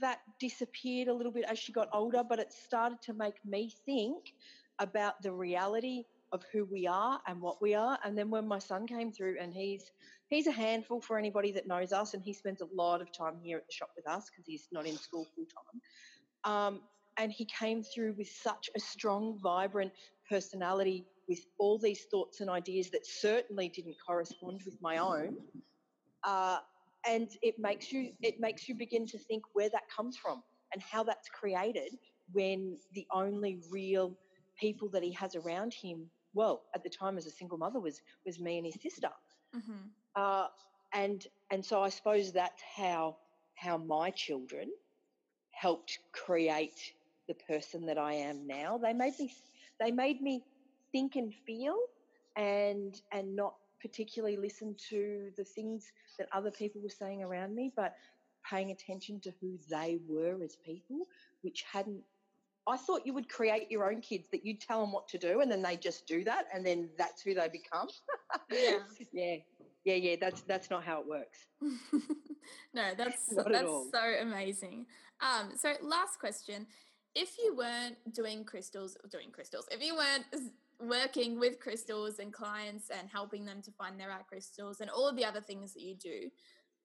that 0.00 0.20
disappeared 0.40 1.08
a 1.08 1.14
little 1.14 1.32
bit 1.32 1.44
as 1.48 1.58
she 1.58 1.72
got 1.72 1.88
older, 1.92 2.22
but 2.28 2.38
it 2.38 2.52
started 2.52 3.00
to 3.02 3.12
make 3.12 3.36
me 3.44 3.72
think 3.86 4.32
about 4.80 5.22
the 5.22 5.32
reality 5.32 6.04
of 6.32 6.42
who 6.52 6.64
we 6.64 6.86
are 6.86 7.20
and 7.28 7.40
what 7.40 7.62
we 7.62 7.74
are. 7.74 7.96
And 8.04 8.18
then 8.18 8.28
when 8.28 8.48
my 8.48 8.58
son 8.58 8.86
came 8.86 9.12
through, 9.12 9.36
and 9.40 9.54
he's 9.54 9.92
he's 10.28 10.46
a 10.46 10.52
handful 10.52 11.00
for 11.00 11.18
anybody 11.18 11.52
that 11.52 11.66
knows 11.68 11.92
us, 11.92 12.14
and 12.14 12.22
he 12.22 12.32
spends 12.32 12.60
a 12.60 12.66
lot 12.74 13.00
of 13.00 13.12
time 13.12 13.38
here 13.42 13.58
at 13.58 13.66
the 13.66 13.72
shop 13.72 13.90
with 13.96 14.08
us 14.08 14.28
because 14.30 14.44
he's 14.46 14.66
not 14.72 14.86
in 14.86 14.96
school 14.96 15.26
full 15.34 15.46
time. 15.46 16.52
Um, 16.52 16.80
and 17.16 17.30
he 17.30 17.44
came 17.44 17.82
through 17.82 18.14
with 18.18 18.28
such 18.28 18.68
a 18.76 18.80
strong, 18.80 19.38
vibrant 19.40 19.92
personality 20.28 21.06
with 21.28 21.40
all 21.58 21.78
these 21.78 22.04
thoughts 22.10 22.40
and 22.40 22.50
ideas 22.50 22.90
that 22.90 23.06
certainly 23.06 23.68
didn't 23.68 23.96
correspond 24.04 24.62
with 24.64 24.80
my 24.80 24.98
own. 24.98 25.36
Uh, 26.22 26.58
and 27.06 27.36
it 27.42 27.58
makes 27.58 27.92
you 27.92 28.12
it 28.22 28.40
makes 28.40 28.68
you 28.68 28.74
begin 28.74 29.06
to 29.06 29.18
think 29.18 29.42
where 29.52 29.68
that 29.68 29.82
comes 29.94 30.16
from 30.16 30.42
and 30.72 30.82
how 30.82 31.02
that's 31.02 31.28
created 31.28 31.96
when 32.32 32.78
the 32.94 33.06
only 33.12 33.60
real 33.70 34.16
people 34.58 34.88
that 34.88 35.02
he 35.02 35.12
has 35.12 35.34
around 35.34 35.72
him 35.74 36.06
well 36.32 36.62
at 36.74 36.82
the 36.82 36.88
time 36.88 37.18
as 37.18 37.26
a 37.26 37.30
single 37.30 37.58
mother 37.58 37.80
was 37.80 38.00
was 38.24 38.40
me 38.40 38.58
and 38.58 38.66
his 38.66 38.80
sister 38.80 39.10
mm-hmm. 39.54 39.72
uh, 40.16 40.46
and 40.92 41.26
and 41.50 41.64
so 41.64 41.82
i 41.82 41.88
suppose 41.88 42.32
that's 42.32 42.62
how 42.76 43.16
how 43.54 43.76
my 43.76 44.10
children 44.10 44.70
helped 45.50 45.98
create 46.12 46.92
the 47.28 47.34
person 47.34 47.84
that 47.86 47.98
i 47.98 48.12
am 48.12 48.46
now 48.46 48.78
they 48.78 48.92
made 48.92 49.18
me 49.18 49.32
they 49.80 49.90
made 49.90 50.20
me 50.20 50.42
think 50.94 51.16
and 51.16 51.34
feel 51.34 51.76
and 52.36 53.02
and 53.10 53.34
not 53.34 53.54
particularly 53.82 54.36
listen 54.36 54.74
to 54.88 55.30
the 55.36 55.44
things 55.44 55.92
that 56.18 56.28
other 56.32 56.50
people 56.50 56.80
were 56.80 56.88
saying 56.88 57.22
around 57.22 57.54
me, 57.54 57.72
but 57.76 57.94
paying 58.48 58.70
attention 58.70 59.20
to 59.20 59.32
who 59.40 59.58
they 59.68 59.98
were 60.08 60.42
as 60.42 60.56
people, 60.56 61.06
which 61.42 61.64
hadn't. 61.70 62.00
I 62.66 62.78
thought 62.78 63.04
you 63.04 63.12
would 63.12 63.28
create 63.28 63.70
your 63.70 63.90
own 63.90 64.00
kids 64.00 64.26
that 64.32 64.46
you'd 64.46 64.60
tell 64.60 64.80
them 64.80 64.90
what 64.90 65.06
to 65.08 65.18
do, 65.18 65.42
and 65.42 65.50
then 65.50 65.60
they 65.60 65.76
just 65.76 66.06
do 66.06 66.24
that, 66.24 66.46
and 66.54 66.64
then 66.64 66.88
that's 66.96 67.20
who 67.20 67.34
they 67.34 67.48
become. 67.48 67.88
yeah, 68.50 68.78
yeah, 69.12 69.36
yeah, 69.84 69.94
yeah. 69.96 70.16
That's 70.18 70.40
that's 70.42 70.70
not 70.70 70.82
how 70.82 71.00
it 71.00 71.06
works. 71.06 71.46
no, 72.72 72.92
that's 72.96 73.26
that's 73.26 73.90
so 73.92 74.14
amazing. 74.22 74.86
Um, 75.20 75.52
so 75.56 75.74
last 75.82 76.18
question: 76.18 76.66
If 77.14 77.36
you 77.36 77.54
weren't 77.54 77.96
doing 78.14 78.44
crystals, 78.44 78.96
doing 79.10 79.30
crystals, 79.30 79.66
if 79.70 79.82
you 79.82 79.94
weren't 79.94 80.24
working 80.80 81.38
with 81.38 81.60
crystals 81.60 82.18
and 82.18 82.32
clients 82.32 82.90
and 82.90 83.08
helping 83.08 83.44
them 83.44 83.62
to 83.62 83.70
find 83.72 83.98
their 83.98 84.08
right 84.08 84.26
crystals 84.26 84.80
and 84.80 84.90
all 84.90 85.08
of 85.08 85.16
the 85.16 85.24
other 85.24 85.40
things 85.40 85.72
that 85.74 85.82
you 85.82 85.94
do, 85.96 86.30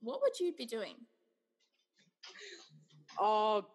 what 0.01 0.21
would 0.21 0.39
you 0.39 0.53
be 0.53 0.65
doing? 0.65 0.95
Oh, 3.19 3.65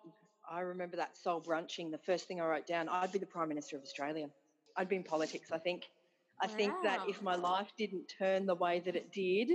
I 0.51 0.61
remember 0.61 0.97
that 0.97 1.17
soul 1.17 1.41
brunching. 1.41 1.91
The 1.91 1.99
first 1.99 2.27
thing 2.29 2.41
I 2.41 2.47
wrote 2.47 2.67
down, 2.67 2.89
I'd 2.89 3.13
be 3.13 3.19
the 3.19 3.27
Prime 3.27 3.49
Minister 3.49 3.77
of 3.77 3.83
Australia. 3.83 4.29
I'd 4.77 4.89
be 4.89 4.97
in 4.97 5.03
politics, 5.03 5.51
I 5.53 5.59
think. 5.59 5.85
I 6.43 6.47
wow. 6.47 6.53
think 6.57 6.75
that 6.83 7.01
if 7.09 7.23
my 7.23 7.37
life 7.37 7.73
didn't 7.79 8.13
turn 8.19 8.47
the 8.47 8.55
way 8.55 8.81
that 8.81 8.97
it 8.97 9.13
did, 9.13 9.53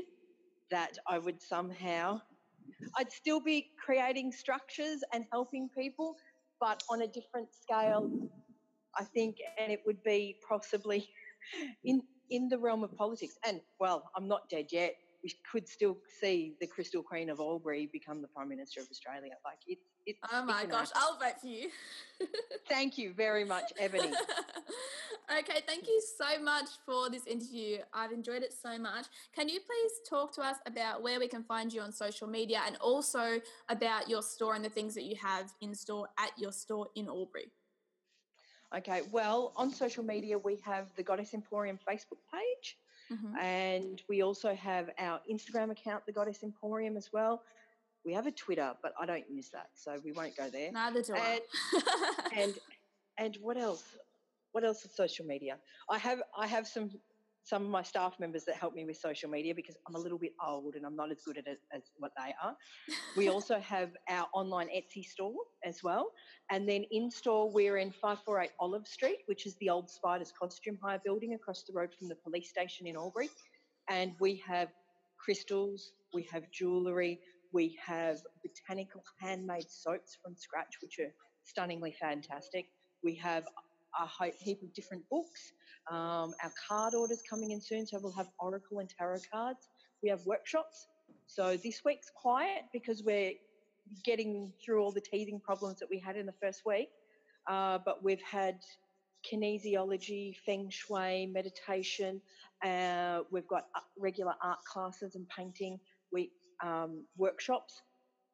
that 0.71 0.97
I 1.07 1.17
would 1.19 1.41
somehow, 1.41 2.21
I'd 2.97 3.11
still 3.11 3.39
be 3.39 3.71
creating 3.83 4.31
structures 4.31 5.01
and 5.13 5.25
helping 5.31 5.69
people, 5.69 6.15
but 6.59 6.83
on 6.89 7.01
a 7.01 7.07
different 7.07 7.49
scale 7.53 8.09
I 8.97 9.03
think, 9.03 9.37
and 9.59 9.71
it 9.71 9.81
would 9.85 10.03
be 10.03 10.37
possibly 10.47 11.09
in 11.83 12.01
in 12.29 12.47
the 12.47 12.57
realm 12.57 12.83
of 12.83 12.95
politics. 12.95 13.37
And 13.45 13.61
well, 13.79 14.09
I'm 14.15 14.27
not 14.27 14.49
dead 14.49 14.67
yet. 14.71 14.95
We 15.23 15.33
could 15.51 15.67
still 15.67 15.97
see 16.21 16.55
the 16.61 16.67
Crystal 16.67 17.03
Queen 17.03 17.29
of 17.29 17.39
Albury 17.41 17.89
become 17.91 18.21
the 18.21 18.27
Prime 18.29 18.47
Minister 18.47 18.79
of 18.79 18.87
Australia. 18.89 19.33
Like 19.43 19.59
it's 19.67 19.83
it's. 20.05 20.19
Oh 20.31 20.45
my 20.45 20.65
gosh, 20.65 20.87
I'll 20.95 21.19
vote 21.19 21.39
for 21.41 21.47
you. 21.47 21.69
thank 22.69 22.97
you 22.97 23.13
very 23.13 23.43
much, 23.43 23.73
Ebony. 23.77 24.13
okay, 25.39 25.61
thank 25.67 25.87
you 25.87 26.01
so 26.17 26.41
much 26.41 26.69
for 26.85 27.09
this 27.09 27.27
interview. 27.27 27.79
I've 27.93 28.11
enjoyed 28.11 28.43
it 28.43 28.53
so 28.53 28.77
much. 28.77 29.07
Can 29.35 29.49
you 29.49 29.59
please 29.59 29.91
talk 30.09 30.33
to 30.35 30.41
us 30.41 30.55
about 30.65 31.03
where 31.03 31.19
we 31.19 31.27
can 31.27 31.43
find 31.43 31.73
you 31.73 31.81
on 31.81 31.91
social 31.91 32.27
media 32.27 32.61
and 32.65 32.77
also 32.77 33.41
about 33.67 34.09
your 34.09 34.21
store 34.21 34.55
and 34.55 34.63
the 34.63 34.69
things 34.69 34.95
that 34.95 35.03
you 35.03 35.15
have 35.21 35.51
in 35.61 35.75
store 35.75 36.07
at 36.17 36.31
your 36.37 36.53
store 36.53 36.87
in 36.95 37.07
Albury? 37.07 37.51
Okay, 38.77 39.01
well, 39.11 39.51
on 39.55 39.71
social 39.71 40.03
media, 40.03 40.37
we 40.37 40.57
have 40.63 40.87
the 40.95 41.01
Goddess 41.03 41.33
Emporium 41.33 41.79
Facebook 41.89 42.19
page, 42.31 42.77
mm-hmm. 43.11 43.35
and 43.37 44.01
we 44.07 44.21
also 44.21 44.53
have 44.53 44.91
our 44.99 45.19
Instagram 45.31 45.71
account, 45.71 46.05
the 46.05 46.11
Goddess 46.11 46.43
Emporium, 46.43 46.95
as 46.95 47.09
well. 47.11 47.41
We 48.05 48.13
have 48.13 48.27
a 48.27 48.31
Twitter, 48.31 48.73
but 48.83 48.93
I 48.99 49.05
don't 49.07 49.29
use 49.29 49.49
that, 49.49 49.69
so 49.73 49.99
we 50.05 50.11
won't 50.11 50.37
go 50.37 50.49
there. 50.49 50.71
Neither 50.71 51.01
do 51.01 51.13
and, 51.15 51.41
I. 51.73 52.29
and 52.37 52.53
and 53.17 53.37
what 53.41 53.57
else? 53.57 53.83
What 54.51 54.63
else 54.63 54.85
is 54.85 54.95
social 54.95 55.25
media? 55.25 55.57
I 55.89 55.97
have 55.97 56.21
I 56.37 56.47
have 56.47 56.67
some 56.67 56.91
some 57.43 57.63
of 57.63 57.69
my 57.69 57.81
staff 57.81 58.15
members 58.19 58.45
that 58.45 58.55
help 58.55 58.73
me 58.73 58.85
with 58.85 58.97
social 58.97 59.29
media 59.29 59.55
because 59.55 59.75
I'm 59.87 59.95
a 59.95 59.99
little 59.99 60.17
bit 60.17 60.33
old 60.45 60.75
and 60.75 60.85
I'm 60.85 60.95
not 60.95 61.11
as 61.11 61.17
good 61.25 61.37
at 61.37 61.47
it 61.47 61.59
as 61.73 61.83
what 61.97 62.11
they 62.17 62.33
are. 62.43 62.55
we 63.17 63.29
also 63.33 63.59
have 63.59 63.91
our 64.09 64.27
online 64.33 64.67
Etsy 64.67 65.03
store 65.03 65.33
as 65.65 65.81
well. 65.83 66.11
And 66.51 66.67
then 66.67 66.85
in 66.91 67.09
store, 67.09 67.51
we're 67.51 67.77
in 67.77 67.91
548 67.91 68.51
Olive 68.59 68.87
Street, 68.87 69.19
which 69.25 69.45
is 69.45 69.55
the 69.59 69.69
old 69.69 69.89
Spiders 69.89 70.31
costume 70.39 70.77
hire 70.81 71.01
building 71.03 71.33
across 71.33 71.63
the 71.63 71.73
road 71.73 71.89
from 71.97 72.07
the 72.07 72.15
police 72.15 72.49
station 72.49 72.87
in 72.87 72.95
Albury. 72.95 73.29
And 73.89 74.13
we 74.19 74.43
have 74.47 74.69
crystals, 75.17 75.91
we 76.13 76.27
have 76.31 76.51
jewellery, 76.51 77.19
we 77.51 77.77
have 77.83 78.19
botanical 78.43 79.01
handmade 79.19 79.69
soaps 79.69 80.17
from 80.23 80.35
scratch, 80.35 80.75
which 80.81 80.99
are 80.99 81.13
stunningly 81.43 81.95
fantastic. 81.99 82.65
We 83.03 83.15
have 83.15 83.45
a 83.99 84.31
heap 84.39 84.61
of 84.61 84.73
different 84.73 85.03
books. 85.09 85.53
Um, 85.91 86.33
our 86.43 86.51
card 86.67 86.93
orders 86.93 87.21
coming 87.27 87.51
in 87.51 87.61
soon, 87.61 87.85
so 87.87 87.99
we'll 88.01 88.11
have 88.13 88.29
Oracle 88.39 88.79
and 88.79 88.89
Tarot 88.89 89.19
cards. 89.31 89.69
We 90.03 90.09
have 90.09 90.25
workshops. 90.25 90.87
So 91.27 91.57
this 91.57 91.81
week's 91.83 92.09
quiet 92.15 92.63
because 92.73 93.03
we're 93.03 93.33
getting 94.03 94.53
through 94.63 94.83
all 94.83 94.91
the 94.91 95.01
teething 95.01 95.39
problems 95.39 95.79
that 95.79 95.89
we 95.89 95.99
had 95.99 96.15
in 96.15 96.25
the 96.25 96.33
first 96.41 96.61
week. 96.65 96.89
Uh, 97.49 97.79
but 97.83 98.03
we've 98.03 98.21
had 98.21 98.59
kinesiology, 99.31 100.35
feng 100.45 100.69
shui, 100.69 101.25
meditation. 101.25 102.21
Uh, 102.63 103.21
we've 103.31 103.47
got 103.47 103.65
regular 103.97 104.33
art 104.43 104.59
classes 104.71 105.15
and 105.15 105.27
painting 105.29 105.79
we, 106.11 106.31
um, 106.63 107.05
workshops 107.17 107.81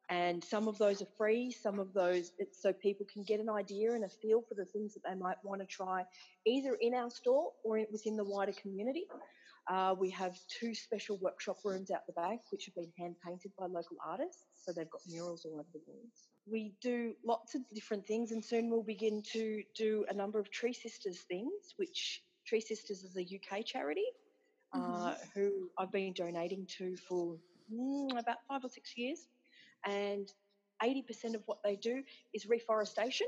and 0.08 0.42
some 0.44 0.68
of 0.68 0.78
those 0.78 1.02
are 1.02 1.08
free 1.18 1.50
some 1.50 1.80
of 1.80 1.92
those 1.92 2.32
it's 2.38 2.62
so 2.62 2.72
people 2.72 3.04
can 3.12 3.24
get 3.24 3.40
an 3.40 3.48
idea 3.50 3.92
and 3.92 4.04
a 4.04 4.08
feel 4.08 4.42
for 4.48 4.54
the 4.54 4.64
things 4.64 4.94
that 4.94 5.02
they 5.08 5.14
might 5.14 5.36
want 5.42 5.60
to 5.60 5.66
try 5.66 6.04
either 6.46 6.76
in 6.80 6.94
our 6.94 7.10
store 7.10 7.50
or 7.64 7.84
within 7.90 8.16
the 8.16 8.24
wider 8.24 8.52
community. 8.52 9.06
Uh, 9.68 9.92
we 9.98 10.08
have 10.10 10.38
two 10.60 10.72
special 10.72 11.18
workshop 11.20 11.56
rooms 11.64 11.90
out 11.90 12.06
the 12.06 12.12
back 12.12 12.38
which 12.52 12.66
have 12.66 12.74
been 12.76 12.92
hand 12.96 13.16
painted 13.26 13.50
by 13.58 13.66
local 13.66 13.96
artists 14.06 14.44
so 14.54 14.72
they've 14.72 14.90
got 14.90 15.00
murals 15.08 15.44
all 15.44 15.54
over 15.54 15.68
the 15.72 15.80
walls. 15.88 16.28
We 16.46 16.72
do 16.80 17.14
lots 17.24 17.56
of 17.56 17.62
different 17.74 18.06
things 18.06 18.30
and 18.30 18.44
soon 18.44 18.70
we'll 18.70 18.84
begin 18.84 19.22
to 19.32 19.62
do 19.76 20.04
a 20.08 20.14
number 20.14 20.38
of 20.38 20.46
TreeSisters 20.52 21.18
things 21.28 21.74
which 21.78 22.22
TreeSisters 22.48 23.04
is 23.04 23.16
a 23.16 23.22
uk 23.22 23.66
charity 23.66 24.04
uh, 24.72 24.78
mm-hmm. 24.78 25.06
uh, 25.06 25.14
who 25.34 25.68
i've 25.78 25.90
been 25.90 26.12
donating 26.12 26.64
to 26.78 26.96
for 26.96 27.36
mm, 27.72 28.10
about 28.12 28.36
five 28.48 28.64
or 28.64 28.68
six 28.68 28.96
years 28.96 29.26
and 29.86 30.30
80% 30.82 31.34
of 31.34 31.42
what 31.46 31.62
they 31.62 31.76
do 31.76 32.02
is 32.34 32.46
reforestation. 32.46 33.26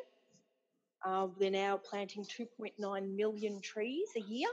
Uh, 1.04 1.28
they're 1.38 1.50
now 1.50 1.76
planting 1.76 2.24
2.9 2.24 3.16
million 3.16 3.61
trees 3.61 4.09
a 4.16 4.20
year, 4.20 4.48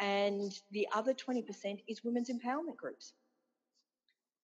and 0.00 0.60
the 0.72 0.86
other 0.94 1.14
20% 1.14 1.80
is 1.86 2.04
women's 2.04 2.28
empowerment 2.28 2.76
groups, 2.76 3.12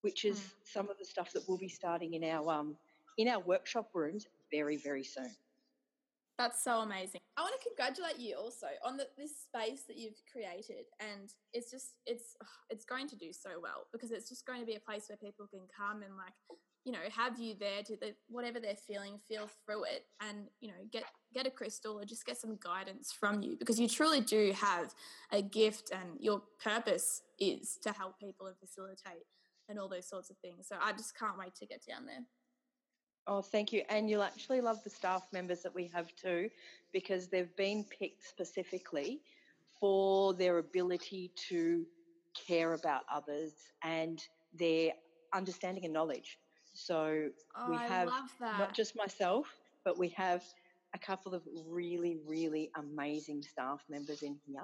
which 0.03 0.25
is 0.25 0.39
mm. 0.39 0.51
some 0.65 0.89
of 0.89 0.99
the 0.99 1.05
stuff 1.05 1.33
that 1.33 1.43
we'll 1.49 1.59
be 1.59 1.69
starting 1.69 2.15
in 2.15 2.25
our 2.25 2.49
um, 2.53 2.77
in 3.19 3.29
our 3.29 3.41
workshop 3.41 3.91
rooms 3.93 4.27
very 4.53 4.77
very 4.77 5.05
soon. 5.05 5.31
That's 6.37 6.65
so 6.65 6.81
amazing. 6.81 7.21
I 7.37 7.43
want 7.43 7.55
to 7.61 7.69
congratulate 7.69 8.19
you 8.19 8.35
also 8.37 8.67
on 8.85 8.97
the, 8.97 9.07
this 9.17 9.33
space 9.37 9.85
that 9.87 9.97
you've 9.97 10.21
created, 10.31 10.87
and 10.99 11.33
it's 11.53 11.71
just 11.71 11.95
it's 12.07 12.37
it's 12.71 12.85
going 12.85 13.09
to 13.09 13.17
do 13.17 13.33
so 13.33 13.51
well 13.63 13.87
because 13.93 14.11
it's 14.11 14.29
just 14.29 14.45
going 14.45 14.61
to 14.61 14.67
be 14.67 14.75
a 14.75 14.81
place 14.81 15.07
where 15.09 15.17
people 15.17 15.47
can 15.47 15.61
come 15.77 16.03
and 16.03 16.17
like 16.17 16.35
you 16.85 16.93
know 16.93 16.99
have 17.17 17.39
you 17.39 17.55
there 17.59 17.83
to 17.83 17.97
the, 17.97 18.15
whatever 18.29 18.61
they're 18.61 18.75
feeling 18.75 19.19
feel 19.29 19.49
through 19.65 19.85
it 19.85 20.05
and 20.21 20.49
you 20.61 20.69
know 20.69 20.75
get 20.93 21.05
get 21.33 21.47
a 21.47 21.51
crystal 21.51 21.99
or 21.99 22.05
just 22.05 22.27
get 22.27 22.37
some 22.37 22.59
guidance 22.63 23.13
from 23.13 23.43
you 23.43 23.57
because 23.59 23.81
you 23.81 23.89
truly 23.89 24.21
do 24.21 24.53
have 24.53 24.95
a 25.33 25.41
gift 25.41 25.91
and 25.93 26.21
your 26.21 26.43
purpose 26.63 27.23
is 27.39 27.79
to 27.83 27.91
help 27.93 28.19
people 28.19 28.47
and 28.47 28.57
facilitate 28.59 29.25
and 29.69 29.79
all 29.79 29.89
those 29.89 30.09
sorts 30.09 30.31
of 30.31 30.37
things 30.39 30.69
so 30.69 30.77
i 30.83 30.93
just 30.93 31.19
can't 31.19 31.39
wait 31.39 31.55
to 31.55 31.67
get 31.67 31.81
down 31.89 32.05
there 32.05 32.25
Oh, 33.27 33.41
thank 33.41 33.73
you. 33.73 33.83
And 33.89 34.11
you'll 34.11 34.23
actually 34.23 34.61
love 34.61 34.83
the 34.85 34.91
staff 34.91 35.27
members 35.33 35.63
that 35.63 35.75
we 35.75 35.91
have 35.95 36.15
too, 36.15 36.51
because 36.93 37.29
they've 37.29 37.55
been 37.57 37.85
picked 37.85 38.27
specifically 38.27 39.21
for 39.81 40.35
their 40.35 40.59
ability 40.59 41.31
to 41.49 41.87
care 42.35 42.75
about 42.75 43.03
others 43.13 43.53
and 43.83 44.23
their 44.59 44.93
understanding 45.33 45.85
and 45.85 45.93
knowledge. 45.93 46.39
So 46.75 47.29
oh, 47.57 47.71
we 47.71 47.77
have 47.77 48.11
not 48.41 48.75
just 48.75 48.97
myself, 48.97 49.47
but 49.85 49.99
we 49.99 50.09
have 50.11 50.43
a 50.95 50.99
couple 50.99 51.35
of 51.35 51.43
really, 51.69 52.19
really 52.27 52.71
amazing 52.77 53.43
staff 53.43 53.85
members 53.89 54.23
in 54.23 54.37
here, 54.47 54.63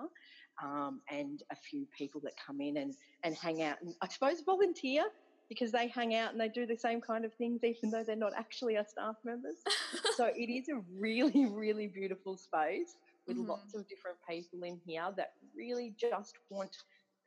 um, 0.62 1.00
and 1.08 1.42
a 1.50 1.56
few 1.56 1.86
people 1.96 2.20
that 2.24 2.34
come 2.44 2.60
in 2.60 2.76
and, 2.76 2.94
and 3.24 3.34
hang 3.34 3.62
out 3.62 3.76
and 3.80 3.94
I 4.02 4.08
suppose 4.08 4.42
volunteer 4.44 5.04
because 5.50 5.72
they 5.72 5.88
hang 5.88 6.14
out 6.14 6.30
and 6.30 6.40
they 6.40 6.48
do 6.48 6.64
the 6.64 6.76
same 6.76 7.00
kind 7.00 7.24
of 7.24 7.34
things, 7.34 7.60
even 7.64 7.90
though 7.90 8.04
they're 8.04 8.14
not 8.14 8.32
actually 8.38 8.78
our 8.78 8.86
staff 8.86 9.16
members. 9.24 9.56
so 10.16 10.30
it 10.36 10.50
is 10.50 10.68
a 10.68 10.80
really, 10.96 11.46
really 11.46 11.88
beautiful 11.88 12.38
space 12.38 12.94
with 13.26 13.36
mm-hmm. 13.36 13.50
lots 13.50 13.74
of 13.74 13.86
different 13.88 14.16
people 14.28 14.62
in 14.62 14.80
here 14.86 15.08
that 15.16 15.32
really 15.54 15.92
just 16.00 16.38
want 16.50 16.76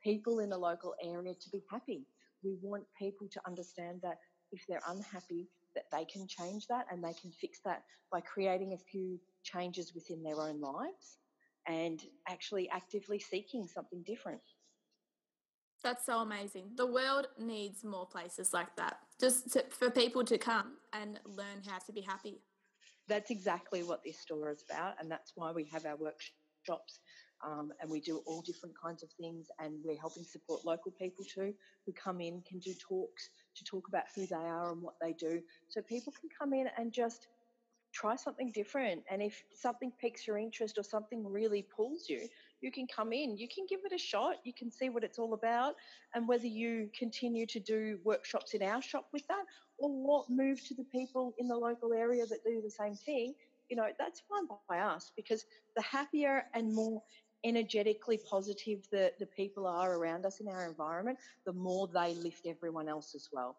people 0.02 0.38
in 0.38 0.48
the 0.48 0.56
local 0.56 0.94
area 1.04 1.34
to 1.34 1.50
be 1.50 1.62
happy. 1.70 2.06
We 2.42 2.56
want 2.62 2.84
people 2.98 3.28
to 3.30 3.40
understand 3.46 4.00
that 4.02 4.16
if 4.52 4.62
they're 4.66 4.80
unhappy, 4.88 5.48
that 5.74 5.84
they 5.92 6.06
can 6.06 6.26
change 6.26 6.66
that 6.68 6.86
and 6.90 7.04
they 7.04 7.12
can 7.12 7.30
fix 7.30 7.60
that 7.66 7.82
by 8.10 8.20
creating 8.22 8.72
a 8.72 8.90
few 8.90 9.20
changes 9.42 9.94
within 9.94 10.22
their 10.22 10.40
own 10.40 10.60
lives 10.60 11.18
and 11.66 12.02
actually 12.28 12.70
actively 12.70 13.18
seeking 13.18 13.66
something 13.66 14.02
different. 14.06 14.40
That's 15.84 16.06
so 16.06 16.20
amazing. 16.20 16.70
The 16.76 16.86
world 16.86 17.26
needs 17.38 17.84
more 17.84 18.06
places 18.06 18.54
like 18.54 18.74
that, 18.76 18.96
just 19.20 19.52
to, 19.52 19.64
for 19.78 19.90
people 19.90 20.24
to 20.24 20.38
come 20.38 20.78
and 20.94 21.20
learn 21.26 21.60
how 21.68 21.78
to 21.78 21.92
be 21.92 22.00
happy. 22.00 22.40
That's 23.06 23.30
exactly 23.30 23.82
what 23.82 24.02
this 24.02 24.18
store 24.18 24.50
is 24.50 24.64
about, 24.68 24.94
and 24.98 25.10
that's 25.10 25.32
why 25.34 25.52
we 25.52 25.68
have 25.70 25.84
our 25.84 25.96
workshops. 25.96 27.00
Um, 27.46 27.72
and 27.82 27.90
we 27.90 28.00
do 28.00 28.22
all 28.26 28.40
different 28.40 28.74
kinds 28.82 29.02
of 29.02 29.10
things, 29.20 29.48
and 29.58 29.74
we're 29.84 30.00
helping 30.00 30.24
support 30.24 30.64
local 30.64 30.90
people 30.92 31.22
too, 31.26 31.52
who 31.84 31.92
come 31.92 32.22
in, 32.22 32.42
can 32.48 32.60
do 32.60 32.72
talks 32.80 33.28
to 33.56 33.64
talk 33.64 33.86
about 33.86 34.04
who 34.16 34.26
they 34.26 34.36
are 34.36 34.72
and 34.72 34.80
what 34.80 34.94
they 35.02 35.12
do. 35.12 35.42
So 35.68 35.82
people 35.82 36.14
can 36.18 36.30
come 36.38 36.54
in 36.54 36.68
and 36.78 36.90
just 36.94 37.26
try 37.94 38.16
something 38.16 38.50
different. 38.52 39.02
And 39.10 39.22
if 39.22 39.44
something 39.54 39.92
piques 40.00 40.26
your 40.26 40.36
interest 40.36 40.76
or 40.76 40.82
something 40.82 41.26
really 41.26 41.62
pulls 41.62 42.08
you, 42.08 42.28
you 42.60 42.72
can 42.72 42.86
come 42.86 43.12
in, 43.12 43.36
you 43.36 43.48
can 43.48 43.66
give 43.68 43.80
it 43.84 43.92
a 43.92 43.98
shot, 43.98 44.36
you 44.44 44.52
can 44.52 44.70
see 44.70 44.88
what 44.88 45.04
it's 45.04 45.18
all 45.18 45.34
about, 45.34 45.74
and 46.14 46.26
whether 46.26 46.46
you 46.46 46.90
continue 46.98 47.46
to 47.46 47.60
do 47.60 47.98
workshops 48.04 48.54
in 48.54 48.62
our 48.62 48.82
shop 48.82 49.06
with 49.12 49.26
that 49.28 49.44
or 49.78 49.90
what 49.90 50.28
move 50.28 50.66
to 50.66 50.74
the 50.74 50.84
people 50.84 51.34
in 51.38 51.46
the 51.46 51.56
local 51.56 51.92
area 51.92 52.26
that 52.26 52.42
do 52.44 52.60
the 52.62 52.70
same 52.70 52.94
thing, 52.94 53.34
you 53.68 53.76
know, 53.76 53.86
that's 53.98 54.22
fine 54.28 54.46
by 54.68 54.78
us 54.78 55.12
because 55.16 55.44
the 55.76 55.82
happier 55.82 56.44
and 56.54 56.72
more 56.74 57.02
energetically 57.44 58.18
positive 58.28 58.80
the, 58.90 59.12
the 59.18 59.26
people 59.26 59.66
are 59.66 59.96
around 59.96 60.24
us 60.24 60.40
in 60.40 60.48
our 60.48 60.66
environment, 60.66 61.18
the 61.46 61.52
more 61.52 61.88
they 61.88 62.14
lift 62.14 62.46
everyone 62.46 62.88
else 62.88 63.14
as 63.14 63.28
well. 63.32 63.56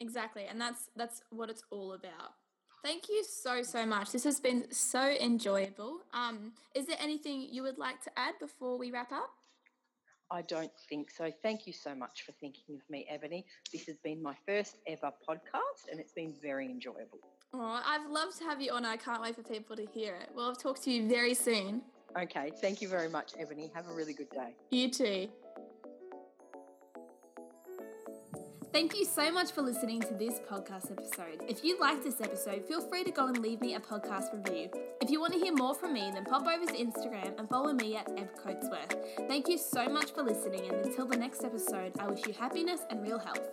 Exactly. 0.00 0.46
And 0.48 0.60
that's 0.60 0.88
that's 0.96 1.22
what 1.30 1.50
it's 1.50 1.62
all 1.70 1.92
about. 1.92 2.34
Thank 2.82 3.08
you 3.08 3.24
so, 3.24 3.62
so 3.62 3.84
much. 3.84 4.12
This 4.12 4.24
has 4.24 4.40
been 4.40 4.70
so 4.70 5.10
enjoyable. 5.20 6.00
Um, 6.14 6.52
is 6.74 6.86
there 6.86 6.96
anything 7.00 7.48
you 7.50 7.62
would 7.62 7.78
like 7.78 8.02
to 8.04 8.10
add 8.16 8.34
before 8.40 8.78
we 8.78 8.90
wrap 8.90 9.12
up? 9.12 9.30
I 10.30 10.42
don't 10.42 10.70
think 10.88 11.10
so. 11.10 11.30
Thank 11.42 11.66
you 11.66 11.72
so 11.72 11.94
much 11.94 12.22
for 12.22 12.32
thinking 12.32 12.76
of 12.76 12.82
me, 12.90 13.06
Ebony. 13.10 13.46
This 13.72 13.86
has 13.86 13.96
been 14.04 14.22
my 14.22 14.34
first 14.46 14.76
ever 14.86 15.10
podcast 15.28 15.90
and 15.90 15.98
it's 15.98 16.12
been 16.12 16.34
very 16.42 16.66
enjoyable. 16.66 17.18
Oh, 17.54 17.80
I've 17.84 18.10
loved 18.10 18.36
to 18.38 18.44
have 18.44 18.60
you 18.60 18.72
on. 18.72 18.84
I 18.84 18.98
can't 18.98 19.22
wait 19.22 19.36
for 19.36 19.42
people 19.42 19.74
to 19.76 19.86
hear 19.86 20.14
it. 20.14 20.28
Well, 20.34 20.46
I'll 20.46 20.54
talk 20.54 20.80
to 20.82 20.90
you 20.90 21.08
very 21.08 21.32
soon. 21.32 21.80
Okay. 22.20 22.52
Thank 22.60 22.82
you 22.82 22.88
very 22.88 23.08
much, 23.08 23.32
Ebony. 23.38 23.70
Have 23.74 23.88
a 23.88 23.94
really 23.94 24.12
good 24.12 24.30
day. 24.30 24.54
You 24.70 24.90
too. 24.90 25.28
Thank 28.78 28.96
you 28.96 29.04
so 29.04 29.32
much 29.32 29.50
for 29.50 29.60
listening 29.60 30.00
to 30.02 30.14
this 30.14 30.38
podcast 30.48 30.92
episode. 30.92 31.42
If 31.48 31.64
you 31.64 31.80
liked 31.80 32.04
this 32.04 32.20
episode, 32.20 32.64
feel 32.64 32.80
free 32.80 33.02
to 33.02 33.10
go 33.10 33.26
and 33.26 33.36
leave 33.38 33.60
me 33.60 33.74
a 33.74 33.80
podcast 33.80 34.32
review. 34.32 34.70
If 35.02 35.10
you 35.10 35.20
want 35.20 35.32
to 35.32 35.40
hear 35.40 35.52
more 35.52 35.74
from 35.74 35.94
me, 35.94 36.12
then 36.14 36.24
pop 36.24 36.46
over 36.46 36.64
to 36.64 36.72
Instagram 36.72 37.36
and 37.40 37.48
follow 37.48 37.72
me 37.72 37.96
at 37.96 38.08
Eb 38.16 38.28
Coatesworth. 38.36 39.26
Thank 39.26 39.48
you 39.48 39.58
so 39.58 39.88
much 39.88 40.12
for 40.12 40.22
listening, 40.22 40.68
and 40.68 40.86
until 40.86 41.06
the 41.06 41.16
next 41.16 41.42
episode, 41.42 41.90
I 41.98 42.06
wish 42.06 42.24
you 42.24 42.32
happiness 42.32 42.82
and 42.88 43.02
real 43.02 43.18
health. 43.18 43.50